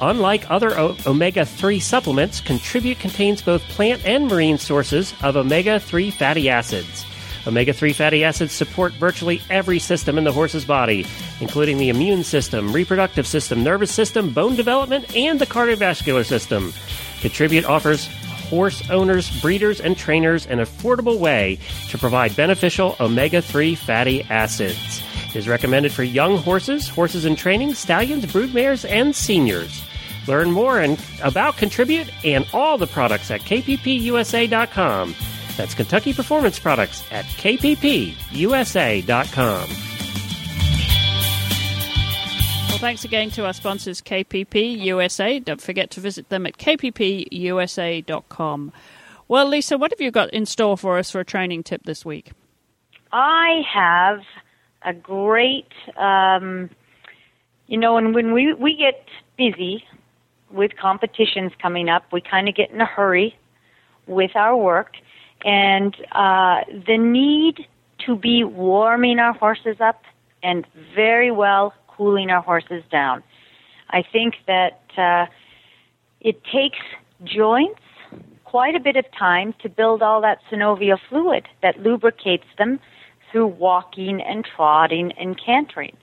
Unlike 0.00 0.50
other 0.50 0.78
o- 0.78 0.96
omega 1.06 1.44
3 1.44 1.78
supplements, 1.78 2.40
Contribute 2.40 2.98
contains 2.98 3.42
both 3.42 3.62
plant 3.68 4.04
and 4.06 4.28
marine 4.28 4.56
sources 4.58 5.12
of 5.22 5.36
omega 5.36 5.78
3 5.78 6.10
fatty 6.10 6.48
acids. 6.48 7.04
Omega 7.46 7.72
3 7.72 7.92
fatty 7.92 8.24
acids 8.24 8.52
support 8.52 8.92
virtually 8.94 9.40
every 9.50 9.78
system 9.78 10.16
in 10.18 10.24
the 10.24 10.32
horse's 10.32 10.64
body, 10.64 11.06
including 11.40 11.78
the 11.78 11.88
immune 11.88 12.22
system, 12.22 12.72
reproductive 12.72 13.26
system, 13.26 13.62
nervous 13.62 13.90
system, 13.92 14.30
bone 14.32 14.56
development, 14.56 15.14
and 15.16 15.38
the 15.38 15.46
cardiovascular 15.46 16.24
system. 16.24 16.72
Contribute 17.20 17.64
offers 17.64 18.06
horse 18.48 18.88
owners, 18.90 19.30
breeders, 19.40 19.80
and 19.80 19.96
trainers 19.96 20.46
an 20.46 20.58
affordable 20.58 21.18
way 21.18 21.58
to 21.88 21.96
provide 21.98 22.34
beneficial 22.36 22.96
omega 23.00 23.40
3 23.40 23.74
fatty 23.74 24.22
acids. 24.24 25.02
It 25.28 25.36
is 25.36 25.48
recommended 25.48 25.92
for 25.92 26.02
young 26.02 26.38
horses, 26.38 26.88
horses 26.88 27.24
in 27.24 27.36
training, 27.36 27.74
stallions, 27.74 28.26
broodmares, 28.26 28.88
and 28.88 29.14
seniors. 29.14 29.82
Learn 30.26 30.50
more 30.50 30.80
and 30.80 31.00
about 31.22 31.56
Contribute 31.56 32.10
and 32.24 32.46
all 32.52 32.78
the 32.78 32.86
products 32.86 33.30
at 33.30 33.40
kppusa.com. 33.40 35.14
That's 35.56 35.74
Kentucky 35.74 36.12
Performance 36.12 36.58
Products 36.58 37.04
at 37.10 37.24
kppusa.com. 37.24 38.14
Well, 42.68 42.78
thanks 42.78 43.04
again 43.04 43.30
to 43.32 43.44
our 43.44 43.52
sponsors, 43.52 44.00
KPP 44.00 44.78
USA. 44.80 45.38
Don't 45.38 45.60
forget 45.60 45.90
to 45.90 46.00
visit 46.00 46.30
them 46.30 46.46
at 46.46 46.56
kppusa.com. 46.56 48.72
Well, 49.28 49.46
Lisa, 49.46 49.78
what 49.78 49.92
have 49.92 50.00
you 50.00 50.10
got 50.10 50.32
in 50.32 50.46
store 50.46 50.78
for 50.78 50.98
us 50.98 51.10
for 51.10 51.20
a 51.20 51.24
training 51.24 51.62
tip 51.62 51.84
this 51.84 52.04
week? 52.04 52.32
I 53.12 53.62
have 53.72 54.20
a 54.82 54.94
great, 54.94 55.68
um, 55.96 56.70
you 57.66 57.76
know, 57.76 57.96
and 57.96 58.14
when 58.14 58.32
we 58.32 58.54
we 58.54 58.76
get 58.76 59.04
busy 59.36 59.84
with 60.52 60.76
competitions 60.76 61.52
coming 61.60 61.88
up, 61.88 62.04
we 62.12 62.20
kind 62.20 62.48
of 62.48 62.54
get 62.54 62.70
in 62.70 62.80
a 62.80 62.86
hurry 62.86 63.36
with 64.06 64.34
our 64.34 64.56
work, 64.56 64.94
and 65.44 65.94
uh, 66.12 66.60
the 66.86 66.98
need 66.98 67.66
to 68.06 68.16
be 68.16 68.44
warming 68.44 69.18
our 69.18 69.32
horses 69.32 69.76
up 69.80 70.02
and 70.42 70.66
very 70.94 71.30
well 71.30 71.74
cooling 71.88 72.30
our 72.30 72.42
horses 72.42 72.82
down. 72.90 73.22
I 73.90 74.02
think 74.02 74.34
that 74.46 74.80
uh, 74.96 75.26
it 76.20 76.42
takes 76.44 76.78
joints 77.24 77.80
quite 78.44 78.74
a 78.74 78.80
bit 78.80 78.96
of 78.96 79.04
time 79.16 79.54
to 79.62 79.68
build 79.68 80.02
all 80.02 80.20
that 80.20 80.38
synovial 80.50 80.98
fluid 81.08 81.46
that 81.62 81.80
lubricates 81.80 82.46
them 82.58 82.80
through 83.30 83.46
walking 83.46 84.20
and 84.20 84.44
trotting 84.44 85.12
and 85.12 85.38
cantering. 85.40 85.96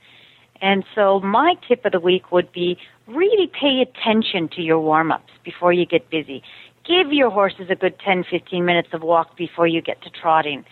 And 0.61 0.83
so 0.95 1.19
my 1.19 1.55
tip 1.67 1.85
of 1.85 1.91
the 1.91 1.99
week 1.99 2.31
would 2.31 2.51
be 2.51 2.77
really 3.07 3.47
pay 3.47 3.81
attention 3.81 4.49
to 4.55 4.61
your 4.61 4.79
warm-ups 4.79 5.31
before 5.43 5.73
you 5.73 5.85
get 5.85 6.09
busy. 6.09 6.41
Give 6.85 7.11
your 7.11 7.29
horses 7.29 7.67
a 7.69 7.75
good 7.75 7.99
10, 7.99 8.25
15 8.29 8.65
minutes 8.65 8.89
of 8.93 9.01
walk 9.01 9.37
before 9.37 9.67
you 9.67 9.81
get 9.81 10.01
to 10.03 10.09
trotting. 10.09 10.63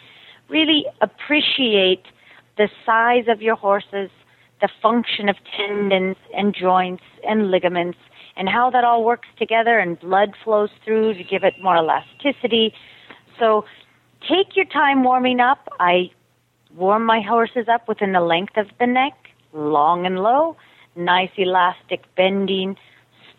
Really 0.50 0.86
appreciate 1.02 2.04
the 2.58 2.70
size 2.86 3.26
of 3.28 3.42
your 3.42 3.56
horses, 3.56 4.10
the 4.62 4.70
function 4.82 5.28
of 5.28 5.36
tendons 5.58 6.16
and 6.36 6.56
joints 6.56 7.04
and 7.28 7.52
ligaments 7.52 7.98
and 8.38 8.50
how 8.50 8.70
that 8.70 8.84
all 8.84 9.04
works 9.04 9.28
together 9.38 9.80
and 9.80 10.00
blood 10.00 10.34
flows 10.44 10.70
through 10.84 11.14
to 11.14 11.24
give 11.24 11.44
it 11.44 11.54
more 11.62 11.78
elasticity. 11.78 12.74
So 13.40 13.66
take 14.22 14.56
your 14.56 14.66
time 14.66 15.04
warming 15.04 15.40
up. 15.40 15.68
I 15.80 16.12
warm 16.76 17.06
my 17.06 17.22
horses 17.22 17.68
up 17.72 17.88
within 17.88 18.12
the 18.12 18.22
length 18.22 18.58
of 18.58 18.68
the 18.80 18.88
neck, 18.88 19.14
long 19.56 20.06
and 20.06 20.20
low, 20.20 20.58
nice 20.96 21.32
elastic 21.38 22.04
bending, 22.16 22.76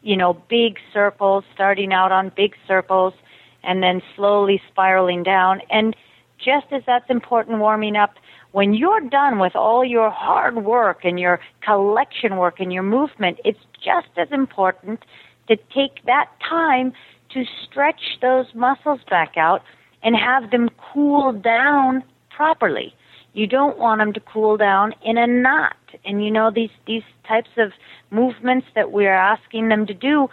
you 0.03 0.17
know, 0.17 0.35
big 0.49 0.79
circles, 0.93 1.45
starting 1.55 1.93
out 1.93 2.13
on 2.13 2.33
big 2.37 2.55
circles 2.67 3.15
and 3.63 3.83
then 3.83 4.01
slowly 4.15 4.61
spiraling 4.71 5.23
down. 5.23 5.61
And 5.71 5.95
just 6.39 6.67
as 6.71 6.83
that's 6.87 7.11
important 7.11 7.59
warming 7.59 7.97
up, 7.97 8.15
when 8.53 8.73
you're 8.73 9.01
done 9.01 9.39
with 9.39 9.55
all 9.55 9.85
your 9.85 10.11
hard 10.11 10.65
work 10.65 11.05
and 11.05 11.19
your 11.19 11.41
collection 11.63 12.37
work 12.37 12.61
and 12.61 12.73
your 12.73 12.83
movement, 12.83 13.39
it's 13.45 13.59
just 13.85 14.09
as 14.17 14.29
important 14.31 15.05
to 15.49 15.57
take 15.75 16.05
that 16.07 16.31
time 16.49 16.93
to 17.31 17.45
stretch 17.65 18.19
those 18.23 18.47
muscles 18.55 19.01
back 19.11 19.37
out 19.37 19.63
and 20.03 20.17
have 20.17 20.51
them 20.51 20.69
cool 20.93 21.33
down 21.33 22.03
properly. 22.31 22.95
You 23.37 23.47
don't 23.47 23.79
want 23.79 24.01
them 24.01 24.15
to 24.15 24.21
cool 24.21 24.57
down 24.57 24.95
in 25.05 25.19
a 25.19 25.27
knot. 25.27 25.77
And 26.07 26.25
you 26.25 26.31
know 26.31 26.51
these 26.51 26.71
these 26.87 27.03
types 27.29 27.51
of 27.59 27.73
movements 28.11 28.67
that 28.75 28.93
we're 28.93 29.15
asking 29.15 29.69
them 29.69 29.87
to 29.87 29.93
do, 29.93 30.29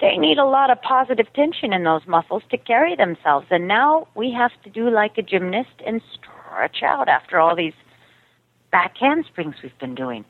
they 0.00 0.16
need 0.16 0.38
a 0.38 0.44
lot 0.44 0.70
of 0.70 0.80
positive 0.80 1.26
tension 1.34 1.72
in 1.72 1.82
those 1.82 2.06
muscles 2.06 2.44
to 2.52 2.56
carry 2.56 2.94
themselves. 2.94 3.48
And 3.50 3.66
now 3.66 4.06
we 4.14 4.30
have 4.30 4.52
to 4.62 4.70
do 4.70 4.90
like 4.90 5.18
a 5.18 5.22
gymnast 5.22 5.82
and 5.84 6.00
stretch 6.14 6.84
out 6.84 7.08
after 7.08 7.40
all 7.40 7.56
these 7.56 7.74
back 8.70 8.96
handsprings 8.96 9.56
we've 9.60 9.78
been 9.80 9.96
doing. 9.96 10.24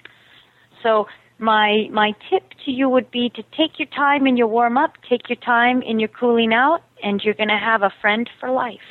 So 0.83 1.07
my 1.39 1.87
my 1.93 2.15
tip 2.31 2.45
to 2.65 2.71
you 2.71 2.89
would 2.89 3.11
be 3.11 3.29
to 3.29 3.43
take 3.55 3.79
your 3.79 3.89
time 3.89 4.27
in 4.27 4.39
your 4.39 4.47
warm 4.47 4.79
up, 4.79 4.95
take 5.07 5.29
your 5.29 5.43
time 5.45 5.83
in 5.83 6.01
your 6.01 6.09
cooling 6.09 6.55
out, 6.55 6.83
and 7.03 7.21
you're 7.23 7.35
going 7.35 7.51
to 7.51 7.59
have 7.59 7.83
a 7.83 7.93
friend 8.01 8.31
for 8.41 8.51
life. 8.51 8.89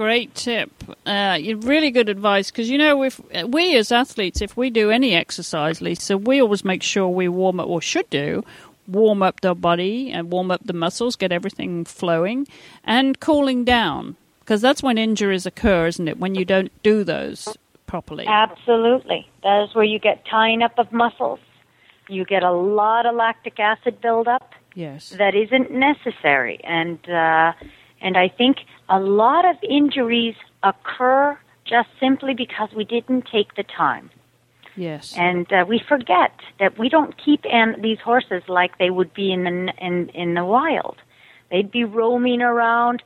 Great 0.00 0.34
tip. 0.34 0.72
Uh, 1.04 1.38
really 1.58 1.90
good 1.90 2.08
advice 2.08 2.50
because 2.50 2.70
you 2.70 2.78
know 2.78 3.02
if 3.02 3.20
we 3.46 3.76
as 3.76 3.92
athletes, 3.92 4.40
if 4.40 4.56
we 4.56 4.70
do 4.70 4.90
any 4.90 5.14
exercise, 5.14 5.82
Lisa, 5.82 6.16
we 6.16 6.40
always 6.40 6.64
make 6.64 6.82
sure 6.82 7.06
we 7.06 7.28
warm 7.28 7.60
up 7.60 7.68
or 7.68 7.82
should 7.82 8.08
do 8.08 8.42
warm 8.88 9.22
up 9.22 9.42
the 9.42 9.54
body 9.54 10.10
and 10.10 10.30
warm 10.30 10.50
up 10.50 10.62
the 10.64 10.72
muscles, 10.72 11.16
get 11.16 11.32
everything 11.32 11.84
flowing, 11.84 12.46
and 12.82 13.20
cooling 13.20 13.62
down 13.62 14.16
because 14.40 14.62
that's 14.62 14.82
when 14.82 14.96
injuries 14.96 15.44
occur, 15.44 15.88
isn't 15.88 16.08
it? 16.08 16.18
When 16.18 16.34
you 16.34 16.46
don't 16.46 16.72
do 16.82 17.04
those 17.04 17.54
properly. 17.86 18.26
Absolutely. 18.26 19.28
That 19.42 19.64
is 19.64 19.74
where 19.74 19.84
you 19.84 19.98
get 19.98 20.24
tying 20.24 20.62
up 20.62 20.78
of 20.78 20.90
muscles. 20.92 21.40
You 22.08 22.24
get 22.24 22.42
a 22.42 22.52
lot 22.52 23.04
of 23.04 23.14
lactic 23.16 23.60
acid 23.60 24.00
buildup. 24.00 24.54
Yes. 24.74 25.10
That 25.10 25.34
isn't 25.34 25.70
necessary, 25.70 26.58
and 26.64 26.98
uh, 27.06 27.52
and 28.00 28.16
I 28.16 28.28
think 28.28 28.60
a 28.90 28.98
lot 28.98 29.48
of 29.48 29.56
injuries 29.62 30.34
occur 30.62 31.38
just 31.64 31.88
simply 32.00 32.34
because 32.34 32.68
we 32.76 32.84
didn't 32.84 33.26
take 33.32 33.54
the 33.54 33.62
time. 33.62 34.10
Yes. 34.76 35.14
And 35.16 35.50
uh, 35.52 35.64
we 35.68 35.80
forget 35.88 36.32
that 36.58 36.78
we 36.78 36.88
don't 36.88 37.14
keep 37.16 37.44
an- 37.44 37.80
these 37.80 37.98
horses 38.00 38.42
like 38.48 38.78
they 38.78 38.90
would 38.90 39.14
be 39.14 39.32
in 39.32 39.44
the 39.44 39.72
in 39.78 40.08
in 40.10 40.34
the 40.34 40.44
wild. 40.44 40.96
They'd 41.50 41.70
be 41.70 41.84
roaming 41.84 42.42
around 42.42 43.02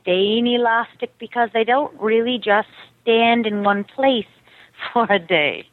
staying 0.00 0.46
elastic 0.46 1.16
because 1.18 1.50
they 1.52 1.64
don't 1.64 1.92
really 2.00 2.38
just 2.38 2.68
stand 3.02 3.46
in 3.46 3.64
one 3.64 3.84
place 3.84 4.26
for 4.92 5.06
a 5.10 5.18
day. 5.18 5.66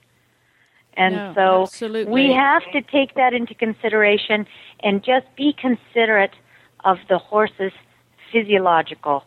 And 0.96 1.16
no, 1.16 1.34
so 1.36 1.62
absolutely. 1.64 2.12
we 2.12 2.34
have 2.34 2.64
to 2.72 2.82
take 2.82 3.16
that 3.16 3.34
into 3.34 3.56
consideration 3.56 4.46
and 4.84 5.04
just 5.04 5.26
be 5.36 5.54
considerate 5.60 6.36
of 6.86 6.98
the 7.10 7.18
horse's 7.18 7.72
physiological 8.32 9.24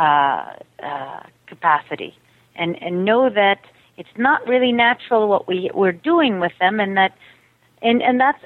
uh, 0.00 0.52
uh, 0.82 1.22
capacity 1.46 2.14
and, 2.56 2.80
and 2.82 3.04
know 3.04 3.28
that 3.28 3.60
it's 3.96 4.16
not 4.16 4.46
really 4.46 4.72
natural 4.72 5.28
what 5.28 5.46
we, 5.46 5.70
we're 5.74 5.92
doing 5.92 6.40
with 6.40 6.52
them 6.60 6.80
and 6.80 6.96
that 6.96 7.12
and, 7.82 8.02
and 8.02 8.20
that's 8.20 8.42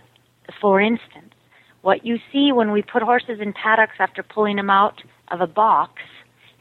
for 0.61 0.81
instance 0.81 1.35
what 1.83 2.05
you 2.07 2.19
see 2.33 2.51
when 2.51 2.73
we 2.73 2.81
put 2.83 3.03
horses 3.03 3.41
in 3.41 3.53
paddocks 3.53 3.97
after 3.99 4.23
pulling 4.23 4.57
them 4.57 4.71
out 4.71 5.03
of 5.29 5.41
a 5.43 5.47
box 5.47 6.01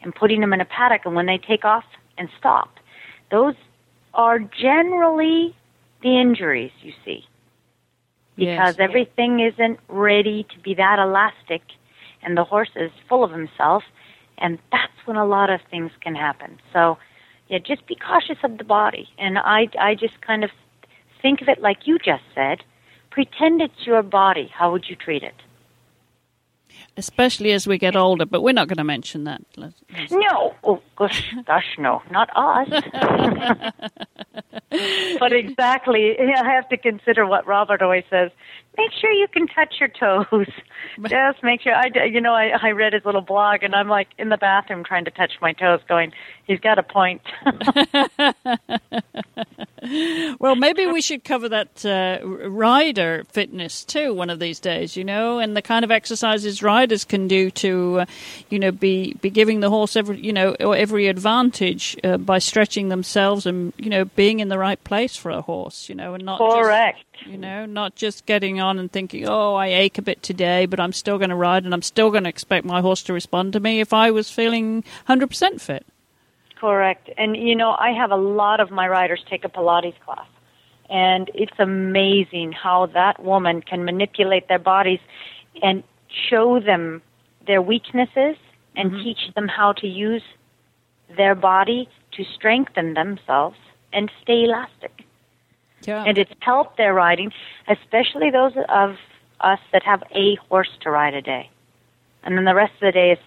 and 0.02 0.14
putting 0.14 0.40
them 0.40 0.52
in 0.52 0.60
a 0.60 0.66
paddock, 0.66 1.06
and 1.06 1.14
when 1.14 1.26
they 1.26 1.38
take 1.38 1.64
off 1.64 1.84
and 2.18 2.28
stop, 2.38 2.68
those 3.30 3.54
are 4.12 4.38
generally 4.38 5.56
the 6.02 6.20
injuries 6.20 6.70
you 6.82 6.92
see. 7.04 7.24
Because 8.36 8.76
yes. 8.78 8.86
everything 8.86 9.40
isn't 9.40 9.80
ready 9.88 10.46
to 10.54 10.58
be 10.60 10.74
that 10.74 10.98
elastic, 10.98 11.62
and 12.22 12.36
the 12.36 12.44
horse 12.44 12.70
is 12.76 12.90
full 13.08 13.24
of 13.24 13.30
himself, 13.30 13.82
and 14.38 14.58
that's 14.72 14.92
when 15.04 15.16
a 15.16 15.24
lot 15.24 15.50
of 15.50 15.60
things 15.70 15.92
can 16.00 16.14
happen. 16.14 16.58
So, 16.72 16.98
yeah, 17.48 17.58
just 17.58 17.86
be 17.86 17.94
cautious 17.94 18.38
of 18.42 18.58
the 18.58 18.64
body. 18.64 19.08
And 19.18 19.38
I, 19.38 19.68
I 19.78 19.94
just 19.94 20.20
kind 20.20 20.44
of 20.44 20.50
think 21.20 21.40
of 21.40 21.48
it 21.48 21.60
like 21.60 21.86
you 21.86 21.98
just 21.98 22.24
said. 22.34 22.64
Pretend 23.10 23.62
it's 23.62 23.86
your 23.86 24.02
body. 24.02 24.50
How 24.52 24.72
would 24.72 24.88
you 24.88 24.96
treat 24.96 25.22
it? 25.22 25.34
Especially 26.96 27.52
as 27.52 27.66
we 27.66 27.78
get 27.78 27.96
older. 27.96 28.24
But 28.24 28.42
we're 28.42 28.52
not 28.52 28.68
going 28.68 28.78
to 28.78 28.84
mention 28.84 29.24
that. 29.24 29.42
No, 30.10 30.54
oh 30.64 30.80
gosh, 30.96 31.34
gosh, 31.46 31.76
no, 31.78 32.02
not 32.10 32.30
us. 32.34 32.68
but 35.18 35.32
exactly, 35.32 36.16
I 36.18 36.52
have 36.52 36.68
to 36.68 36.76
consider 36.76 37.26
what 37.26 37.46
Robert 37.46 37.82
always 37.82 38.04
says. 38.10 38.30
Make 38.76 38.90
sure 39.00 39.12
you 39.12 39.28
can 39.28 39.46
touch 39.46 39.74
your 39.78 39.88
toes. 39.88 40.48
Just 41.08 41.42
make 41.42 41.62
sure. 41.62 41.74
I, 41.74 41.90
you 42.10 42.20
know, 42.20 42.34
I, 42.34 42.50
I 42.60 42.70
read 42.70 42.92
his 42.92 43.04
little 43.04 43.20
blog, 43.20 43.62
and 43.62 43.74
I'm 43.74 43.88
like 43.88 44.08
in 44.18 44.30
the 44.30 44.36
bathroom 44.36 44.84
trying 44.84 45.04
to 45.04 45.12
touch 45.12 45.32
my 45.40 45.52
toes, 45.52 45.80
going, 45.88 46.12
"He's 46.46 46.60
got 46.60 46.78
a 46.78 46.82
point." 46.82 47.22
well, 50.40 50.54
maybe 50.54 50.86
we 50.86 51.00
should 51.00 51.24
cover 51.24 51.48
that 51.48 51.84
uh, 51.84 52.18
rider 52.24 53.24
fitness 53.30 53.84
too 53.84 54.14
one 54.14 54.30
of 54.30 54.38
these 54.38 54.60
days. 54.60 54.96
You 54.96 55.04
know, 55.04 55.38
and 55.38 55.56
the 55.56 55.62
kind 55.62 55.84
of 55.84 55.90
exercises 55.90 56.62
riders 56.62 57.04
can 57.04 57.28
do 57.28 57.50
to, 57.52 58.00
uh, 58.00 58.06
you 58.50 58.58
know, 58.58 58.70
be 58.70 59.14
be 59.14 59.30
giving 59.30 59.60
the 59.60 59.70
horse 59.70 59.96
every, 59.96 60.18
you 60.18 60.32
know, 60.32 60.52
every 60.52 61.08
advantage 61.08 61.96
uh, 62.04 62.16
by 62.16 62.38
stretching 62.38 62.88
themselves 62.88 63.46
and 63.46 63.72
you 63.76 63.90
know 63.90 64.04
being 64.04 64.40
in 64.40 64.48
the 64.48 64.58
right 64.58 64.82
place 64.84 65.16
for 65.16 65.30
a 65.30 65.42
horse. 65.42 65.88
You 65.88 65.94
know, 65.94 66.14
and 66.14 66.24
not 66.24 66.38
correct. 66.38 67.04
Just, 67.12 67.26
you 67.26 67.38
know, 67.38 67.66
not 67.66 67.94
just 67.94 68.26
getting 68.26 68.60
on 68.60 68.78
and 68.78 68.90
thinking, 68.90 69.28
oh, 69.28 69.54
I 69.54 69.68
ache 69.68 69.98
a 69.98 70.02
bit 70.02 70.22
today, 70.22 70.66
but 70.66 70.80
I'm 70.80 70.92
still 70.92 71.18
going 71.18 71.30
to 71.30 71.36
ride 71.36 71.64
and 71.64 71.74
I'm 71.74 71.82
still 71.82 72.10
going 72.10 72.24
to 72.24 72.30
expect 72.30 72.64
my 72.64 72.80
horse 72.80 73.02
to 73.04 73.12
respond 73.12 73.52
to 73.52 73.60
me 73.60 73.80
if 73.80 73.92
I 73.92 74.10
was 74.10 74.30
feeling 74.30 74.84
100% 75.08 75.60
fit. 75.60 75.86
Correct. 76.64 77.10
And, 77.18 77.36
you 77.36 77.54
know, 77.54 77.76
I 77.78 77.90
have 77.90 78.10
a 78.10 78.16
lot 78.16 78.58
of 78.58 78.70
my 78.70 78.88
riders 78.88 79.22
take 79.28 79.44
a 79.44 79.50
Pilates 79.50 80.00
class. 80.02 80.26
And 80.88 81.30
it's 81.34 81.58
amazing 81.58 82.52
how 82.52 82.86
that 82.94 83.22
woman 83.22 83.60
can 83.60 83.84
manipulate 83.84 84.48
their 84.48 84.58
bodies 84.58 85.00
and 85.62 85.82
show 86.08 86.60
them 86.60 87.02
their 87.46 87.60
weaknesses 87.60 88.36
and 88.76 88.92
mm-hmm. 88.92 89.02
teach 89.02 89.34
them 89.34 89.46
how 89.46 89.72
to 89.72 89.86
use 89.86 90.22
their 91.14 91.34
body 91.34 91.86
to 92.12 92.24
strengthen 92.34 92.94
themselves 92.94 93.58
and 93.92 94.10
stay 94.22 94.44
elastic. 94.44 95.04
Yeah. 95.82 96.02
And 96.06 96.16
it's 96.16 96.32
helped 96.40 96.78
their 96.78 96.94
riding, 96.94 97.30
especially 97.68 98.30
those 98.30 98.54
of 98.70 98.96
us 99.40 99.60
that 99.70 99.82
have 99.82 100.02
a 100.14 100.36
horse 100.48 100.70
to 100.80 100.90
ride 100.90 101.12
a 101.12 101.20
day. 101.20 101.50
And 102.22 102.38
then 102.38 102.46
the 102.46 102.54
rest 102.54 102.72
of 102.76 102.80
the 102.80 102.92
day 102.92 103.10
is 103.10 103.18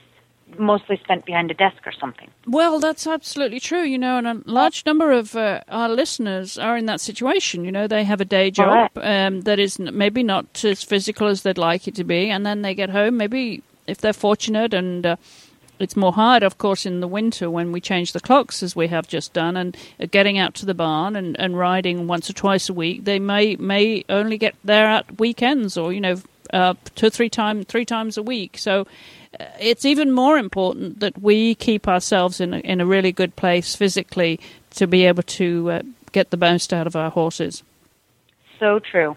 mostly 0.57 0.97
spent 1.03 1.25
behind 1.25 1.51
a 1.51 1.53
desk 1.53 1.85
or 1.85 1.91
something. 1.91 2.29
Well, 2.45 2.79
that's 2.79 3.05
absolutely 3.05 3.59
true, 3.59 3.83
you 3.83 3.97
know, 3.97 4.17
and 4.17 4.27
a 4.27 4.41
large 4.45 4.85
number 4.85 5.11
of 5.11 5.35
uh, 5.35 5.61
our 5.69 5.89
listeners 5.89 6.57
are 6.57 6.77
in 6.77 6.85
that 6.85 7.01
situation. 7.01 7.65
You 7.65 7.71
know, 7.71 7.87
they 7.87 8.03
have 8.03 8.21
a 8.21 8.25
day 8.25 8.51
job 8.51 8.91
um, 8.97 9.41
that 9.41 9.59
is 9.59 9.79
maybe 9.79 10.23
not 10.23 10.63
as 10.63 10.83
physical 10.83 11.27
as 11.27 11.41
they'd 11.41 11.57
like 11.57 11.87
it 11.87 11.95
to 11.95 12.03
be, 12.03 12.29
and 12.29 12.45
then 12.45 12.61
they 12.61 12.73
get 12.73 12.89
home, 12.89 13.17
maybe 13.17 13.61
if 13.85 13.99
they're 13.99 14.13
fortunate 14.13 14.73
and 14.73 15.05
uh, 15.05 15.15
it's 15.79 15.95
more 15.95 16.13
hard, 16.13 16.43
of 16.43 16.57
course, 16.57 16.85
in 16.85 17.01
the 17.01 17.07
winter 17.07 17.49
when 17.49 17.71
we 17.71 17.79
change 17.79 18.13
the 18.13 18.19
clocks, 18.19 18.63
as 18.63 18.75
we 18.75 18.87
have 18.87 19.07
just 19.07 19.33
done, 19.33 19.55
and 19.55 19.77
uh, 19.99 20.07
getting 20.09 20.37
out 20.37 20.55
to 20.55 20.65
the 20.65 20.73
barn 20.73 21.15
and, 21.15 21.39
and 21.39 21.57
riding 21.57 22.07
once 22.07 22.29
or 22.29 22.33
twice 22.33 22.69
a 22.69 22.73
week. 22.73 23.05
They 23.05 23.19
may 23.19 23.55
may 23.57 24.03
only 24.09 24.37
get 24.37 24.55
there 24.63 24.87
at 24.87 25.19
weekends, 25.19 25.77
or 25.77 25.93
you 25.93 26.01
know, 26.01 26.17
uh, 26.53 26.73
two 26.95 27.09
three 27.09 27.29
times 27.29 27.65
three 27.67 27.85
times 27.85 28.17
a 28.17 28.23
week. 28.23 28.57
So 28.57 28.87
uh, 29.39 29.45
it's 29.59 29.85
even 29.85 30.11
more 30.11 30.37
important 30.37 30.99
that 30.99 31.21
we 31.21 31.55
keep 31.55 31.87
ourselves 31.87 32.39
in 32.39 32.53
a, 32.53 32.59
in 32.59 32.81
a 32.81 32.85
really 32.85 33.11
good 33.11 33.35
place 33.35 33.75
physically 33.75 34.39
to 34.71 34.87
be 34.87 35.05
able 35.05 35.23
to 35.23 35.71
uh, 35.71 35.81
get 36.11 36.29
the 36.29 36.37
most 36.37 36.73
out 36.73 36.87
of 36.87 36.95
our 36.95 37.11
horses. 37.11 37.63
So 38.59 38.79
true. 38.79 39.15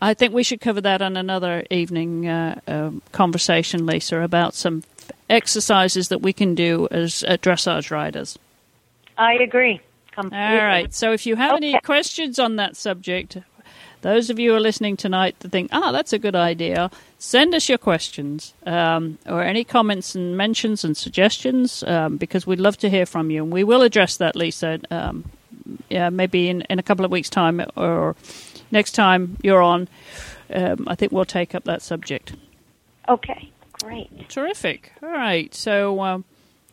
I 0.00 0.14
think 0.14 0.32
we 0.32 0.44
should 0.44 0.60
cover 0.60 0.80
that 0.82 1.02
on 1.02 1.16
another 1.16 1.64
evening 1.70 2.28
uh, 2.28 2.60
um, 2.68 3.02
conversation, 3.12 3.84
Lisa, 3.84 4.20
about 4.20 4.54
some 4.54 4.84
exercises 5.28 6.08
that 6.08 6.22
we 6.22 6.32
can 6.32 6.54
do 6.54 6.86
as 6.90 7.24
uh, 7.24 7.36
dressage 7.42 7.90
riders. 7.90 8.38
I 9.16 9.34
agree. 9.34 9.80
Completely. 10.12 10.38
All 10.38 10.56
right. 10.56 10.94
So 10.94 11.12
if 11.12 11.26
you 11.26 11.36
have 11.36 11.54
Okay. 11.54 11.70
any 11.70 11.80
questions 11.80 12.38
on 12.38 12.56
that 12.56 12.76
subject, 12.76 13.38
those 14.02 14.30
of 14.30 14.38
you 14.38 14.50
who 14.50 14.56
are 14.56 14.60
listening 14.60 14.96
tonight 14.96 15.38
that 15.40 15.50
think, 15.50 15.70
ah, 15.72 15.92
that's 15.92 16.12
a 16.12 16.18
good 16.18 16.36
idea, 16.36 16.90
send 17.18 17.54
us 17.54 17.68
your 17.68 17.78
questions 17.78 18.54
um, 18.66 19.18
or 19.26 19.42
any 19.42 19.64
comments 19.64 20.14
and 20.14 20.36
mentions 20.36 20.84
and 20.84 20.96
suggestions 20.96 21.82
um, 21.84 22.16
because 22.16 22.46
we'd 22.46 22.60
love 22.60 22.76
to 22.78 22.90
hear 22.90 23.06
from 23.06 23.30
you. 23.30 23.42
And 23.42 23.52
we 23.52 23.64
will 23.64 23.82
address 23.82 24.16
that, 24.18 24.36
Lisa, 24.36 24.80
um, 24.90 25.24
yeah, 25.88 26.10
maybe 26.10 26.48
in, 26.48 26.62
in 26.62 26.78
a 26.78 26.82
couple 26.82 27.04
of 27.04 27.10
weeks' 27.10 27.30
time 27.30 27.64
or 27.76 28.16
next 28.70 28.92
time 28.92 29.36
you're 29.42 29.62
on. 29.62 29.88
Um, 30.50 30.86
I 30.88 30.94
think 30.94 31.12
we'll 31.12 31.24
take 31.24 31.54
up 31.54 31.64
that 31.64 31.82
subject. 31.82 32.34
Okay, 33.08 33.50
great. 33.82 34.28
Terrific. 34.28 34.92
All 35.02 35.10
right. 35.10 35.54
So 35.54 36.00
um, 36.02 36.24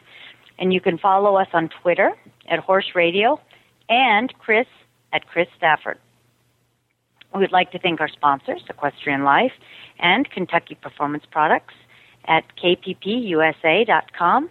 And 0.59 0.71
you 0.71 0.79
can 0.79 0.99
follow 0.99 1.35
us 1.35 1.47
on 1.53 1.69
Twitter 1.81 2.11
at 2.47 2.59
Horse 2.59 2.91
Radio 2.93 3.39
and 3.89 4.31
Chris 4.39 4.67
at 5.13 5.27
Chris 5.27 5.47
Stafford. 5.57 5.97
We'd 7.35 7.51
like 7.51 7.71
to 7.71 7.79
thank 7.79 7.99
our 7.99 8.07
sponsors, 8.07 8.61
Equestrian 8.69 9.23
Life 9.23 9.51
and 9.99 10.29
Kentucky 10.29 10.75
Performance 10.75 11.23
Products 11.29 11.73
at 12.25 12.43
kppusa.com. 12.61 14.49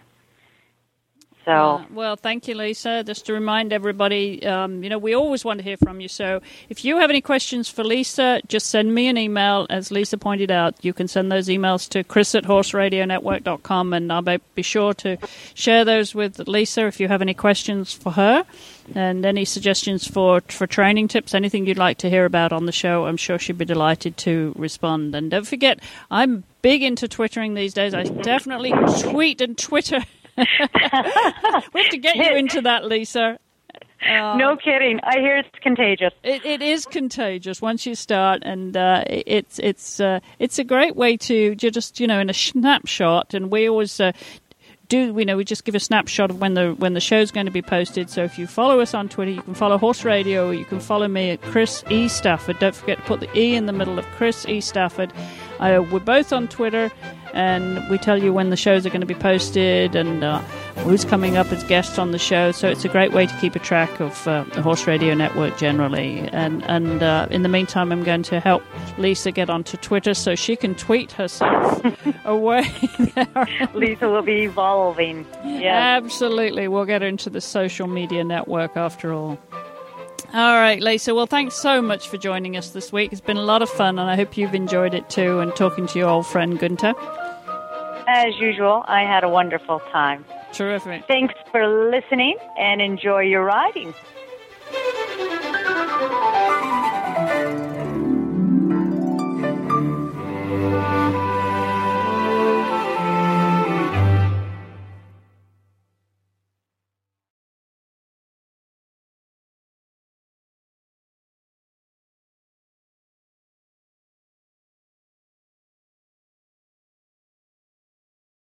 So, 1.47 1.53
Uh, 1.53 1.85
well, 1.93 2.17
thank 2.17 2.49
you, 2.49 2.55
Lisa. 2.55 3.05
Just 3.05 3.25
to 3.27 3.33
remind 3.33 3.71
everybody, 3.71 4.45
um, 4.45 4.83
you 4.83 4.89
know, 4.89 4.97
we 4.97 5.13
always 5.15 5.45
want 5.45 5.59
to 5.59 5.63
hear 5.63 5.77
from 5.77 6.01
you. 6.01 6.09
So 6.09 6.41
if 6.67 6.83
you 6.83 6.97
have 6.97 7.09
any 7.09 7.21
questions 7.21 7.69
for 7.69 7.85
Lisa, 7.85 8.41
just 8.49 8.69
send 8.69 8.93
me 8.93 9.07
an 9.07 9.17
email. 9.17 9.65
As 9.69 9.89
Lisa 9.89 10.17
pointed 10.17 10.51
out, 10.51 10.75
you 10.81 10.91
can 10.91 11.07
send 11.07 11.31
those 11.31 11.47
emails 11.47 11.87
to 11.91 12.03
chris 12.03 12.35
at 12.35 12.43
horseradionetwork.com, 12.43 13.93
and 13.93 14.11
I'll 14.11 14.21
be, 14.21 14.41
be 14.55 14.61
sure 14.61 14.93
to 14.95 15.17
share 15.53 15.85
those 15.85 16.13
with 16.13 16.37
Lisa 16.49 16.85
if 16.85 16.99
you 16.99 17.07
have 17.07 17.21
any 17.21 17.33
questions 17.33 17.93
for 17.93 18.11
her 18.11 18.43
and 18.93 19.25
any 19.25 19.45
suggestions 19.45 20.05
for, 20.05 20.41
for 20.49 20.67
training 20.67 21.07
tips, 21.07 21.33
anything 21.33 21.65
you'd 21.65 21.77
like 21.77 21.97
to 21.99 22.09
hear 22.09 22.25
about 22.25 22.51
on 22.51 22.65
the 22.65 22.73
show. 22.73 23.05
I'm 23.05 23.17
sure 23.17 23.39
she'd 23.39 23.57
be 23.57 23.63
delighted 23.63 24.17
to 24.17 24.53
respond. 24.57 25.15
And 25.15 25.31
don't 25.31 25.47
forget, 25.47 25.79
I'm 26.11 26.43
big 26.61 26.83
into 26.83 27.07
Twittering 27.07 27.53
these 27.53 27.73
days. 27.73 27.93
I 27.93 28.03
definitely 28.03 28.73
tweet 28.99 29.39
and 29.39 29.57
Twitter. 29.57 30.03
we 30.37 31.81
have 31.81 31.89
to 31.91 31.97
get 31.97 32.15
you 32.15 32.35
into 32.35 32.61
that, 32.61 32.85
Lisa. 32.85 33.39
Uh, 34.07 34.37
no 34.37 34.55
kidding. 34.55 34.99
I 35.03 35.17
hear 35.19 35.37
it's 35.37 35.49
contagious. 35.61 36.13
It, 36.23 36.45
it 36.45 36.61
is 36.61 36.85
contagious 36.85 37.61
once 37.61 37.85
you 37.87 37.95
start, 37.95 38.43
and 38.43 38.77
uh, 38.77 39.03
it- 39.07 39.23
it's 39.25 39.59
it's 39.59 39.99
uh, 39.99 40.19
it's 40.37 40.59
a 40.59 40.63
great 40.63 40.95
way 40.95 41.17
to 41.17 41.55
just 41.55 41.99
you 41.99 42.05
know 42.07 42.19
in 42.19 42.29
a 42.29 42.33
snapshot. 42.33 43.33
And 43.33 43.51
we 43.51 43.67
always 43.67 43.99
uh, 43.99 44.11
do 44.87 44.99
you 45.17 45.25
know 45.25 45.35
we 45.35 45.43
just 45.43 45.65
give 45.65 45.73
a 45.73 45.79
snapshot 45.79 46.29
of 46.29 46.39
when 46.39 46.53
the 46.53 46.73
when 46.77 46.93
the 46.93 46.99
show's 46.99 47.31
going 47.31 47.47
to 47.47 47.51
be 47.51 47.63
posted. 47.63 48.11
So 48.11 48.23
if 48.23 48.37
you 48.37 48.45
follow 48.45 48.79
us 48.81 48.93
on 48.93 49.09
Twitter, 49.09 49.31
you 49.31 49.41
can 49.41 49.55
follow 49.55 49.79
Horse 49.79 50.05
Radio. 50.05 50.51
You 50.51 50.65
can 50.65 50.79
follow 50.79 51.07
me 51.07 51.31
at 51.31 51.41
Chris 51.41 51.83
E 51.89 52.07
Stafford. 52.07 52.59
Don't 52.59 52.75
forget 52.75 52.99
to 52.99 53.03
put 53.05 53.19
the 53.19 53.35
E 53.35 53.55
in 53.55 53.65
the 53.65 53.73
middle 53.73 53.97
of 53.97 54.05
Chris 54.11 54.45
E 54.47 54.61
Stafford. 54.61 55.11
Uh, 55.59 55.83
we're 55.91 55.99
both 55.99 56.31
on 56.31 56.47
Twitter, 56.47 56.91
and 57.33 57.87
we 57.89 57.97
tell 57.97 58.21
you 58.21 58.33
when 58.33 58.49
the 58.49 58.57
shows 58.57 58.85
are 58.85 58.89
going 58.89 59.01
to 59.01 59.07
be 59.07 59.15
posted 59.15 59.95
and 59.95 60.23
uh, 60.23 60.39
who's 60.83 61.05
coming 61.05 61.37
up 61.37 61.51
as 61.51 61.63
guests 61.63 61.97
on 61.97 62.11
the 62.11 62.19
show. 62.19 62.51
So 62.51 62.67
it's 62.67 62.85
a 62.85 62.89
great 62.89 63.11
way 63.13 63.25
to 63.25 63.37
keep 63.39 63.55
a 63.55 63.59
track 63.59 63.99
of 63.99 64.27
uh, 64.27 64.43
the 64.53 64.61
Horse 64.61 64.87
Radio 64.87 65.13
Network 65.13 65.57
generally. 65.57 66.19
And 66.31 66.63
and 66.65 67.03
uh, 67.03 67.27
in 67.29 67.43
the 67.43 67.49
meantime, 67.49 67.91
I'm 67.91 68.03
going 68.03 68.23
to 68.23 68.39
help 68.39 68.63
Lisa 68.97 69.31
get 69.31 69.49
onto 69.49 69.77
Twitter 69.77 70.13
so 70.13 70.35
she 70.35 70.55
can 70.55 70.75
tweet 70.75 71.11
herself 71.11 71.81
away. 72.25 72.69
Lisa 73.73 74.09
will 74.09 74.21
be 74.21 74.43
evolving. 74.43 75.25
Yeah. 75.43 75.97
Absolutely. 75.97 76.67
We'll 76.67 76.85
get 76.85 77.03
into 77.03 77.29
the 77.29 77.41
social 77.41 77.87
media 77.87 78.23
network 78.23 78.77
after 78.77 79.13
all. 79.13 79.37
All 80.33 80.55
right, 80.55 80.81
Lisa. 80.81 81.15
Well, 81.15 81.25
thanks 81.25 81.55
so 81.55 81.81
much 81.81 82.09
for 82.09 82.17
joining 82.17 82.57
us 82.57 82.71
this 82.71 82.91
week. 82.91 83.11
It's 83.11 83.21
been 83.21 83.37
a 83.37 83.43
lot 83.43 83.61
of 83.61 83.69
fun, 83.69 83.97
and 83.97 84.09
I 84.09 84.15
hope 84.15 84.37
you've 84.37 84.53
enjoyed 84.53 84.93
it 84.93 85.09
too, 85.09 85.39
and 85.39 85.55
talking 85.55 85.87
to 85.87 85.99
your 85.99 86.09
old 86.09 86.27
friend 86.27 86.59
Guenter. 86.59 86.93
As 88.07 88.37
usual, 88.39 88.83
I 88.87 89.01
had 89.01 89.23
a 89.23 89.29
wonderful 89.29 89.79
time. 89.91 90.25
Terrific. 90.53 91.05
Thanks 91.07 91.33
for 91.51 91.89
listening 91.91 92.37
and 92.57 92.81
enjoy 92.81 93.21
your 93.21 93.43
riding. 93.43 93.93